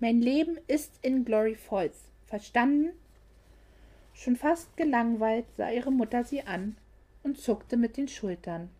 Mein 0.00 0.20
Leben 0.20 0.58
ist 0.66 0.92
in 1.02 1.24
Glory 1.24 1.54
Falls. 1.54 1.96
Verstanden? 2.26 2.90
Schon 4.12 4.36
fast 4.36 4.76
gelangweilt 4.76 5.46
sah 5.56 5.70
ihre 5.70 5.90
Mutter 5.90 6.24
sie 6.24 6.42
an 6.42 6.76
und 7.22 7.38
zuckte 7.38 7.76
mit 7.76 7.96
den 7.96 8.08
Schultern. 8.08 8.70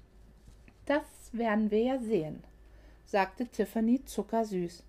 Das 0.86 1.04
werden 1.32 1.70
wir 1.70 1.82
ja 1.82 1.98
sehen, 1.98 2.42
sagte 3.04 3.46
Tiffany 3.46 4.04
zuckersüß. 4.04 4.82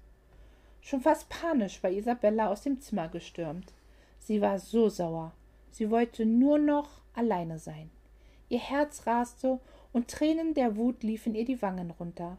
Schon 0.81 1.01
fast 1.01 1.29
panisch 1.29 1.81
war 1.83 1.91
Isabella 1.91 2.49
aus 2.49 2.63
dem 2.63 2.81
Zimmer 2.81 3.07
gestürmt. 3.07 3.71
Sie 4.19 4.41
war 4.41 4.59
so 4.59 4.89
sauer. 4.89 5.31
Sie 5.71 5.89
wollte 5.89 6.25
nur 6.25 6.57
noch 6.57 7.01
alleine 7.13 7.59
sein. 7.59 7.89
Ihr 8.49 8.59
Herz 8.59 9.05
raste 9.07 9.59
und 9.93 10.09
Tränen 10.09 10.53
der 10.53 10.75
Wut 10.75 11.03
liefen 11.03 11.35
ihr 11.35 11.45
die 11.45 11.61
Wangen 11.61 11.91
runter. 11.91 12.37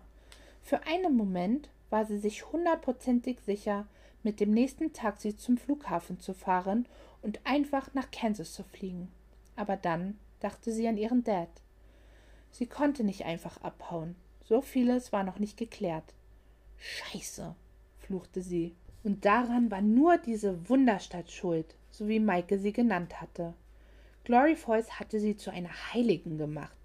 Für 0.60 0.82
einen 0.86 1.16
Moment 1.16 1.70
war 1.90 2.04
sie 2.04 2.18
sich 2.18 2.50
hundertprozentig 2.52 3.40
sicher, 3.40 3.86
mit 4.22 4.40
dem 4.40 4.50
nächsten 4.52 4.92
Taxi 4.92 5.36
zum 5.36 5.56
Flughafen 5.56 6.20
zu 6.20 6.34
fahren 6.34 6.86
und 7.22 7.40
einfach 7.44 7.94
nach 7.94 8.10
Kansas 8.10 8.52
zu 8.52 8.62
fliegen. 8.64 9.08
Aber 9.56 9.76
dann 9.76 10.18
dachte 10.40 10.72
sie 10.72 10.88
an 10.88 10.96
ihren 10.96 11.24
Dad. 11.24 11.48
Sie 12.50 12.66
konnte 12.66 13.04
nicht 13.04 13.24
einfach 13.24 13.62
abhauen. 13.62 14.14
So 14.44 14.60
vieles 14.60 15.12
war 15.12 15.24
noch 15.24 15.38
nicht 15.38 15.56
geklärt. 15.56 16.14
Scheiße, 16.78 17.54
fluchte 17.98 18.42
sie. 18.42 18.74
Und 19.04 19.24
daran 19.24 19.70
war 19.70 19.80
nur 19.80 20.18
diese 20.18 20.68
Wunderstadt 20.68 21.30
schuld, 21.30 21.74
so 21.90 22.08
wie 22.08 22.20
Maike 22.20 22.58
sie 22.58 22.72
genannt 22.72 23.20
hatte. 23.20 23.54
Glory 24.24 24.54
Falls 24.54 25.00
hatte 25.00 25.18
sie 25.18 25.36
zu 25.36 25.50
einer 25.50 25.92
Heiligen 25.92 26.38
gemacht. 26.38 26.76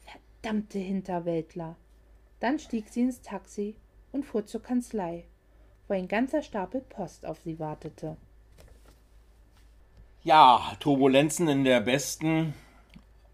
Verdammte 0.00 0.78
Hinterwäldler. 0.78 1.76
Dann 2.40 2.58
stieg 2.58 2.88
sie 2.88 3.02
ins 3.02 3.22
Taxi 3.22 3.74
und 4.12 4.24
fuhr 4.24 4.44
zur 4.44 4.62
Kanzlei, 4.62 5.24
wo 5.88 5.94
ein 5.94 6.08
ganzer 6.08 6.42
Stapel 6.42 6.82
Post 6.82 7.24
auf 7.24 7.40
sie 7.44 7.58
wartete. 7.58 8.16
Ja, 10.26 10.72
Turbulenzen 10.80 11.46
in 11.46 11.62
der 11.62 11.80
besten 11.80 12.52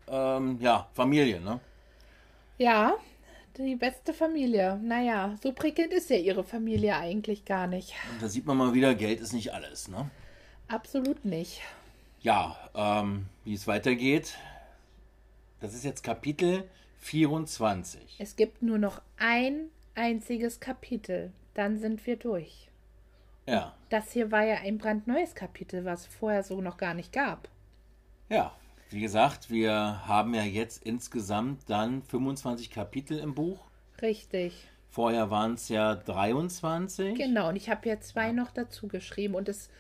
ähm, 0.09 0.59
ja, 0.61 0.91
Familie, 0.93 1.41
ne? 1.41 1.59
Ja, 2.59 2.99
die 3.57 3.77
beste 3.77 4.13
Familie. 4.13 4.79
Naja, 4.83 5.35
so 5.43 5.55
prickelnd 5.55 5.95
ist 5.95 6.11
ja 6.11 6.17
ihre 6.17 6.45
Familie 6.45 6.95
eigentlich 6.95 7.47
gar 7.47 7.67
nicht. 7.67 7.95
Und 8.13 8.21
da 8.21 8.29
sieht 8.29 8.45
man 8.45 8.59
mal 8.59 8.75
wieder, 8.75 8.95
Geld 8.95 9.23
ist 9.23 9.33
nicht 9.33 9.55
alles, 9.55 9.89
ne? 9.89 10.11
Absolut 10.69 11.25
nicht. 11.25 11.63
Ja, 12.21 12.59
ähm, 12.75 13.25
wie 13.47 13.55
es 13.55 13.67
weitergeht, 13.67 14.35
das 15.61 15.73
ist 15.73 15.85
jetzt 15.85 16.05
Kapitel 16.05 16.69
24. 16.99 18.17
Es 18.19 18.37
gibt 18.37 18.61
nur 18.61 18.77
noch 18.77 19.01
ein 19.17 19.71
einziges 19.95 20.61
Kapitel, 20.61 21.33
dann 21.55 21.79
sind 21.79 22.07
wir 22.07 22.17
durch. 22.17 22.69
Ja. 23.47 23.75
Das 23.91 24.13
hier 24.13 24.31
war 24.31 24.45
ja 24.45 24.57
ein 24.57 24.79
brandneues 24.79 25.35
Kapitel, 25.35 25.85
was 25.85 26.07
vorher 26.07 26.43
so 26.43 26.61
noch 26.61 26.77
gar 26.77 26.95
nicht 26.95 27.13
gab. 27.13 27.49
Ja, 28.29 28.53
wie 28.91 29.01
gesagt, 29.01 29.51
wir 29.51 30.07
haben 30.07 30.35
ja 30.35 30.43
jetzt 30.43 30.85
insgesamt 30.85 31.69
dann 31.69 32.03
25 32.03 32.71
Kapitel 32.71 33.19
im 33.19 33.35
Buch. 33.35 33.59
Richtig. 34.01 34.69
Vorher 34.91 35.31
waren 35.31 35.55
es 35.55 35.69
ja 35.69 35.95
23. 35.95 37.17
Genau, 37.17 37.49
und 37.49 37.57
ich 37.57 37.71
habe 37.71 37.89
ja 37.89 38.01
zwei 38.01 38.33
noch 38.33 38.51
dazu 38.51 38.89
geschrieben 38.89 39.35
und 39.35 39.49
es 39.49 39.71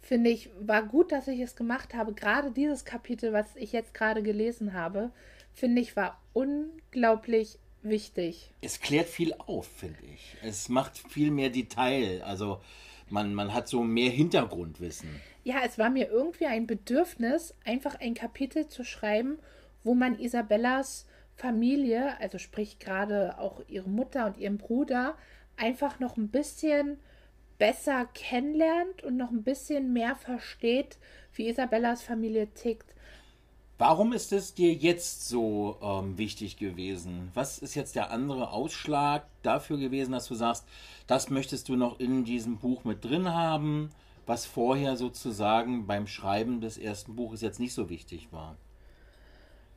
finde 0.00 0.30
ich 0.30 0.48
war 0.60 0.82
gut, 0.82 1.12
dass 1.12 1.28
ich 1.28 1.40
es 1.40 1.56
gemacht 1.56 1.94
habe. 1.94 2.14
Gerade 2.14 2.52
dieses 2.52 2.84
Kapitel, 2.84 3.32
was 3.32 3.56
ich 3.56 3.72
jetzt 3.72 3.94
gerade 3.94 4.22
gelesen 4.22 4.72
habe, 4.72 5.10
finde 5.52 5.82
ich 5.82 5.96
war 5.96 6.20
unglaublich 6.32 7.58
wichtig. 7.82 8.50
Es 8.60 8.80
klärt 8.80 9.08
viel 9.08 9.34
auf, 9.34 9.66
finde 9.66 9.98
ich. 10.14 10.36
Es 10.42 10.68
macht 10.68 10.98
viel 10.98 11.30
mehr 11.30 11.50
Detail. 11.50 12.22
Also 12.22 12.60
man, 13.12 13.34
man 13.34 13.54
hat 13.54 13.68
so 13.68 13.82
mehr 13.82 14.10
Hintergrundwissen. 14.10 15.08
Ja, 15.44 15.56
es 15.64 15.78
war 15.78 15.90
mir 15.90 16.10
irgendwie 16.10 16.46
ein 16.46 16.66
Bedürfnis, 16.66 17.54
einfach 17.64 17.98
ein 18.00 18.14
Kapitel 18.14 18.68
zu 18.68 18.84
schreiben, 18.84 19.38
wo 19.82 19.94
man 19.94 20.18
Isabellas 20.18 21.06
Familie, 21.34 22.20
also 22.20 22.38
sprich 22.38 22.78
gerade 22.78 23.38
auch 23.38 23.62
ihre 23.66 23.88
Mutter 23.88 24.26
und 24.26 24.36
ihren 24.36 24.58
Bruder, 24.58 25.16
einfach 25.56 25.98
noch 25.98 26.16
ein 26.16 26.28
bisschen 26.28 26.98
besser 27.58 28.06
kennenlernt 28.14 29.02
und 29.02 29.16
noch 29.16 29.30
ein 29.30 29.42
bisschen 29.42 29.92
mehr 29.92 30.16
versteht, 30.16 30.98
wie 31.34 31.48
Isabellas 31.48 32.02
Familie 32.02 32.48
tickt. 32.48 32.94
Warum 33.80 34.12
ist 34.12 34.30
es 34.32 34.52
dir 34.52 34.74
jetzt 34.74 35.26
so 35.26 35.78
ähm, 35.80 36.18
wichtig 36.18 36.58
gewesen? 36.58 37.30
Was 37.32 37.56
ist 37.56 37.74
jetzt 37.74 37.96
der 37.96 38.10
andere 38.10 38.50
Ausschlag 38.50 39.24
dafür 39.42 39.78
gewesen, 39.78 40.12
dass 40.12 40.28
du 40.28 40.34
sagst, 40.34 40.66
das 41.06 41.30
möchtest 41.30 41.70
du 41.70 41.76
noch 41.76 41.98
in 41.98 42.26
diesem 42.26 42.58
Buch 42.58 42.84
mit 42.84 43.02
drin 43.02 43.32
haben, 43.32 43.88
was 44.26 44.44
vorher 44.44 44.98
sozusagen 44.98 45.86
beim 45.86 46.06
Schreiben 46.06 46.60
des 46.60 46.76
ersten 46.76 47.16
Buches 47.16 47.40
jetzt 47.40 47.58
nicht 47.58 47.72
so 47.72 47.88
wichtig 47.88 48.28
war? 48.32 48.58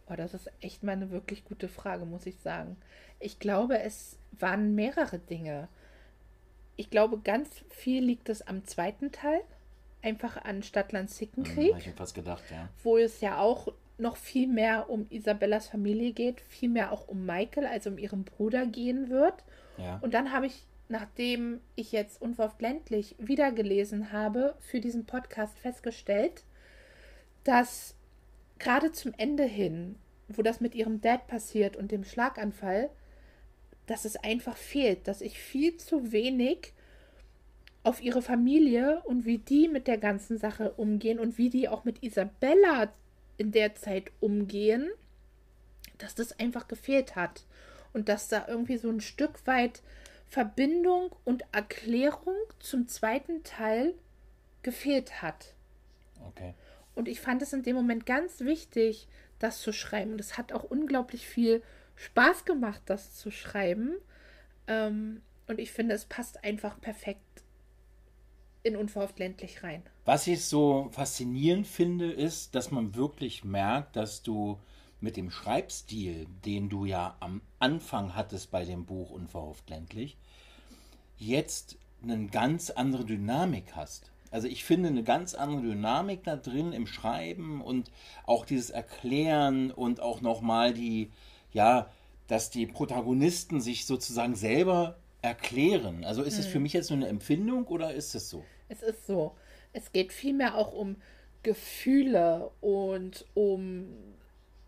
Oh, 0.09 0.15
das 0.17 0.33
ist 0.33 0.51
echt 0.59 0.83
mal 0.83 0.91
eine 0.91 1.09
wirklich 1.11 1.45
gute 1.45 1.69
Frage, 1.69 2.03
muss 2.03 2.25
ich 2.25 2.35
sagen. 2.39 2.75
Ich 3.21 3.39
glaube, 3.39 3.79
es 3.79 4.17
waren 4.37 4.75
mehrere 4.75 5.17
Dinge. 5.17 5.69
Ich 6.75 6.89
glaube, 6.89 7.19
ganz 7.19 7.47
viel 7.69 8.03
liegt 8.03 8.27
es 8.27 8.45
am 8.45 8.65
zweiten 8.65 9.13
Teil, 9.13 9.39
einfach 10.01 10.43
an 10.43 10.61
Stadtland 10.61 11.09
Sickenkrieg. 11.09 11.71
Hm, 11.71 11.77
ich 11.77 11.95
fast 11.95 12.15
gedacht, 12.15 12.43
ja. 12.51 12.67
Wo 12.83 12.97
es 12.97 13.21
ja 13.21 13.39
auch 13.39 13.71
noch 13.97 14.17
viel 14.17 14.47
mehr 14.47 14.89
um 14.89 15.05
Isabellas 15.09 15.67
Familie 15.67 16.13
geht, 16.13 16.41
viel 16.41 16.69
mehr 16.69 16.91
auch 16.91 17.07
um 17.07 17.25
Michael, 17.25 17.67
also 17.67 17.89
um 17.89 17.97
ihren 17.97 18.23
Bruder 18.23 18.65
gehen 18.65 19.09
wird. 19.09 19.43
Ja. 19.77 19.99
Und 20.01 20.13
dann 20.13 20.31
habe 20.31 20.47
ich, 20.47 20.65
nachdem 20.89 21.61
ich 21.75 21.91
jetzt 21.91 22.21
unverhofft 22.21 22.61
ländlich 22.61 23.15
wiedergelesen 23.19 24.11
habe, 24.11 24.55
für 24.59 24.79
diesen 24.79 25.05
Podcast 25.05 25.57
festgestellt, 25.59 26.43
dass 27.43 27.95
gerade 28.59 28.91
zum 28.91 29.13
Ende 29.17 29.43
hin, 29.43 29.95
wo 30.27 30.41
das 30.41 30.61
mit 30.61 30.75
ihrem 30.75 31.01
Dad 31.01 31.27
passiert 31.27 31.75
und 31.75 31.91
dem 31.91 32.03
Schlaganfall, 32.03 32.89
dass 33.85 34.05
es 34.05 34.15
einfach 34.15 34.57
fehlt, 34.57 35.07
dass 35.07 35.21
ich 35.21 35.37
viel 35.37 35.77
zu 35.77 36.11
wenig 36.11 36.73
auf 37.83 38.01
ihre 38.01 38.21
Familie 38.21 39.01
und 39.03 39.25
wie 39.25 39.39
die 39.39 39.67
mit 39.67 39.87
der 39.87 39.97
ganzen 39.97 40.37
Sache 40.37 40.71
umgehen 40.71 41.19
und 41.19 41.37
wie 41.37 41.49
die 41.49 41.67
auch 41.67 41.83
mit 41.83 42.01
Isabella 42.01 42.93
in 43.37 43.51
der 43.51 43.75
Zeit 43.75 44.11
umgehen, 44.19 44.89
dass 45.97 46.15
das 46.15 46.39
einfach 46.39 46.67
gefehlt 46.67 47.15
hat. 47.15 47.45
Und 47.93 48.09
dass 48.09 48.27
da 48.27 48.47
irgendwie 48.47 48.77
so 48.77 48.89
ein 48.89 49.01
Stück 49.01 49.45
weit 49.45 49.81
Verbindung 50.27 51.15
und 51.25 51.43
Erklärung 51.51 52.35
zum 52.59 52.87
zweiten 52.87 53.43
Teil 53.43 53.93
gefehlt 54.63 55.21
hat. 55.21 55.53
Okay. 56.27 56.55
Und 56.95 57.07
ich 57.07 57.21
fand 57.21 57.41
es 57.41 57.53
in 57.53 57.63
dem 57.63 57.75
Moment 57.75 58.05
ganz 58.05 58.39
wichtig, 58.39 59.07
das 59.39 59.61
zu 59.61 59.71
schreiben. 59.71 60.13
Und 60.13 60.21
es 60.21 60.37
hat 60.37 60.51
auch 60.51 60.63
unglaublich 60.63 61.27
viel 61.27 61.61
Spaß 61.95 62.45
gemacht, 62.45 62.81
das 62.85 63.15
zu 63.15 63.29
schreiben. 63.29 63.95
Ähm, 64.67 65.21
und 65.47 65.59
ich 65.59 65.71
finde, 65.71 65.93
es 65.93 66.05
passt 66.05 66.43
einfach 66.43 66.79
perfekt 66.79 67.32
in 68.63 68.77
Unverhofft 68.77 69.19
ländlich 69.19 69.61
rein. 69.61 69.83
Was 70.05 70.25
ich 70.25 70.45
so 70.45 70.89
faszinierend 70.91 71.67
finde, 71.67 72.11
ist, 72.11 72.55
dass 72.55 72.71
man 72.71 72.95
wirklich 72.95 73.43
merkt, 73.43 73.95
dass 73.95 74.23
du 74.23 74.57
mit 75.01 75.17
dem 75.17 75.29
Schreibstil, 75.29 76.27
den 76.45 76.69
du 76.69 76.85
ja 76.85 77.17
am 77.19 77.41
Anfang 77.59 78.15
hattest 78.15 78.51
bei 78.51 78.63
dem 78.63 78.85
Buch 78.85 79.11
Unverhofft 79.11 79.69
ländlich, 79.69 80.17
jetzt 81.17 81.77
eine 82.01 82.27
ganz 82.27 82.69
andere 82.69 83.03
Dynamik 83.03 83.75
hast. 83.75 84.11
Also 84.31 84.47
ich 84.47 84.63
finde 84.63 84.89
eine 84.89 85.03
ganz 85.03 85.35
andere 85.35 85.61
Dynamik 85.61 86.23
da 86.23 86.37
drin 86.37 86.73
im 86.73 86.87
Schreiben 86.87 87.61
und 87.61 87.91
auch 88.25 88.45
dieses 88.45 88.69
Erklären 88.69 89.71
und 89.71 89.99
auch 89.99 90.21
nochmal 90.21 90.73
die, 90.73 91.11
ja, 91.51 91.91
dass 92.27 92.49
die 92.49 92.65
Protagonisten 92.65 93.61
sich 93.61 93.85
sozusagen 93.85 94.35
selber 94.35 94.97
erklären. 95.21 96.03
Also 96.03 96.23
ist 96.23 96.39
es 96.39 96.47
für 96.47 96.55
hm. 96.55 96.63
mich 96.63 96.73
jetzt 96.73 96.89
nur 96.89 96.97
eine 96.97 97.07
Empfindung 97.07 97.67
oder 97.67 97.93
ist 97.93 98.15
es 98.15 98.29
so? 98.29 98.43
Es 98.73 98.81
ist 98.81 99.05
so. 99.05 99.35
Es 99.71 99.91
geht 99.91 100.11
vielmehr 100.11 100.55
auch 100.55 100.73
um 100.73 100.95
Gefühle 101.43 102.49
und 102.61 103.25
um 103.35 103.87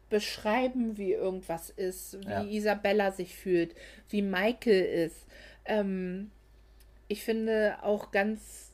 beschreiben, 0.10 0.97
wie 0.97 1.14
irgendwas 1.14 1.72
ist, 1.72 2.20
wie 2.22 2.30
ja. 2.30 2.43
Isabella 2.43 3.12
sich 3.12 3.36
fühlt, 3.36 3.76
wie 4.10 4.22
Michael 4.22 4.86
ist. 4.86 5.26
Ähm, 5.66 6.30
ich 7.08 7.24
finde 7.24 7.78
auch 7.82 8.12
ganz 8.12 8.72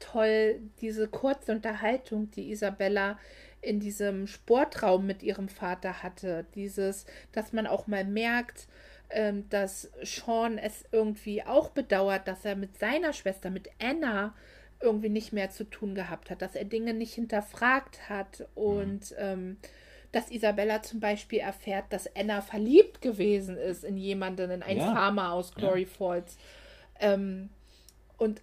toll 0.00 0.60
diese 0.80 1.06
kurze 1.08 1.52
Unterhaltung, 1.52 2.30
die 2.32 2.50
Isabella 2.50 3.18
in 3.60 3.80
diesem 3.80 4.26
Sportraum 4.26 5.06
mit 5.06 5.22
ihrem 5.22 5.48
Vater 5.48 6.02
hatte. 6.02 6.46
Dieses, 6.54 7.06
dass 7.32 7.52
man 7.52 7.66
auch 7.66 7.86
mal 7.86 8.04
merkt, 8.04 8.66
ähm, 9.10 9.48
dass 9.50 9.90
Sean 10.02 10.58
es 10.58 10.84
irgendwie 10.90 11.44
auch 11.44 11.70
bedauert, 11.70 12.26
dass 12.26 12.44
er 12.44 12.56
mit 12.56 12.78
seiner 12.78 13.12
Schwester, 13.12 13.50
mit 13.50 13.70
Anna, 13.80 14.34
irgendwie 14.80 15.08
nicht 15.08 15.32
mehr 15.32 15.50
zu 15.50 15.64
tun 15.64 15.94
gehabt 15.94 16.30
hat, 16.30 16.42
dass 16.42 16.54
er 16.54 16.64
Dinge 16.64 16.94
nicht 16.94 17.14
hinterfragt 17.14 18.08
hat 18.08 18.46
und 18.54 19.10
mhm. 19.10 19.16
ähm, 19.18 19.56
dass 20.12 20.30
Isabella 20.30 20.82
zum 20.82 21.00
Beispiel 21.00 21.40
erfährt, 21.40 21.86
dass 21.90 22.14
Anna 22.16 22.40
verliebt 22.40 23.02
gewesen 23.02 23.56
ist 23.56 23.84
in 23.84 23.96
jemanden, 23.96 24.50
in 24.50 24.62
einen 24.62 24.80
ja. 24.80 24.92
Farmer 24.94 25.32
aus 25.32 25.54
Glory 25.54 25.82
ja. 25.82 25.88
Falls. 25.88 26.38
Ähm, 27.00 27.50
und 28.16 28.40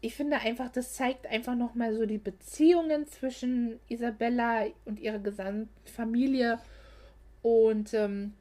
ich 0.00 0.14
finde 0.14 0.38
einfach, 0.38 0.70
das 0.70 0.94
zeigt 0.94 1.26
einfach 1.26 1.54
nochmal 1.54 1.94
so 1.94 2.06
die 2.06 2.18
Beziehungen 2.18 3.06
zwischen 3.06 3.80
Isabella 3.88 4.66
und 4.84 5.00
ihrer 5.00 5.18
gesamten 5.18 5.68
Familie 5.84 6.58
und 7.42 7.94
ähm, 7.94 8.34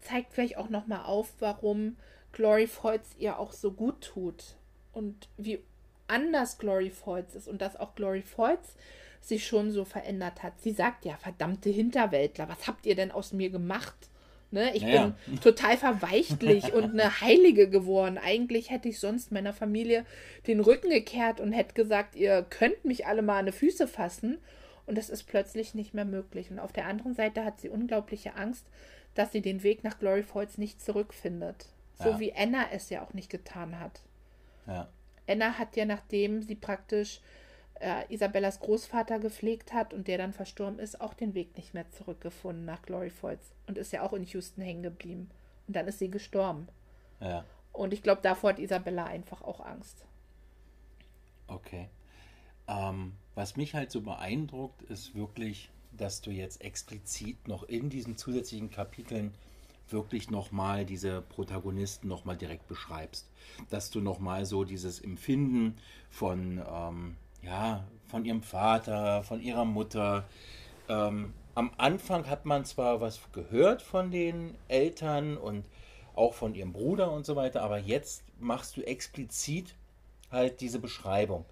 zeigt 0.00 0.32
vielleicht 0.32 0.58
auch 0.58 0.68
nochmal 0.68 1.04
auf, 1.04 1.32
warum 1.40 1.96
Glory 2.32 2.66
Falls 2.66 3.16
ihr 3.18 3.38
auch 3.38 3.52
so 3.52 3.72
gut 3.72 4.02
tut 4.02 4.56
und 4.92 5.28
wie 5.36 5.60
anders 6.08 6.58
Glory 6.58 6.90
Falls 6.90 7.34
ist 7.34 7.48
und 7.48 7.60
dass 7.60 7.76
auch 7.76 7.94
Glory 7.94 8.22
Falls 8.22 8.74
sich 9.20 9.46
schon 9.46 9.70
so 9.72 9.84
verändert 9.84 10.42
hat. 10.42 10.60
Sie 10.60 10.72
sagt 10.72 11.04
ja, 11.04 11.16
verdammte 11.16 11.70
Hinterwäldler, 11.70 12.48
was 12.48 12.66
habt 12.66 12.86
ihr 12.86 12.94
denn 12.94 13.10
aus 13.10 13.32
mir 13.32 13.50
gemacht? 13.50 13.96
Ne? 14.52 14.72
Ich 14.76 14.82
naja. 14.82 15.14
bin 15.26 15.40
total 15.40 15.76
verweichtlich 15.76 16.72
und 16.72 16.92
eine 16.92 17.20
Heilige 17.20 17.68
geworden. 17.68 18.18
Eigentlich 18.18 18.70
hätte 18.70 18.88
ich 18.88 19.00
sonst 19.00 19.32
meiner 19.32 19.52
Familie 19.52 20.06
den 20.46 20.60
Rücken 20.60 20.90
gekehrt 20.90 21.40
und 21.40 21.52
hätte 21.52 21.74
gesagt, 21.74 22.14
ihr 22.14 22.42
könnt 22.48 22.84
mich 22.84 23.06
alle 23.06 23.22
mal 23.22 23.38
an 23.40 23.46
die 23.46 23.52
Füße 23.52 23.88
fassen. 23.88 24.38
und 24.86 24.96
es 24.98 25.10
ist 25.10 25.24
plötzlich 25.24 25.74
nicht 25.74 25.94
mehr 25.94 26.04
möglich. 26.04 26.48
Und 26.52 26.60
auf 26.60 26.72
der 26.72 26.86
anderen 26.86 27.14
Seite 27.16 27.44
hat 27.44 27.60
sie 27.60 27.68
unglaubliche 27.68 28.36
Angst, 28.36 28.64
dass 29.16 29.32
sie 29.32 29.40
den 29.40 29.64
Weg 29.64 29.82
nach 29.82 29.98
Glory 29.98 30.22
Falls 30.22 30.58
nicht 30.58 30.80
zurückfindet. 30.80 31.66
So 31.98 32.10
Ja. 32.10 32.20
wie 32.20 32.32
Anna 32.32 32.66
es 32.70 32.88
ja 32.90 33.02
auch 33.02 33.12
nicht 33.14 33.30
getan 33.30 33.80
hat. 33.80 34.02
Ja. 34.68 34.86
Anna 35.26 35.58
hat 35.58 35.76
ja, 35.76 35.84
nachdem 35.84 36.42
sie 36.42 36.54
praktisch 36.54 37.20
äh, 37.80 38.12
Isabellas 38.12 38.60
Großvater 38.60 39.18
gepflegt 39.18 39.72
hat 39.72 39.92
und 39.92 40.08
der 40.08 40.18
dann 40.18 40.32
verstorben 40.32 40.78
ist, 40.78 41.00
auch 41.00 41.14
den 41.14 41.34
Weg 41.34 41.56
nicht 41.56 41.74
mehr 41.74 41.90
zurückgefunden 41.90 42.64
nach 42.64 42.82
Glory 42.82 43.10
Falls 43.10 43.52
und 43.66 43.78
ist 43.78 43.92
ja 43.92 44.02
auch 44.02 44.12
in 44.12 44.24
Houston 44.24 44.62
hängen 44.62 44.82
geblieben. 44.82 45.30
Und 45.66 45.76
dann 45.76 45.86
ist 45.86 45.98
sie 45.98 46.10
gestorben. 46.10 46.68
Ja. 47.20 47.44
Und 47.72 47.92
ich 47.92 48.02
glaube, 48.02 48.22
davor 48.22 48.50
hat 48.50 48.58
Isabella 48.58 49.04
einfach 49.04 49.42
auch 49.42 49.60
Angst. 49.60 50.04
Okay. 51.48 51.88
Ähm, 52.68 53.12
was 53.34 53.56
mich 53.56 53.74
halt 53.74 53.90
so 53.90 54.00
beeindruckt, 54.00 54.82
ist 54.82 55.14
wirklich, 55.14 55.70
dass 55.92 56.20
du 56.20 56.30
jetzt 56.30 56.62
explizit 56.62 57.48
noch 57.48 57.64
in 57.64 57.90
diesen 57.90 58.16
zusätzlichen 58.16 58.70
Kapiteln 58.70 59.34
wirklich 59.90 60.30
nochmal 60.30 60.84
diese 60.84 61.22
Protagonisten 61.22 62.08
nochmal 62.08 62.36
direkt 62.36 62.66
beschreibst. 62.68 63.28
Dass 63.70 63.90
du 63.90 64.00
nochmal 64.00 64.44
so 64.46 64.64
dieses 64.64 65.00
Empfinden 65.00 65.76
von, 66.10 66.62
ähm, 66.68 67.16
ja, 67.42 67.84
von 68.06 68.24
ihrem 68.24 68.42
Vater, 68.42 69.22
von 69.22 69.40
ihrer 69.40 69.64
Mutter. 69.64 70.28
Ähm, 70.88 71.32
am 71.54 71.70
Anfang 71.78 72.28
hat 72.28 72.44
man 72.44 72.64
zwar 72.64 73.00
was 73.00 73.20
gehört 73.32 73.82
von 73.82 74.10
den 74.10 74.56
Eltern 74.68 75.36
und 75.36 75.64
auch 76.14 76.34
von 76.34 76.54
ihrem 76.54 76.72
Bruder 76.72 77.10
und 77.12 77.26
so 77.26 77.36
weiter, 77.36 77.62
aber 77.62 77.78
jetzt 77.78 78.24
machst 78.38 78.76
du 78.76 78.82
explizit 78.82 79.74
halt 80.30 80.60
diese 80.60 80.78
Beschreibung. 80.78 81.44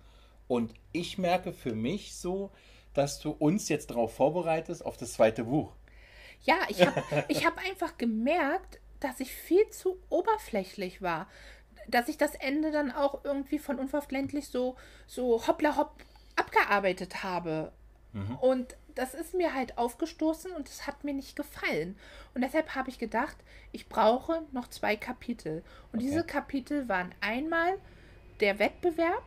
Und 0.49 0.75
ich 0.93 1.19
merke 1.19 1.53
für 1.53 1.75
mich 1.75 2.15
so, 2.15 2.51
dass 2.93 3.19
du 3.19 3.31
uns 3.31 3.69
jetzt 3.69 3.91
darauf 3.91 4.15
vorbereitest 4.15 4.85
auf 4.85 4.97
das 4.97 5.15
zweite 5.15 5.45
Buch. 5.45 5.73
Ja, 6.45 6.57
ich 6.69 6.85
habe 6.87 7.03
ich 7.29 7.45
hab 7.47 7.59
einfach 7.59 7.99
gemerkt, 7.99 8.79
dass 9.01 9.21
ich 9.21 9.33
viel 9.33 9.69
zu 9.71 9.99
oberflächlich 10.11 11.03
war. 11.03 11.27
Dass 11.89 12.09
ich 12.09 12.17
das 12.17 12.35
Ende 12.35 12.71
dann 12.71 12.91
auch 12.93 13.25
irgendwie 13.25 13.59
von 13.59 13.79
unverhofft 13.79 14.13
ländlich 14.13 14.49
so, 14.49 14.77
so 15.07 15.47
hoppla 15.47 15.77
hopp 15.77 15.97
abgearbeitet 16.37 17.23
habe. 17.23 17.73
Und 18.41 18.77
das 18.95 19.13
ist 19.13 19.35
mir 19.35 19.55
halt 19.55 19.77
aufgestoßen 19.77 20.53
und 20.53 20.69
es 20.69 20.87
hat 20.87 21.03
mir 21.03 21.13
nicht 21.15 21.35
gefallen. 21.35 21.99
Und 22.33 22.43
deshalb 22.43 22.77
habe 22.77 22.89
ich 22.89 23.01
gedacht, 23.01 23.37
ich 23.73 23.89
brauche 23.89 24.43
noch 24.53 24.69
zwei 24.69 24.95
Kapitel. 24.95 25.65
Und 25.93 25.99
Okay. 25.99 26.07
diese 26.07 26.25
Kapitel 26.25 26.89
waren 26.89 27.13
einmal 27.21 27.75
der 28.39 28.61
Wettbewerb, 28.61 29.25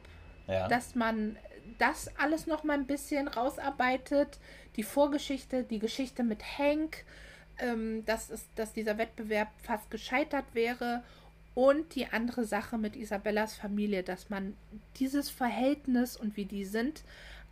Ja. 0.47 0.70
dass 0.70 0.95
man 0.95 1.38
das 1.80 2.09
alles 2.18 2.47
noch 2.47 2.63
mal 2.63 2.76
ein 2.76 2.88
bisschen 2.88 3.28
rausarbeitet, 3.28 4.39
die 4.78 4.84
Vorgeschichte, 4.84 5.63
die 5.63 5.80
Geschichte 5.80 6.23
mit 6.23 6.43
Hank, 6.57 7.03
ähm, 7.59 8.05
dass, 8.05 8.30
es, 8.30 8.45
dass 8.55 8.73
dieser 8.73 8.97
Wettbewerb 8.97 9.49
fast 9.61 9.89
gescheitert 9.91 10.45
wäre 10.53 11.03
und 11.55 11.95
die 11.95 12.05
andere 12.07 12.45
Sache 12.45 12.78
mit 12.78 12.95
Isabellas 12.95 13.55
Familie, 13.55 14.03
dass 14.03 14.30
man 14.30 14.55
dieses 14.97 15.30
Verhältnis 15.30 16.15
und 16.15 16.38
wie 16.38 16.45
die 16.45 16.65
sind, 16.65 17.03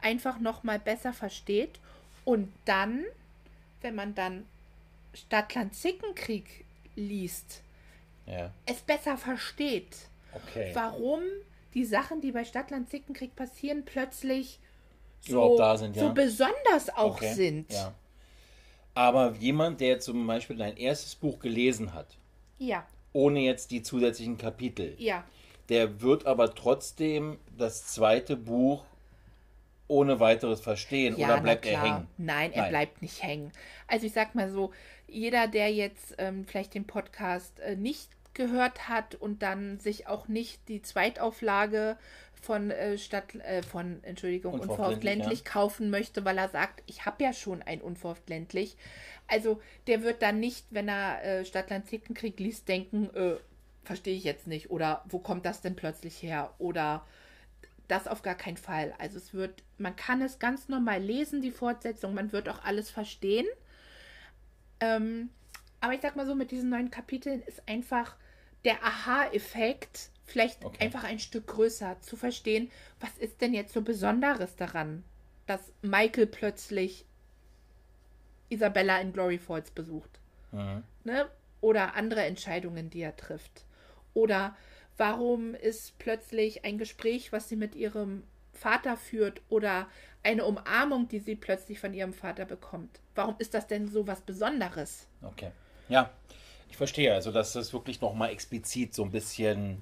einfach 0.02 0.40
noch 0.40 0.64
mal 0.64 0.80
besser 0.80 1.12
versteht 1.12 1.80
und 2.24 2.54
dann, 2.66 3.04
wenn 3.82 3.96
man 3.96 4.14
dann 4.14 4.46
Stadtland 5.14 5.74
Zickenkrieg 5.74 6.66
liest, 6.96 7.64
ja. 8.28 8.52
es 8.66 8.82
besser 8.82 9.18
versteht 9.18 10.08
Okay. 10.36 10.72
warum 10.74 11.22
die 11.74 11.86
Sachen, 11.86 12.22
die 12.22 12.32
bei 12.32 12.44
Stadtland 12.44 12.90
Zickenkrieg 12.90 13.36
passieren, 13.36 13.84
plötzlich 13.86 14.60
so, 15.28 15.76
sind, 15.76 15.96
ja. 15.96 16.04
so 16.04 16.14
besonders 16.14 16.90
auch 16.96 17.16
Okay, 17.16 17.34
sind. 17.34 17.72
Ja. 17.72 17.94
Aber 18.94 19.34
jemand, 19.40 19.82
der 19.82 20.00
zum 20.00 20.26
Beispiel 20.26 20.56
dein 20.56 20.78
erstes 20.78 21.16
Buch 21.16 21.40
gelesen 21.40 21.94
hat, 21.94 22.08
ja, 22.58 22.86
ohne 23.12 23.40
jetzt 23.42 23.72
die 23.72 23.82
zusätzlichen 23.82 24.38
Kapitel, 24.38 24.96
ja. 24.98 25.24
der 25.70 26.02
wird 26.02 26.26
aber 26.26 26.54
trotzdem 26.56 27.40
das 27.58 27.88
zweite 27.88 28.38
Buch 28.38 28.84
ohne 29.88 30.20
weiteres 30.20 30.62
verstehen 30.62 31.16
Ja, 31.18 31.28
oder 31.28 31.42
bleibt 31.42 31.66
er 31.66 31.82
hängen? 31.82 32.08
Nein, 32.18 32.52
er 32.54 32.64
Nein. 32.64 32.72
bleibt 32.72 33.02
nicht 33.02 33.22
hängen. 33.22 33.52
Also 33.88 34.08
ich 34.08 34.14
sag 34.14 34.34
mal 34.34 34.50
so, 34.50 34.72
jeder, 35.08 35.48
der 35.48 35.72
jetzt 35.72 36.16
ähm, 36.18 36.46
vielleicht 36.46 36.74
den 36.74 36.88
Podcast 36.88 37.60
äh, 37.60 37.76
nicht 37.76 38.10
gehört 38.34 38.90
hat 38.90 39.16
und 39.16 39.42
dann 39.42 39.80
sich 39.80 40.08
auch 40.08 40.28
nicht 40.28 40.68
die 40.68 40.82
Zweitauflage 40.82 41.98
von 42.42 42.72
äh, 42.72 42.98
Stadt 42.98 43.36
äh, 43.36 43.64
von 43.64 44.04
Entschuldigung 44.04 44.54
Unverhofft 44.54 45.04
ländlich, 45.04 45.28
ländlich 45.28 45.46
kaufen 45.46 45.90
möchte, 45.90 46.26
weil 46.26 46.38
er 46.38 46.50
sagt, 46.50 46.84
ich 46.86 47.06
habe 47.06 47.24
ja 47.24 47.34
schon 47.34 47.62
ein 47.62 47.82
unverhofft 47.82 48.30
ländlich. 48.30 48.78
Also 49.28 49.62
der 49.88 50.04
wird 50.04 50.22
dann 50.22 50.40
nicht, 50.40 50.66
wenn 50.70 50.88
er 50.88 51.24
äh, 51.24 51.46
Stadtland 51.46 51.88
Zickenkrieg 51.88 52.40
liest, 52.40 52.68
denken, 52.68 53.10
äh, 53.16 53.36
verstehe 53.84 54.16
ich 54.16 54.24
jetzt 54.24 54.48
nicht 54.48 54.70
oder 54.70 55.04
wo 55.08 55.20
kommt 55.20 55.46
das 55.46 55.62
denn 55.62 55.76
plötzlich 55.76 56.22
her 56.22 56.54
oder 56.58 57.06
das 57.88 58.08
auf 58.08 58.22
gar 58.22 58.36
keinen 58.36 58.58
Fall. 58.58 58.94
Also 58.98 59.18
es 59.18 59.34
wird, 59.34 59.64
man 59.78 59.96
kann 59.96 60.22
es 60.22 60.40
ganz 60.40 60.70
normal 60.70 61.02
lesen, 61.02 61.42
die 61.42 61.52
Fortsetzung, 61.52 62.14
man 62.14 62.32
wird 62.32 62.50
auch 62.50 62.64
alles 62.64 62.90
verstehen. 62.90 63.46
Ähm, 64.80 65.30
aber 65.82 65.94
ich 65.94 66.02
sag 66.02 66.16
mal 66.16 66.26
so, 66.26 66.36
mit 66.36 66.52
diesen 66.52 66.70
neuen 66.70 66.90
Kapiteln 66.90 67.44
ist 67.44 67.68
einfach 67.68 68.16
der 68.64 68.84
Aha-Effekt 68.84 70.10
vielleicht 70.26 70.66
Okay. 70.66 70.86
einfach 70.86 71.04
ein 71.04 71.20
Stück 71.20 71.48
größer, 71.48 72.02
zu 72.02 72.16
verstehen, 72.18 72.72
was 73.00 73.18
ist 73.18 73.42
denn 73.42 73.54
jetzt 73.54 73.74
so 73.74 73.82
Besonderes 73.82 74.56
daran, 74.56 75.04
dass 75.48 75.72
Michael 75.82 76.28
plötzlich 76.28 77.06
Isabella 78.50 79.00
in 79.00 79.14
Glory 79.14 79.40
Falls 79.40 79.72
besucht 79.72 80.20
Mhm. 80.52 80.84
ne? 81.04 81.30
Oder 81.62 81.96
andere 81.96 82.24
Entscheidungen, 82.24 82.90
die 82.90 83.02
er 83.02 83.16
trifft. 83.16 83.66
Oder 84.14 84.56
warum 84.98 85.56
ist 85.56 85.98
plötzlich 85.98 86.64
ein 86.64 86.78
Gespräch, 86.78 87.32
was 87.32 87.50
sie 87.50 87.56
mit 87.56 87.76
ihrem 87.76 88.24
Vater 88.54 88.98
führt, 88.98 89.42
oder 89.50 89.88
eine 90.24 90.46
Umarmung, 90.46 91.08
die 91.08 91.20
sie 91.20 91.36
plötzlich 91.36 91.80
von 91.80 91.94
ihrem 91.94 92.14
Vater 92.14 92.46
bekommt. 92.46 93.00
Warum 93.16 93.36
ist 93.40 93.54
das 93.54 93.68
denn 93.68 93.88
so 93.88 94.08
was 94.08 94.22
Besonderes? 94.22 95.08
Okay. 95.22 95.52
Ja, 95.90 96.10
ich 96.70 96.78
verstehe. 96.78 97.14
Also, 97.14 97.32
dass 97.32 97.54
das 97.54 97.74
wirklich 97.74 98.00
nochmal 98.00 98.30
explizit 98.30 98.94
so 98.94 99.04
ein 99.04 99.12
bisschen 99.12 99.82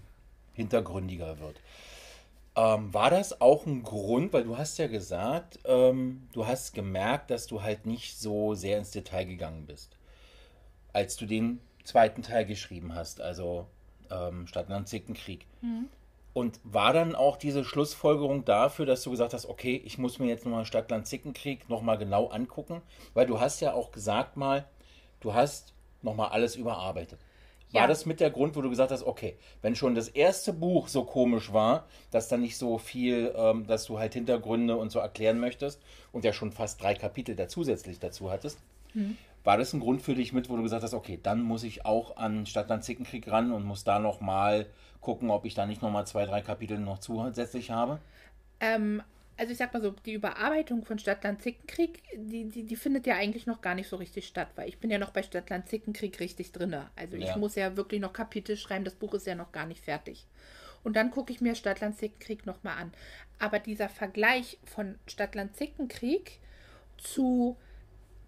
hintergründiger 0.53 1.39
wird. 1.39 1.59
Ähm, 2.55 2.93
war 2.93 3.09
das 3.09 3.41
auch 3.41 3.65
ein 3.65 3.81
Grund, 3.81 4.31
weil 4.31 4.43
du 4.43 4.57
hast 4.57 4.77
ja 4.77 4.87
gesagt, 4.87 5.59
ähm, 5.65 6.27
du 6.33 6.45
hast 6.45 6.73
gemerkt, 6.73 7.31
dass 7.31 7.47
du 7.47 7.63
halt 7.63 7.85
nicht 7.87 8.19
so 8.19 8.53
sehr 8.53 8.77
ins 8.77 8.91
Detail 8.91 9.25
gegangen 9.25 9.65
bist, 9.65 9.97
als 10.93 11.15
du 11.15 11.25
den 11.25 11.59
zweiten 11.83 12.21
Teil 12.21 12.45
geschrieben 12.45 12.93
hast, 12.93 13.21
also 13.21 13.67
ähm, 14.11 14.45
Stadtland 14.47 14.87
Zickenkrieg. 14.87 15.47
Und 16.33 16.59
war 16.63 16.93
dann 16.93 17.15
auch 17.15 17.37
diese 17.37 17.63
Schlussfolgerung 17.63 18.43
dafür, 18.45 18.85
dass 18.85 19.03
du 19.03 19.11
gesagt 19.11 19.33
hast, 19.33 19.47
okay, 19.47 19.81
ich 19.85 19.97
muss 19.97 20.17
mir 20.19 20.27
jetzt 20.27 20.45
nochmal 20.45 20.65
Stadtland 20.65 21.07
Zickenkrieg 21.07 21.69
nochmal 21.69 21.97
genau 21.97 22.27
angucken? 22.27 22.81
Weil 23.13 23.27
du 23.27 23.39
hast 23.39 23.61
ja 23.61 23.73
auch 23.73 23.91
gesagt 23.91 24.35
mal, 24.37 24.65
du 25.19 25.33
hast 25.33 25.73
nochmal 26.01 26.29
alles 26.29 26.55
überarbeitet. 26.55 27.19
War 27.73 27.81
Ja. 27.81 27.87
das 27.87 28.05
mit 28.05 28.19
der 28.19 28.29
Grund, 28.29 28.55
wo 28.55 28.61
du 28.61 28.69
gesagt 28.69 28.91
hast, 28.91 29.03
okay, 29.03 29.35
wenn 29.61 29.75
schon 29.75 29.95
das 29.95 30.07
erste 30.07 30.53
Buch 30.53 30.87
so 30.87 31.03
komisch 31.03 31.51
war, 31.51 31.85
dass 32.11 32.27
da 32.27 32.37
nicht 32.37 32.55
so 32.57 32.77
viel, 32.77 33.33
ähm, 33.35 33.65
dass 33.67 33.85
du 33.85 33.99
halt 33.99 34.13
Hintergründe 34.13 34.77
und 34.77 34.91
so 34.91 34.99
erklären 34.99 35.39
möchtest 35.39 35.81
und 36.11 36.23
ja 36.23 36.33
schon 36.33 36.51
fast 36.51 36.81
drei 36.81 36.93
Kapitel 36.93 37.35
da 37.35 37.47
zusätzlich 37.47 37.99
dazu 37.99 38.31
hattest, 38.31 38.59
war 39.43 39.57
das 39.57 39.73
ein 39.73 39.79
Grund 39.79 40.03
für 40.03 40.13
dich 40.13 40.33
mit, 40.33 40.49
wo 40.49 40.55
du 40.55 40.61
gesagt 40.61 40.83
hast, 40.83 40.93
okay, 40.93 41.19
dann 41.21 41.41
muss 41.41 41.63
ich 41.63 41.83
auch 41.85 42.15
an 42.15 42.45
Stadtland 42.45 42.83
Zickenkrieg 42.83 43.29
ran 43.29 43.51
und 43.51 43.65
muss 43.65 43.83
da 43.83 43.97
nochmal 43.97 44.67
gucken, 45.01 45.31
ob 45.31 45.45
ich 45.45 45.55
da 45.55 45.65
nicht 45.65 45.81
nochmal 45.81 46.05
zwei, 46.05 46.25
drei 46.25 46.41
Kapitel 46.41 46.77
noch 46.77 46.99
zusätzlich 46.99 47.71
habe? 47.71 47.99
Ähm, 48.59 49.01
also 49.37 49.51
ich 49.51 49.57
sag 49.57 49.73
mal 49.73 49.81
so, 49.81 49.91
die 50.05 50.13
Überarbeitung 50.13 50.85
von 50.85 50.99
Stadtland 50.99 51.41
Zickenkrieg, 51.41 52.03
die, 52.15 52.45
die, 52.45 52.63
die 52.63 52.75
findet 52.75 53.07
ja 53.07 53.15
eigentlich 53.15 53.45
noch 53.47 53.61
gar 53.61 53.75
nicht 53.75 53.89
so 53.89 53.95
richtig 53.95 54.27
statt, 54.27 54.49
weil 54.55 54.69
ich 54.69 54.77
bin 54.79 54.91
ja 54.91 54.97
noch 54.99 55.11
bei 55.11 55.23
Stadtland 55.23 55.67
Zickenkrieg 55.67 56.19
richtig 56.19 56.51
drinne. 56.51 56.89
Also 56.95 57.17
ich 57.17 57.25
Ja. 57.25 57.37
muss 57.37 57.55
ja 57.55 57.75
wirklich 57.75 57.99
noch 58.01 58.13
Kapitel 58.13 58.55
schreiben, 58.57 58.85
das 58.85 58.95
Buch 58.95 59.13
ist 59.13 59.25
ja 59.27 59.35
noch 59.35 59.51
gar 59.51 59.65
nicht 59.65 59.83
fertig. 59.83 60.27
Und 60.83 60.95
dann 60.95 61.11
gucke 61.11 61.31
ich 61.31 61.41
mir 61.41 61.55
Stadtland 61.55 61.97
Zickenkrieg 61.97 62.45
nochmal 62.45 62.77
an. 62.77 62.93
Aber 63.39 63.59
dieser 63.59 63.89
Vergleich 63.89 64.59
von 64.65 64.99
Stadtland 65.07 65.55
Zickenkrieg 65.55 66.39
zu 66.97 67.57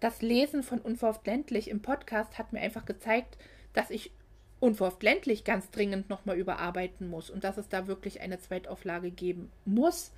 das 0.00 0.22
Lesen 0.22 0.62
von 0.62 0.80
Unverhofft 0.80 1.26
ländlich 1.26 1.70
im 1.70 1.80
Podcast 1.82 2.38
hat 2.38 2.52
mir 2.52 2.60
einfach 2.60 2.84
gezeigt, 2.84 3.38
dass 3.72 3.90
ich 3.90 4.10
Unverhofft 4.58 5.02
ländlich 5.02 5.44
ganz 5.44 5.70
dringend 5.70 6.08
nochmal 6.08 6.36
überarbeiten 6.38 7.08
muss 7.08 7.28
und 7.28 7.44
dass 7.44 7.58
es 7.58 7.68
da 7.68 7.86
wirklich 7.86 8.20
eine 8.20 8.38
Zweitauflage 8.38 9.10
geben 9.10 9.52
muss, 9.66 10.12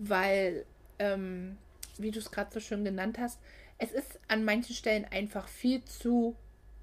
weil, 0.00 0.64
ähm, 0.98 1.58
wie 1.98 2.10
du 2.10 2.18
es 2.18 2.30
gerade 2.30 2.52
so 2.52 2.58
schön 2.58 2.84
genannt 2.84 3.18
hast, 3.18 3.38
es 3.78 3.92
ist 3.92 4.18
an 4.28 4.44
manchen 4.44 4.74
Stellen 4.74 5.04
einfach 5.04 5.46
viel 5.46 5.84
zu 5.84 6.36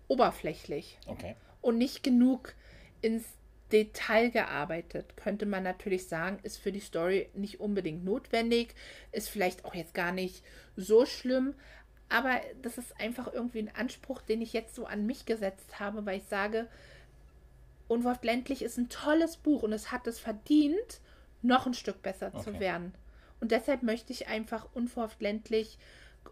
oberflächlich 0.07 0.97
Okay. 1.07 1.36
und 1.61 1.78
nicht 1.78 2.03
genug 2.03 2.53
ins 3.01 3.26
Detail 3.72 4.30
gearbeitet, 4.30 5.18
könnte 5.18 5.45
man 5.45 5.63
natürlich 5.63 6.07
sagen, 6.07 6.39
ist 6.43 6.57
für 6.57 6.72
die 6.72 6.80
Story 6.80 7.30
nicht 7.34 7.59
unbedingt 7.59 8.05
notwendig, 8.05 8.74
ist 9.11 9.30
vielleicht 9.30 9.65
auch 9.65 9.76
jetzt 9.76 9.93
gar 9.93 10.11
nicht 10.11 10.43
so 10.78 11.05
schlimm, 11.05 11.53
aber 12.07 12.39
das 12.61 12.78
ist 12.78 12.97
einfach 12.99 13.34
irgendwie 13.34 13.59
ein 13.59 13.76
Anspruch, 13.76 14.22
den 14.22 14.41
ich 14.41 14.53
jetzt 14.53 14.76
so 14.76 14.86
an 14.86 15.05
mich 15.05 15.26
gesetzt 15.26 15.80
habe, 15.80 16.05
weil 16.05 16.20
ich 16.20 16.26
sage, 16.26 16.68
Unwort 17.89 18.24
ländlich 18.24 18.61
ist 18.61 18.78
ein 18.78 18.89
tolles 18.89 19.38
Buch 19.38 19.63
und 19.63 19.74
es 19.74 19.91
hat 19.91 20.07
es 20.07 20.20
verdient, 20.20 21.01
noch 21.41 21.65
ein 21.65 21.74
Stück 21.74 22.01
besser 22.01 22.32
okay. 22.34 22.43
zu 22.43 22.59
werden. 22.59 22.93
Und 23.40 23.52
deshalb 23.52 23.84
möchte 23.84 24.14
ich 24.14 24.28
einfach 24.28 24.68
unverhofft 24.74 25.22
ländlich 25.22 25.78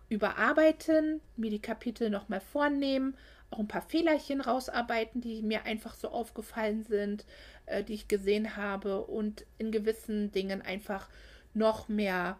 überarbeiten, 0.09 1.21
mir 1.35 1.49
die 1.49 1.61
Kapitel 1.61 2.09
nochmal 2.09 2.41
vornehmen, 2.41 3.15
auch 3.51 3.59
ein 3.59 3.67
paar 3.67 3.81
Fehlerchen 3.81 4.41
rausarbeiten, 4.41 5.21
die 5.21 5.41
mir 5.41 5.63
einfach 5.65 5.95
so 5.95 6.09
aufgefallen 6.09 6.83
sind, 6.83 7.25
äh, 7.65 7.83
die 7.83 7.93
ich 7.93 8.07
gesehen 8.07 8.55
habe 8.57 9.01
und 9.01 9.45
in 9.57 9.71
gewissen 9.71 10.31
Dingen 10.31 10.61
einfach 10.61 11.07
noch 11.53 11.87
mehr 11.87 12.37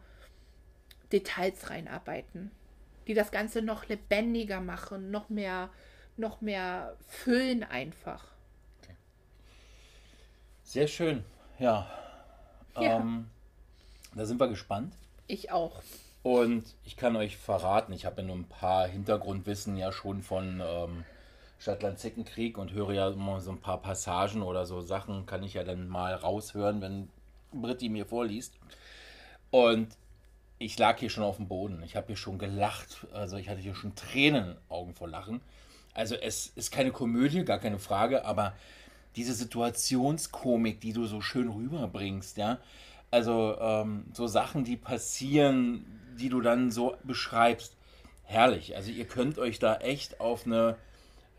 Details 1.12 1.70
reinarbeiten, 1.70 2.52
die 3.08 3.14
das 3.14 3.32
Ganze 3.32 3.62
noch 3.62 3.88
lebendiger 3.88 4.62
machen, 4.62 5.12
noch 5.12 5.30
mehr, 5.30 5.70
noch 6.18 6.42
mehr 6.42 6.98
füllen 7.08 7.64
einfach. 7.64 8.36
Sehr 10.64 10.88
schön, 10.88 11.24
ja. 11.60 11.88
ja. 12.76 12.98
Ähm, 12.98 13.30
da 14.16 14.26
sind 14.26 14.40
wir 14.40 14.48
gespannt. 14.48 14.94
Ich 15.28 15.52
auch. 15.52 15.82
Und 16.24 16.64
ich 16.84 16.98
kann 16.98 17.16
euch 17.16 17.38
verraten, 17.38 17.94
ich 17.94 18.06
habe 18.06 18.22
ja 18.22 18.28
nur 18.28 18.36
ein 18.36 18.50
paar 18.50 18.88
Hintergrundwissen 18.88 19.78
ja 19.78 19.92
schon 19.92 20.24
von 20.24 20.62
ähm, 20.66 21.04
Stadtland-Zickenkrieg 21.60 22.58
und 22.58 22.74
höre 22.74 22.94
ja 22.94 23.10
immer 23.10 23.42
so 23.42 23.52
ein 23.52 23.62
paar 23.62 23.82
Passagen 23.82 24.42
oder 24.42 24.66
so 24.66 24.82
Sachen, 24.82 25.26
kann 25.26 25.44
ich 25.44 25.54
ja 25.54 25.64
dann 25.64 25.88
mal 25.88 26.16
raushören, 26.16 26.82
wenn 26.82 27.10
Britti 27.52 27.90
mir 27.90 28.06
vorliest. 28.06 28.56
Und 29.52 29.90
ich 30.58 30.78
lag 30.80 31.00
hier 31.00 31.10
schon 31.10 31.24
auf 31.24 31.38
dem 31.38 31.48
Boden. 31.48 31.84
Ich 31.84 31.96
habe 31.96 32.08
hier 32.08 32.16
schon 32.16 32.40
gelacht. 32.40 33.06
Also 33.14 33.38
ich 33.38 33.50
hatte 33.50 33.62
hier 33.62 33.76
schon 33.76 33.96
Tränen 33.96 34.56
Augen 34.70 34.94
vor 34.94 35.08
Lachen. 35.08 35.42
Also 35.94 36.16
es 36.16 36.48
ist 36.56 36.72
keine 36.72 36.92
Komödie, 36.92 37.46
gar 37.46 37.60
keine 37.60 37.80
Frage, 37.80 38.26
aber 38.26 38.54
diese 39.16 39.34
Situationskomik, 39.34 40.82
die 40.82 40.92
du 40.92 41.06
so 41.06 41.22
schön 41.22 41.50
rüberbringst, 41.50 42.38
ja. 42.38 42.58
Also 43.12 43.58
ähm, 43.60 44.06
so 44.14 44.28
Sachen, 44.28 44.64
die 44.64 44.78
passieren, 44.78 45.86
die 46.20 46.30
du 46.30 46.42
dann 46.42 46.72
so 46.72 46.96
beschreibst. 47.04 47.76
Herrlich. 48.24 48.76
Also 48.76 48.92
ihr 48.92 49.06
könnt 49.06 49.38
euch 49.38 49.60
da 49.60 49.78
echt 49.78 50.20
auf 50.20 50.46
eine 50.46 50.78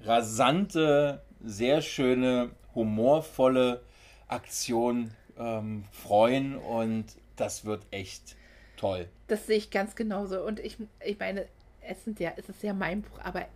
rasante, 0.05 1.23
sehr 1.45 1.83
schöne, 1.83 2.51
humorvolle 2.75 3.83
Aktion 4.29 5.11
ähm, 5.39 5.85
freuen 5.91 6.57
und 6.57 7.07
das 7.37 7.65
wird 7.65 7.83
echt 7.91 8.37
toll. 8.77 9.09
Das 9.27 9.47
sehe 9.47 9.57
ich 9.57 9.71
ganz 9.71 9.95
genauso. 9.97 10.41
Und 10.43 10.61
ich, 10.61 10.77
ich 11.05 11.19
meine, 11.19 11.47
es 11.81 12.05
sind 12.05 12.21
ja, 12.21 12.33
es 12.37 12.49
ist 12.49 12.63
ja 12.63 12.73
mein 12.73 13.03
Buch, 13.03 13.19
aber 13.23 13.47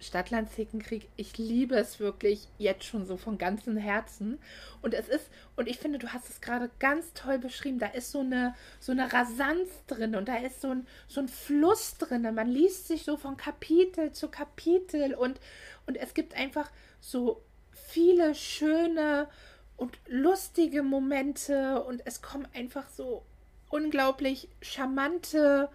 Stadtland 0.00 0.50
Zickenkrieg, 0.50 1.08
ich 1.16 1.38
liebe 1.38 1.76
es 1.76 1.98
wirklich 1.98 2.48
jetzt 2.58 2.84
schon 2.84 3.06
so 3.06 3.16
von 3.16 3.38
ganzem 3.38 3.76
Herzen. 3.76 4.38
Und 4.82 4.94
es 4.94 5.08
ist, 5.08 5.30
und 5.56 5.66
ich 5.66 5.78
finde, 5.78 5.98
du 5.98 6.12
hast 6.12 6.28
es 6.28 6.40
gerade 6.40 6.70
ganz 6.78 7.12
toll 7.14 7.38
beschrieben, 7.38 7.78
da 7.78 7.86
ist 7.86 8.10
so 8.10 8.20
eine, 8.20 8.54
so 8.80 8.92
eine 8.92 9.12
Rasanz 9.12 9.68
drin 9.86 10.14
und 10.14 10.28
da 10.28 10.36
ist 10.36 10.60
so 10.60 10.70
ein, 10.70 10.86
so 11.08 11.20
ein 11.20 11.28
Fluss 11.28 11.96
drin. 11.98 12.22
Man 12.34 12.48
liest 12.48 12.88
sich 12.88 13.04
so 13.04 13.16
von 13.16 13.36
Kapitel 13.36 14.12
zu 14.12 14.28
Kapitel 14.28 15.14
und, 15.14 15.40
und 15.86 15.96
es 15.96 16.14
gibt 16.14 16.34
einfach 16.34 16.70
so 17.00 17.42
viele 17.72 18.34
schöne 18.34 19.28
und 19.76 19.98
lustige 20.06 20.82
Momente 20.82 21.82
und 21.84 22.02
es 22.04 22.22
kommen 22.22 22.46
einfach 22.54 22.88
so 22.90 23.24
unglaublich 23.70 24.48
charmante 24.60 25.68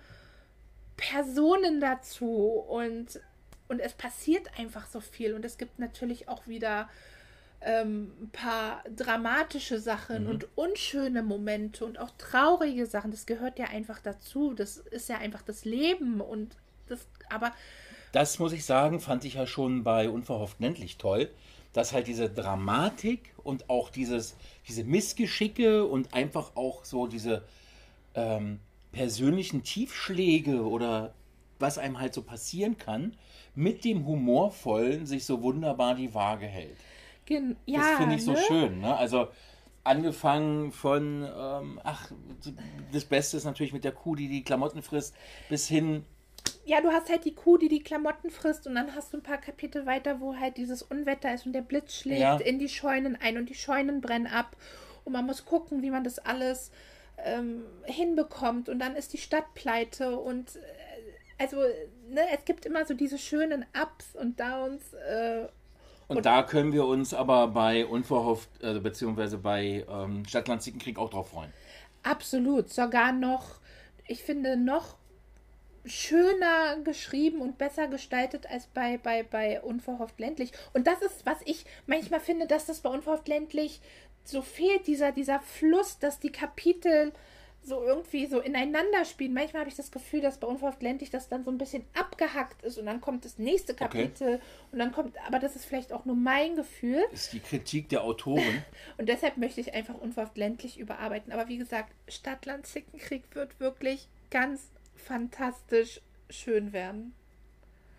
Personen 0.95 1.80
dazu 1.80 2.28
und 2.28 3.20
und 3.70 3.80
es 3.80 3.93
passiert 3.93 4.47
einfach 4.57 4.88
so 4.88 4.99
viel. 4.99 5.34
Und 5.34 5.45
es 5.45 5.57
gibt 5.57 5.80
natürlich 5.80 6.28
auch 6.28 6.47
wieder 6.47 6.89
ähm, 7.61 8.11
ein 8.22 8.30
paar 8.32 8.84
dramatische 8.95 9.80
Sachen 9.80 10.24
mhm. 10.24 10.30
und 10.30 10.47
unschöne 10.55 11.24
Momente 11.24 11.86
und 11.86 11.99
auch 11.99 12.09
traurige 12.17 12.86
Sachen. 12.88 13.11
Das 13.11 13.26
gehört 13.26 13.59
ja 13.59 13.67
einfach 13.67 13.99
dazu. 13.99 14.53
Das 14.53 14.78
ist 14.78 15.07
ja 15.07 15.20
einfach 15.20 15.43
das 15.43 15.65
Leben. 15.65 16.20
Und 16.20 16.55
das, 16.88 17.07
aber. 17.30 17.53
Das 18.11 18.39
muss 18.39 18.53
ich 18.53 18.65
sagen, 18.65 18.99
fand 18.99 19.24
ich 19.24 19.36
ja 19.36 19.45
schon 19.45 19.84
bei 19.84 20.09
Unverhofft 20.09 20.59
ländlich 20.59 20.97
toll, 20.97 21.30
dass 21.72 21.93
halt 21.93 22.07
diese 22.07 22.28
Dramatik 22.28 23.34
und 23.43 23.70
auch 23.70 23.91
dieses, 23.91 24.36
diese 24.67 24.84
Missgeschicke 24.84 25.86
und 25.86 26.15
einfach 26.15 26.55
auch 26.55 26.86
so 26.86 27.05
diese 27.05 27.43
ähm, 28.15 28.59
persönlichen 28.91 29.61
Tiefschläge 29.61 30.67
oder 30.67 31.13
was 31.59 31.78
einem 31.78 31.99
halt 31.99 32.15
so 32.15 32.24
passieren 32.24 32.78
kann, 32.78 33.15
mit 33.56 33.84
dem 33.84 34.06
Humorvollen 34.06 35.06
sich 35.06 35.26
so 35.26 35.41
wunderbar 35.41 35.95
die 35.95 36.14
Waage 36.14 36.45
hält. 36.45 36.78
Gen 37.26 37.56
ja, 37.66 37.80
das 37.80 37.97
finde 37.97 38.16
ich 38.16 38.26
ne? 38.26 38.36
so 38.36 38.41
schön. 38.41 38.82
Ne? 38.82 38.95
Also 38.95 39.28
angefangen 39.84 40.72
von, 40.72 41.24
ähm, 41.24 41.80
ach, 41.84 42.12
das 42.91 43.06
Beste 43.06 43.38
ist 43.38 43.45
natürlich 43.45 43.74
mit 43.74 43.84
der 43.84 43.91
Kuh, 43.91 44.16
die 44.16 44.28
die 44.28 44.43
Klamotten 44.43 44.82
frisst, 44.82 45.16
bis 45.50 45.68
hin. 45.68 46.06
Ja, 46.66 46.82
du 46.82 46.89
hast 46.89 47.10
halt 47.10 47.26
die 47.26 47.34
Kuh, 47.34 47.58
die 47.58 47.70
die 47.70 47.82
Klamotten 47.82 48.30
frisst 48.30 48.68
und 48.68 48.76
dann 48.76 48.95
hast 48.95 49.14
du 49.14 49.18
ein 49.18 49.24
paar 49.24 49.39
Kapitel 49.39 49.86
weiter, 49.86 50.20
wo 50.20 50.36
halt 50.36 50.58
dieses 50.58 50.82
Unwetter 50.82 51.34
ist 51.34 51.45
und 51.45 51.54
der 51.54 51.62
Blitz 51.62 51.95
schlägt 51.95 52.22
ja. 52.22 52.38
in 52.38 52.60
die 52.60 52.70
Scheunen 52.70 53.18
ein 53.20 53.38
und 53.38 53.50
die 53.50 53.56
Scheunen 53.56 54.02
brennen 54.02 54.28
ab 54.28 54.56
und 55.06 55.14
man 55.14 55.26
muss 55.26 55.45
gucken, 55.45 55.82
wie 55.82 55.89
man 55.89 56.04
das 56.04 56.20
alles 56.20 56.72
ähm, 57.26 57.64
hinbekommt 57.86 58.70
und 58.70 58.80
dann 58.80 58.95
ist 58.95 59.14
die 59.14 59.18
Stadt 59.18 59.54
pleite 59.56 60.20
und 60.20 60.56
äh, 60.56 60.60
also 61.39 61.57
ne, 62.09 62.21
es 62.37 62.45
gibt 62.45 62.65
immer 62.65 62.85
so 62.85 62.93
diese 62.93 63.17
schönen 63.17 63.65
Ups 63.81 64.15
und 64.15 64.39
Downs. 64.39 64.93
Äh, 64.93 65.47
und, 66.07 66.17
und, 66.17 66.25
da 66.25 66.43
können 66.43 66.73
wir 66.73 66.85
uns 66.85 67.13
aber 67.13 67.47
bei 67.47 67.85
Unverhofft, 67.85 68.49
äh, 68.61 68.79
beziehungsweise 68.79 69.37
bei 69.37 69.85
ähm, 69.89 70.25
Stadtland 70.25 70.61
Zickenkrieg 70.61 70.99
auch 70.99 71.09
drauf 71.09 71.29
freuen. 71.29 71.53
Absolut. 72.03 72.69
Sogar 72.69 73.11
noch, 73.11 73.59
ich 74.07 74.23
finde, 74.23 74.57
noch 74.57 74.97
schöner 75.85 76.77
geschrieben 76.83 77.41
und 77.41 77.57
besser 77.57 77.87
gestaltet 77.87 78.49
als 78.49 78.67
bei, 78.67 78.97
bei, 78.97 79.23
bei 79.23 79.61
Unverhofft 79.61 80.19
ländlich. 80.19 80.51
Und 80.73 80.87
das 80.87 81.01
ist, 81.01 81.25
was 81.25 81.37
ich 81.45 81.65
manchmal 81.87 82.19
finde, 82.19 82.47
dass 82.47 82.65
das 82.65 82.81
bei 82.81 82.89
Unverhofft 82.89 83.27
ländlich 83.27 83.81
so 84.23 84.41
fehlt, 84.41 84.87
dieser, 84.87 85.11
dieser 85.11 85.39
Fluss, 85.39 85.99
dass 85.99 86.19
die 86.19 86.31
Kapitel 86.31 87.13
so 87.70 87.82
irgendwie 87.82 88.26
so 88.26 88.41
ineinander 88.41 89.05
spielen. 89.05 89.34
Manchmal 89.34 89.61
habe 89.61 89.70
ich 89.70 89.78
das 89.78 89.91
Gefühl, 89.91 90.22
dass 90.22 90.39
bei 90.39 90.47
Unverhofft 90.47 90.82
ländlich 90.82 91.09
das 91.09 91.30
dann 91.30 91.45
so 91.45 91.51
ein 91.51 91.57
bisschen 91.57 91.86
abgehackt 91.93 92.63
ist 92.63 92.78
und 92.78 92.88
dann 92.88 92.99
kommt 92.99 93.24
das 93.24 93.38
nächste 93.38 93.74
Kapitel 93.74 94.36
okay. 94.36 94.43
und 94.72 94.80
dann 94.80 94.91
kommt, 94.91 95.15
aber 95.26 95.39
das 95.39 95.55
ist 95.55 95.65
vielleicht 95.65 95.93
auch 95.93 96.03
nur 96.03 96.15
mein 96.15 96.55
Gefühl. 96.55 97.05
Das 97.11 97.22
ist 97.22 97.34
die 97.34 97.39
Kritik 97.39 97.88
der 97.89 98.03
Autorin. 98.03 98.63
und 98.97 99.07
deshalb 99.07 99.38
möchte 99.38 99.61
ich 99.61 99.74
einfach 99.74 99.95
Unverhofft 99.95 100.38
ländlich 100.38 100.78
überarbeiten. 100.80 101.32
Aber 101.32 101.47
wie 101.47 101.57
gesagt, 101.57 101.93
Stadtland 102.09 102.65
Zickenkrieg 102.65 103.24
wird 103.34 103.59
wirklich 103.59 104.09
ganz 104.30 104.72
fantastisch 104.95 106.01
schön 106.30 106.74
werden. 106.74 107.13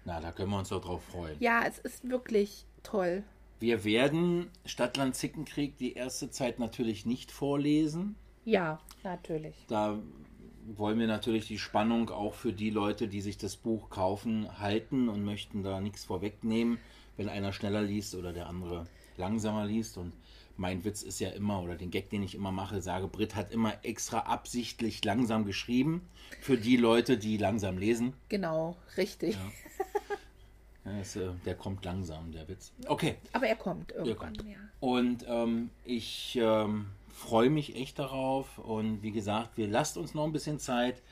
Na, 0.05 0.21
da 0.21 0.33
können 0.33 0.51
wir 0.51 0.59
uns 0.59 0.71
doch 0.71 0.81
drauf 0.81 1.03
freuen. 1.05 1.37
Ja, 1.41 1.64
es 1.66 1.79
ist 1.79 2.09
wirklich 2.09 2.66
toll. 2.83 3.23
Wir 3.61 3.85
werden 3.85 4.51
Stadtland 4.64 5.14
Zickenkrieg 5.14 5.77
die 5.77 5.93
erste 5.93 6.31
Zeit 6.31 6.59
natürlich 6.59 7.05
nicht 7.05 7.31
vorlesen. 7.31 8.16
Ja, 8.51 8.81
natürlich. 9.05 9.55
Da 9.69 9.97
wollen 10.77 10.99
wir 10.99 11.07
natürlich 11.07 11.47
die 11.47 11.59
Spannung 11.59 12.11
auch 12.11 12.35
für 12.35 12.53
die 12.53 12.71
Leute, 12.71 13.07
die 13.07 13.21
sich 13.21 13.39
das 13.39 13.57
Buch 13.57 13.91
kaufen, 13.91 14.59
halten 14.59 15.09
und 15.09 15.25
möchten 15.25 15.63
da 15.63 15.81
nichts 15.81 16.05
vorwegnehmen, 16.05 16.79
wenn 17.17 17.29
einer 17.29 17.53
schneller 17.53 17.81
liest 17.81 18.17
oder 18.17 18.33
der 18.33 18.49
andere 18.49 18.89
langsamer 19.17 19.67
liest. 19.67 19.99
Und 19.99 20.13
mein 20.57 20.85
Witz 20.85 21.03
ist 21.03 21.21
ja 21.21 21.31
immer, 21.31 21.63
oder 21.63 21.77
den 21.77 21.93
Gag, 21.93 22.11
den 22.11 22.25
ich 22.25 22.35
immer 22.35 22.51
mache, 22.51 22.83
sage, 22.83 23.07
Brit 23.07 23.37
hat 23.37 23.53
immer 23.53 23.85
extra 23.85 24.19
absichtlich 24.21 25.05
langsam 25.05 25.45
geschrieben 25.45 26.09
für 26.41 26.57
die 26.57 26.77
Leute, 26.77 27.19
die 27.19 27.37
langsam 27.37 27.79
lesen. 27.79 28.15
Genau, 28.31 28.77
richtig. 28.97 29.37
Ja. 30.85 30.93
ja 30.93 31.01
ist, 31.01 31.15
äh, 31.15 31.31
der 31.47 31.55
kommt 31.55 31.85
langsam, 31.85 32.33
der 32.33 32.49
Witz. 32.49 32.73
Okay. 32.89 33.15
Aber 33.33 33.47
er 33.47 33.57
kommt 33.57 33.93
irgendwann, 33.93 34.35
er 34.35 34.43
kommt. 34.43 34.51
ja. 34.51 34.59
Und 34.81 35.25
ähm, 35.29 35.71
ich 35.85 36.37
ähm, 36.43 36.87
freue 37.21 37.51
mich 37.51 37.77
echt 37.77 37.99
darauf. 37.99 38.59
Und 38.59 39.03
wie 39.03 39.12
gesagt, 39.12 39.57
wir 39.57 39.68
lasst 39.68 39.97
uns 39.97 40.14
noch 40.14 40.25
ein 40.25 40.33
bisschen 40.33 40.59
Zeit. 40.59 41.03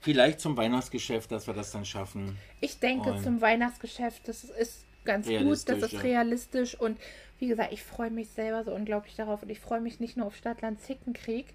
Vielleicht 0.00 0.40
zum 0.40 0.56
Weihnachtsgeschäft, 0.56 1.32
dass 1.32 1.46
wir 1.46 1.54
das 1.54 1.72
dann 1.72 1.84
schaffen. 1.84 2.36
Ich 2.60 2.78
denke, 2.78 3.12
und 3.12 3.22
zum 3.22 3.40
Weihnachtsgeschäft, 3.40 4.28
das 4.28 4.44
ist 4.44 4.84
ganz 5.04 5.26
gut, 5.26 5.68
das 5.68 5.82
ist 5.82 5.92
ja. 5.92 6.00
realistisch. 6.00 6.78
Und 6.78 6.98
wie 7.38 7.48
gesagt, 7.48 7.72
ich 7.72 7.82
freue 7.82 8.10
mich 8.10 8.28
selber 8.28 8.64
so 8.64 8.72
unglaublich 8.72 9.16
darauf. 9.16 9.42
Und 9.42 9.50
ich 9.50 9.60
freue 9.60 9.80
mich 9.80 10.00
nicht 10.00 10.16
nur 10.16 10.26
auf 10.26 10.36
Stadtland 10.36 10.80
Zickenkrieg. 10.80 11.46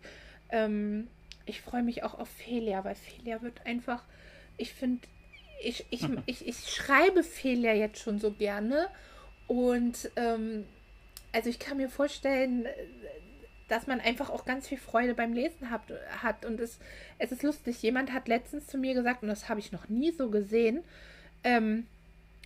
Ähm, 0.50 1.08
ich 1.46 1.62
freue 1.62 1.84
mich 1.84 2.04
auch 2.04 2.20
auf 2.20 2.30
Felia, 2.30 2.84
weil 2.84 2.96
Felia 2.96 3.42
wird 3.42 3.66
einfach, 3.66 4.04
ich 4.58 4.74
finde, 4.74 5.08
ich, 5.64 5.86
ich, 5.90 6.04
ich, 6.26 6.48
ich 6.48 6.58
schreibe 6.70 7.24
Felia 7.24 7.74
jetzt 7.74 8.00
schon 8.00 8.20
so 8.20 8.32
gerne. 8.32 8.88
Und 9.48 10.12
ähm, 10.16 10.66
also 11.32 11.50
ich 11.50 11.60
kann 11.60 11.78
mir 11.78 11.90
vorstellen, 11.90 12.68
dass 13.72 13.88
man 13.88 14.02
einfach 14.02 14.30
auch 14.30 14.44
ganz 14.44 14.68
viel 14.68 14.78
Freude 14.78 15.14
beim 15.14 15.32
Lesen 15.32 15.70
hat. 15.70 15.82
hat. 16.22 16.44
Und 16.44 16.60
es, 16.60 16.78
es 17.20 17.32
ist 17.32 17.42
lustig, 17.42 17.82
jemand 17.82 18.12
hat 18.12 18.28
letztens 18.28 18.68
zu 18.68 18.78
mir 18.78 18.94
gesagt, 18.94 19.24
und 19.24 19.30
das 19.30 19.48
habe 19.48 19.62
ich 19.62 19.72
noch 19.72 19.88
nie 19.88 20.12
so 20.12 20.30
gesehen, 20.30 20.84
ähm, 21.46 21.88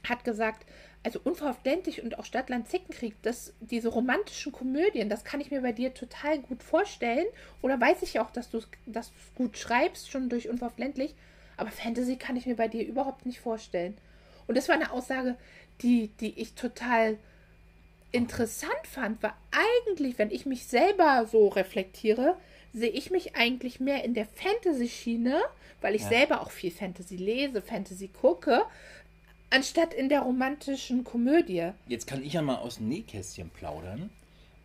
hat 0.08 0.24
gesagt, 0.24 0.68
also 1.02 1.20
unverhofft 1.24 1.66
ländlich 1.66 2.04
und 2.04 2.20
auch 2.20 2.26
Stadtland 2.26 2.70
Zickenkrieg, 2.70 3.16
das, 3.24 3.54
diese 3.60 3.90
romantischen 3.90 4.52
Komödien, 4.52 5.10
das 5.10 5.24
kann 5.24 5.42
ich 5.42 5.50
mir 5.50 5.62
bei 5.62 5.72
dir 5.72 5.96
total 5.96 6.38
gut 6.38 6.62
vorstellen. 6.62 7.26
Oder 7.64 7.82
weiß 7.82 8.04
ich 8.04 8.20
auch, 8.20 8.30
dass 8.30 8.52
du 8.52 8.60
es 8.60 8.68
dass 8.86 9.12
gut 9.34 9.58
schreibst, 9.58 10.12
schon 10.12 10.30
durch 10.30 10.48
unverhofft 10.48 10.78
ländlich. 10.78 11.16
Aber 11.58 11.72
Fantasy 11.72 12.18
kann 12.18 12.36
ich 12.36 12.46
mir 12.46 12.56
bei 12.56 12.68
dir 12.68 12.86
überhaupt 12.86 13.26
nicht 13.26 13.40
vorstellen. 13.40 13.98
Und 14.46 14.58
das 14.58 14.68
war 14.68 14.76
eine 14.76 14.92
Aussage, 14.92 15.38
die, 15.82 16.10
die 16.20 16.40
ich 16.40 16.54
total 16.54 17.18
interessant 18.16 18.88
fand, 18.90 19.22
war 19.22 19.38
eigentlich, 19.52 20.18
wenn 20.18 20.32
ich 20.32 20.46
mich 20.46 20.66
selber 20.66 21.28
so 21.32 21.48
reflektiere, 21.48 22.38
sehe 22.74 22.90
ich 22.90 23.12
mich 23.12 23.36
eigentlich 23.36 23.80
mehr 23.80 24.04
in 24.04 24.14
der 24.14 24.26
Fantasy-Schiene, 24.26 25.42
weil 25.82 25.96
ich 25.96 26.02
ja. 26.04 26.10
selber 26.10 26.42
auch 26.42 26.52
viel 26.52 26.72
Fantasy 26.72 27.16
lese, 27.16 27.62
Fantasy 27.62 28.10
gucke, 28.10 28.64
anstatt 29.50 29.94
in 29.94 30.10
der 30.10 30.22
romantischen 30.22 31.04
Komödie. 31.04 31.70
Jetzt 31.88 32.08
kann 32.08 32.24
ich 32.24 32.34
ja 32.34 32.42
mal 32.42 32.58
aus 32.58 32.78
dem 32.78 32.90
Nähkästchen 32.90 33.50
plaudern. 33.50 34.10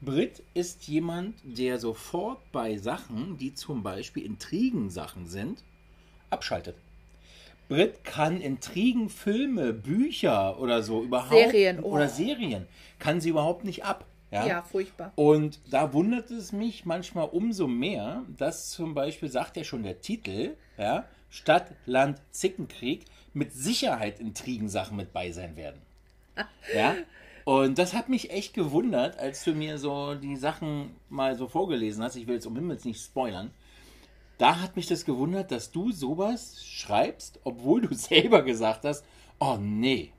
Brit 0.00 0.42
ist 0.54 0.88
jemand, 0.88 1.36
der 1.44 1.78
sofort 1.78 2.40
bei 2.52 2.78
Sachen, 2.78 3.36
die 3.36 3.54
zum 3.54 3.82
Beispiel 3.82 4.24
Intrigensachen 4.24 5.26
sind, 5.26 5.62
abschaltet. 6.30 6.76
Brit 7.70 8.02
kann 8.02 8.40
Intrigen, 8.40 9.08
Filme, 9.08 9.72
Bücher 9.72 10.58
oder 10.58 10.82
so 10.82 11.04
überhaupt 11.04 11.30
Serien 11.30 11.78
oh. 11.78 11.92
oder 11.92 12.08
Serien 12.08 12.66
kann 12.98 13.20
sie 13.20 13.28
überhaupt 13.28 13.64
nicht 13.64 13.84
ab. 13.84 14.06
Ja? 14.32 14.44
ja, 14.44 14.62
furchtbar. 14.62 15.12
Und 15.14 15.60
da 15.70 15.92
wundert 15.92 16.32
es 16.32 16.50
mich 16.50 16.84
manchmal 16.84 17.28
umso 17.28 17.68
mehr, 17.68 18.24
dass 18.36 18.70
zum 18.70 18.94
Beispiel, 18.94 19.28
sagt 19.30 19.56
ja 19.56 19.62
schon 19.62 19.84
der 19.84 20.00
Titel, 20.00 20.56
ja, 20.78 21.04
Stadt, 21.30 21.70
Land, 21.86 22.20
Zickenkrieg, 22.32 23.04
mit 23.34 23.52
Sicherheit 23.52 24.18
Intrigensachen 24.18 24.96
mit 24.96 25.12
bei 25.12 25.30
sein 25.30 25.54
werden. 25.54 25.80
ja. 26.74 26.96
Und 27.44 27.78
das 27.78 27.94
hat 27.94 28.08
mich 28.08 28.32
echt 28.32 28.52
gewundert, 28.52 29.16
als 29.16 29.44
du 29.44 29.52
mir 29.54 29.78
so 29.78 30.16
die 30.16 30.34
Sachen 30.34 30.96
mal 31.08 31.36
so 31.36 31.46
vorgelesen 31.46 32.02
hast. 32.02 32.16
Ich 32.16 32.26
will 32.26 32.34
jetzt 32.34 32.46
um 32.46 32.56
Himmels 32.56 32.84
nicht 32.84 33.00
spoilern 33.00 33.52
da 34.40 34.60
hat 34.60 34.74
mich 34.74 34.86
das 34.86 35.04
gewundert, 35.04 35.50
dass 35.50 35.70
du 35.70 35.92
sowas 35.92 36.64
schreibst, 36.64 37.40
obwohl 37.44 37.82
du 37.82 37.94
selber 37.94 38.42
gesagt 38.42 38.84
hast, 38.84 39.04
oh 39.38 39.58
nee. 39.60 40.12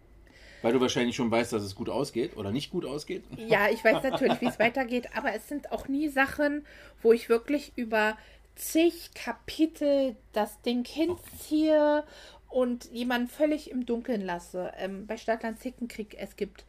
Weil 0.62 0.74
du 0.74 0.80
wahrscheinlich 0.80 1.16
schon 1.16 1.32
weißt, 1.32 1.54
dass 1.54 1.64
es 1.64 1.74
gut 1.74 1.90
ausgeht 1.90 2.38
oder 2.38 2.52
nicht 2.52 2.70
gut 2.70 2.86
ausgeht. 2.86 3.24
Ja, 3.36 3.68
ich 3.72 3.84
weiß 3.84 4.04
natürlich, 4.04 4.40
wie 4.42 4.46
es 4.46 4.60
weitergeht, 4.60 5.10
aber 5.16 5.34
es 5.34 5.48
sind 5.48 5.72
auch 5.72 5.88
nie 5.88 6.08
Sachen, 6.08 6.66
wo 7.02 7.14
ich 7.14 7.30
wirklich 7.30 7.74
über 7.76 8.16
zig 8.54 9.12
Kapitel 9.16 10.16
das 10.34 10.62
Ding 10.62 10.86
hinziehe 10.86 12.04
okay. 12.04 12.08
und 12.50 12.92
jemanden 12.92 13.28
völlig 13.28 13.72
im 13.72 13.88
Dunkeln 13.88 14.22
lasse. 14.22 14.72
Ähm, 14.78 15.08
bei 15.08 15.18
Stadtland 15.18 15.60
Zickenkrieg, 15.60 16.16
es 16.20 16.36
gibt 16.36 16.64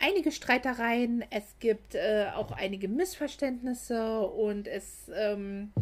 einige 0.00 0.32
Streitereien, 0.32 1.24
es 1.30 1.44
gibt 1.60 1.94
äh, 1.94 2.26
auch 2.34 2.50
einige 2.50 2.88
Missverständnisse 2.88 4.20
und 4.20 4.66
es 4.66 5.10
ähm, 5.14 5.72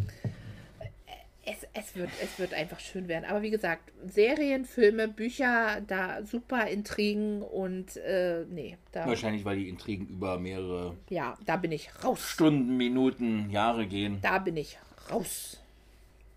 es, 1.47 1.66
es, 1.74 1.94
wird, 1.94 2.11
es 2.22 2.38
wird 2.38 2.53
einfach 2.53 2.80
schön 2.80 3.07
werden. 3.07 3.24
Aber 3.24 3.40
wie 3.40 3.51
gesagt, 3.51 3.92
Serien, 4.05 4.64
Filme, 4.64 5.07
Bücher, 5.07 5.80
da 5.86 6.24
super 6.24 6.66
Intrigen 6.66 7.42
und 7.42 7.97
äh, 7.97 8.44
nee. 8.51 8.76
Da, 8.90 9.07
Wahrscheinlich, 9.07 9.44
weil 9.44 9.59
die 9.59 9.68
Intrigen 9.68 10.09
über 10.09 10.38
mehrere 10.38 10.97
ja, 11.09 11.38
da 11.47 11.57
bin 11.57 11.70
ich 11.70 11.88
raus. 12.05 12.20
Stunden, 12.20 12.76
Minuten, 12.76 13.49
Jahre 13.51 13.86
gehen. 13.86 14.18
Da 14.22 14.38
bin 14.38 14.57
ich 14.57 14.76
raus. 15.11 15.61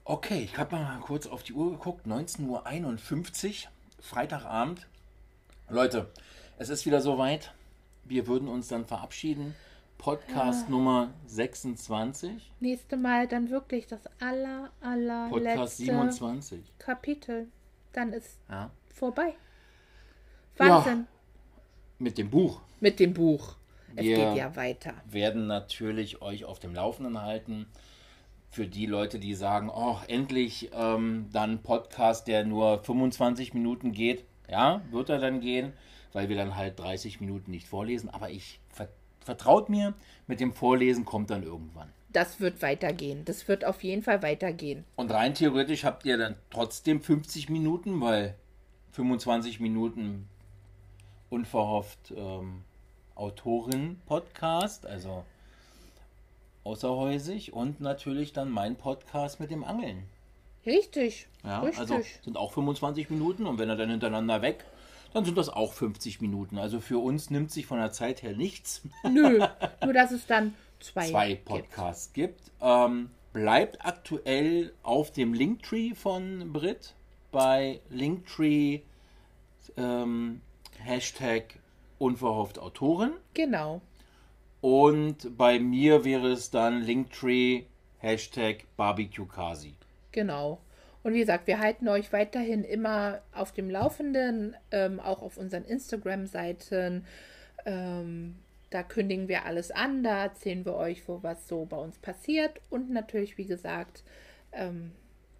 Okay, 0.05 0.41
ich 0.43 0.57
habe 0.57 0.75
mal 0.75 0.99
kurz 0.99 1.25
auf 1.25 1.43
die 1.43 1.53
Uhr 1.53 1.71
geguckt. 1.71 2.05
19.51 2.05 3.47
Uhr, 3.47 3.71
Freitagabend. 4.01 4.87
Leute, 5.69 6.09
es 6.59 6.69
ist 6.69 6.85
wieder 6.85 7.01
soweit. 7.01 7.51
Wir 8.05 8.27
würden 8.27 8.47
uns 8.47 8.67
dann 8.67 8.85
verabschieden. 8.85 9.55
Podcast 9.99 10.63
ah. 10.67 10.71
Nummer 10.71 11.13
26. 11.27 12.53
Nächste 12.61 12.95
Mal 12.95 13.27
dann 13.27 13.49
wirklich 13.49 13.85
das 13.85 13.99
aller, 14.21 14.71
aller 14.79 15.27
Podcast 15.27 15.75
27. 15.75 16.61
Kapitel. 16.79 17.47
Dann 17.91 18.13
ist 18.13 18.39
ja. 18.49 18.71
vorbei. 18.95 19.35
Wahnsinn. 20.55 20.99
Ja, 20.99 21.61
mit 21.99 22.17
dem 22.17 22.29
Buch. 22.29 22.61
Mit 22.79 23.01
dem 23.01 23.13
Buch. 23.13 23.57
Es 23.97 24.05
Wir 24.05 24.15
geht 24.15 24.37
ja 24.37 24.55
weiter. 24.55 24.93
werden 25.05 25.47
natürlich 25.47 26.21
euch 26.21 26.45
auf 26.45 26.59
dem 26.59 26.73
Laufenden 26.73 27.21
halten. 27.21 27.67
Für 28.51 28.67
die 28.67 28.85
Leute, 28.85 29.19
die 29.19 29.35
sagen, 29.35 29.69
oh, 29.69 29.97
endlich 30.07 30.71
ähm, 30.73 31.27
dann 31.33 31.61
Podcast, 31.61 32.29
der 32.29 32.45
nur 32.45 32.81
25 32.85 33.53
Minuten 33.53 33.91
geht. 33.91 34.23
Ja, 34.49 34.81
wird 34.91 35.09
er 35.09 35.19
dann 35.19 35.41
gehen, 35.41 35.73
weil 36.13 36.29
wir 36.29 36.37
dann 36.37 36.55
halt 36.55 36.79
30 36.79 37.19
Minuten 37.19 37.51
nicht 37.51 37.67
vorlesen. 37.67 38.09
Aber 38.09 38.29
ich 38.29 38.61
vertraut 39.29 39.69
mir, 39.69 39.93
mit 40.25 40.39
dem 40.39 40.53
Vorlesen 40.53 41.05
kommt 41.05 41.29
dann 41.29 41.43
irgendwann. 41.43 41.87
Das 42.11 42.39
wird 42.39 42.63
weitergehen. 42.63 43.25
Das 43.25 43.47
wird 43.47 43.63
auf 43.63 43.83
jeden 43.83 44.01
Fall 44.01 44.23
weitergehen. 44.23 44.85
Und 44.95 45.11
rein 45.11 45.35
theoretisch 45.35 45.83
habt 45.83 46.03
ihr 46.03 46.17
dann 46.17 46.35
trotzdem 46.49 46.99
50 46.99 47.47
Minuten, 47.49 48.01
weil 48.01 48.33
25 48.93 49.59
Minuten 49.59 50.27
unverhofft 51.29 52.11
ähm, 52.17 52.63
Autorin-Podcast, 53.13 54.87
also 54.87 55.23
außerhäusig 56.63 57.53
und 57.53 57.81
natürlich 57.81 58.33
dann 58.33 58.49
mein 58.49 58.77
Podcast 58.77 59.39
mit 59.39 59.51
dem 59.51 59.63
Angeln. 59.63 60.05
Richtig. 60.65 61.27
Ja, 61.43 61.59
richtig. 61.59 61.79
also 61.81 62.01
sind 62.23 62.35
auch 62.35 62.51
25 62.51 63.11
Minuten 63.11 63.45
und 63.45 63.59
wenn 63.59 63.69
er 63.69 63.75
dann 63.75 63.91
hintereinander 63.91 64.41
weg 64.41 64.65
dann 65.13 65.25
sind 65.25 65.37
das 65.37 65.49
auch 65.49 65.73
50 65.73 66.21
Minuten. 66.21 66.57
Also 66.57 66.79
für 66.79 66.99
uns 66.99 67.29
nimmt 67.29 67.51
sich 67.51 67.65
von 67.65 67.79
der 67.79 67.91
Zeit 67.91 68.23
her 68.23 68.35
nichts. 68.35 68.81
Nö, 69.03 69.45
nur 69.83 69.93
dass 69.93 70.11
es 70.11 70.25
dann 70.25 70.53
zwei, 70.79 71.09
zwei 71.09 71.35
Podcasts 71.35 72.13
gibt. 72.13 72.43
gibt. 72.45 72.51
Ähm, 72.61 73.09
bleibt 73.33 73.85
aktuell 73.85 74.73
auf 74.83 75.11
dem 75.11 75.33
Linktree 75.33 75.93
von 75.93 76.51
Brit 76.51 76.95
bei 77.31 77.81
Linktree 77.89 78.81
ähm, 79.77 80.41
Hashtag 80.79 81.59
unverhofft 81.97 82.59
Autoren. 82.59 83.13
Genau. 83.33 83.81
Und 84.61 85.37
bei 85.37 85.59
mir 85.59 86.03
wäre 86.03 86.31
es 86.31 86.49
dann 86.49 86.81
Linktree 86.81 87.63
Hashtag 87.99 88.65
Barbecue 88.75 89.25
Kasi. 89.25 89.75
Genau. 90.11 90.59
Und 91.03 91.13
wie 91.13 91.19
gesagt, 91.19 91.47
wir 91.47 91.59
halten 91.59 91.87
euch 91.87 92.11
weiterhin 92.11 92.63
immer 92.63 93.21
auf 93.33 93.53
dem 93.53 93.69
Laufenden, 93.69 94.55
ähm, 94.71 94.99
auch 94.99 95.21
auf 95.21 95.37
unseren 95.37 95.63
Instagram-Seiten. 95.65 97.05
Ähm, 97.65 98.35
da 98.69 98.83
kündigen 98.83 99.27
wir 99.27 99.45
alles 99.45 99.71
an, 99.71 100.03
da 100.03 100.23
erzählen 100.23 100.65
wir 100.65 100.75
euch, 100.75 101.07
wo 101.07 101.23
was 101.23 101.47
so 101.47 101.65
bei 101.65 101.77
uns 101.77 101.97
passiert. 101.97 102.61
Und 102.69 102.91
natürlich, 102.91 103.37
wie 103.37 103.45
gesagt, 103.45 104.03
ähm, 104.51 104.91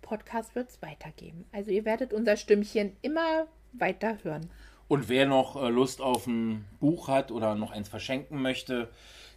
Podcast 0.02 0.56
wird 0.56 0.70
es 0.70 0.82
weitergeben. 0.82 1.46
Also 1.52 1.72
ihr 1.72 1.86
werdet 1.86 2.14
unser 2.14 2.38
Stimmchen 2.38 2.96
immer 3.02 3.48
weiter 3.74 4.18
hören. 4.24 4.50
Und 4.88 5.08
wer 5.08 5.28
noch 5.28 5.62
äh, 5.62 5.70
Lust 5.70 6.02
auf 6.02 6.26
ein 6.26 6.66
Buch 6.80 7.08
hat 7.08 7.32
oder 7.32 7.54
noch 7.54 7.72
eins 7.72 7.90
verschenken 7.90 8.42
möchte, 8.42 8.90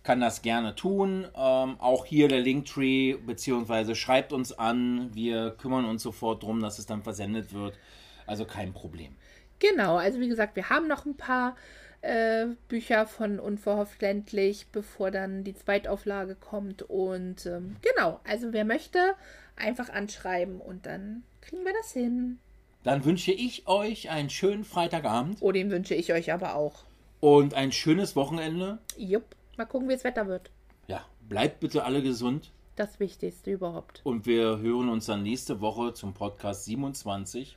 kann 0.02 0.20
das 0.20 0.42
gerne 0.42 0.74
tun. 0.74 1.26
Ähm, 1.36 1.76
auch 1.78 2.04
hier 2.04 2.28
der 2.28 2.40
Linktree, 2.40 3.14
beziehungsweise 3.14 3.94
schreibt 3.94 4.32
uns 4.32 4.58
an. 4.58 5.10
Wir 5.14 5.50
kümmern 5.50 5.84
uns 5.84 6.02
sofort 6.02 6.42
darum, 6.42 6.60
dass 6.60 6.78
es 6.78 6.86
dann 6.86 7.02
versendet 7.02 7.52
wird. 7.52 7.78
Also 8.26 8.44
kein 8.44 8.72
Problem. 8.72 9.14
Genau, 9.58 9.96
also 9.96 10.18
wie 10.18 10.28
gesagt, 10.28 10.56
wir 10.56 10.70
haben 10.70 10.88
noch 10.88 11.06
ein 11.06 11.16
paar 11.16 11.56
äh, 12.00 12.46
Bücher 12.68 13.06
von 13.06 13.38
Unverhofft 13.38 14.02
ländlich, 14.02 14.66
bevor 14.72 15.10
dann 15.10 15.44
die 15.44 15.54
Zweitauflage 15.54 16.34
kommt. 16.34 16.82
Und 16.82 17.46
ähm, 17.46 17.76
genau, 17.80 18.20
also 18.24 18.52
wer 18.52 18.64
möchte, 18.64 19.14
einfach 19.56 19.88
anschreiben 19.88 20.60
und 20.60 20.86
dann 20.86 21.22
kriegen 21.40 21.64
wir 21.64 21.72
das 21.80 21.92
hin. 21.92 22.38
Dann 22.82 23.04
wünsche 23.04 23.30
ich 23.30 23.68
euch 23.68 24.10
einen 24.10 24.30
schönen 24.30 24.64
Freitagabend. 24.64 25.38
Oh, 25.40 25.52
den 25.52 25.70
wünsche 25.70 25.94
ich 25.94 26.12
euch 26.12 26.32
aber 26.32 26.56
auch. 26.56 26.82
Und 27.20 27.54
ein 27.54 27.70
schönes 27.70 28.16
Wochenende. 28.16 28.78
Jupp. 28.96 29.36
Mal 29.56 29.66
gucken, 29.66 29.88
wie 29.88 29.94
das 29.94 30.04
Wetter 30.04 30.26
wird. 30.26 30.50
Ja, 30.86 31.04
bleibt 31.28 31.60
bitte 31.60 31.84
alle 31.84 32.02
gesund. 32.02 32.50
Das 32.76 32.98
Wichtigste 33.00 33.52
überhaupt. 33.52 34.00
Und 34.04 34.26
wir 34.26 34.58
hören 34.58 34.88
uns 34.88 35.06
dann 35.06 35.22
nächste 35.22 35.60
Woche 35.60 35.92
zum 35.92 36.14
Podcast 36.14 36.64
27 36.64 37.56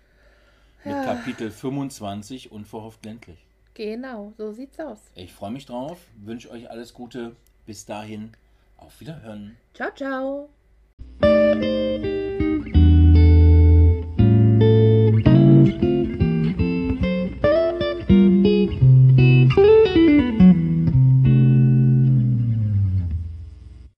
mit 0.84 0.94
ja. 0.94 1.04
Kapitel 1.04 1.50
25 1.52 2.52
Unverhofft 2.52 3.06
ländlich. 3.06 3.46
Genau, 3.74 4.34
so 4.38 4.52
sieht's 4.52 4.80
aus. 4.80 5.00
Ich 5.16 5.34
freue 5.34 5.52
mich 5.52 5.66
drauf, 5.66 6.00
wünsche 6.18 6.50
euch 6.50 6.70
alles 6.70 6.94
Gute. 6.94 7.36
Bis 7.66 7.86
dahin, 7.86 8.32
auf 8.78 9.00
Wiederhören. 9.00 9.58
Ciao, 9.74 9.90
ciao. 9.96 10.50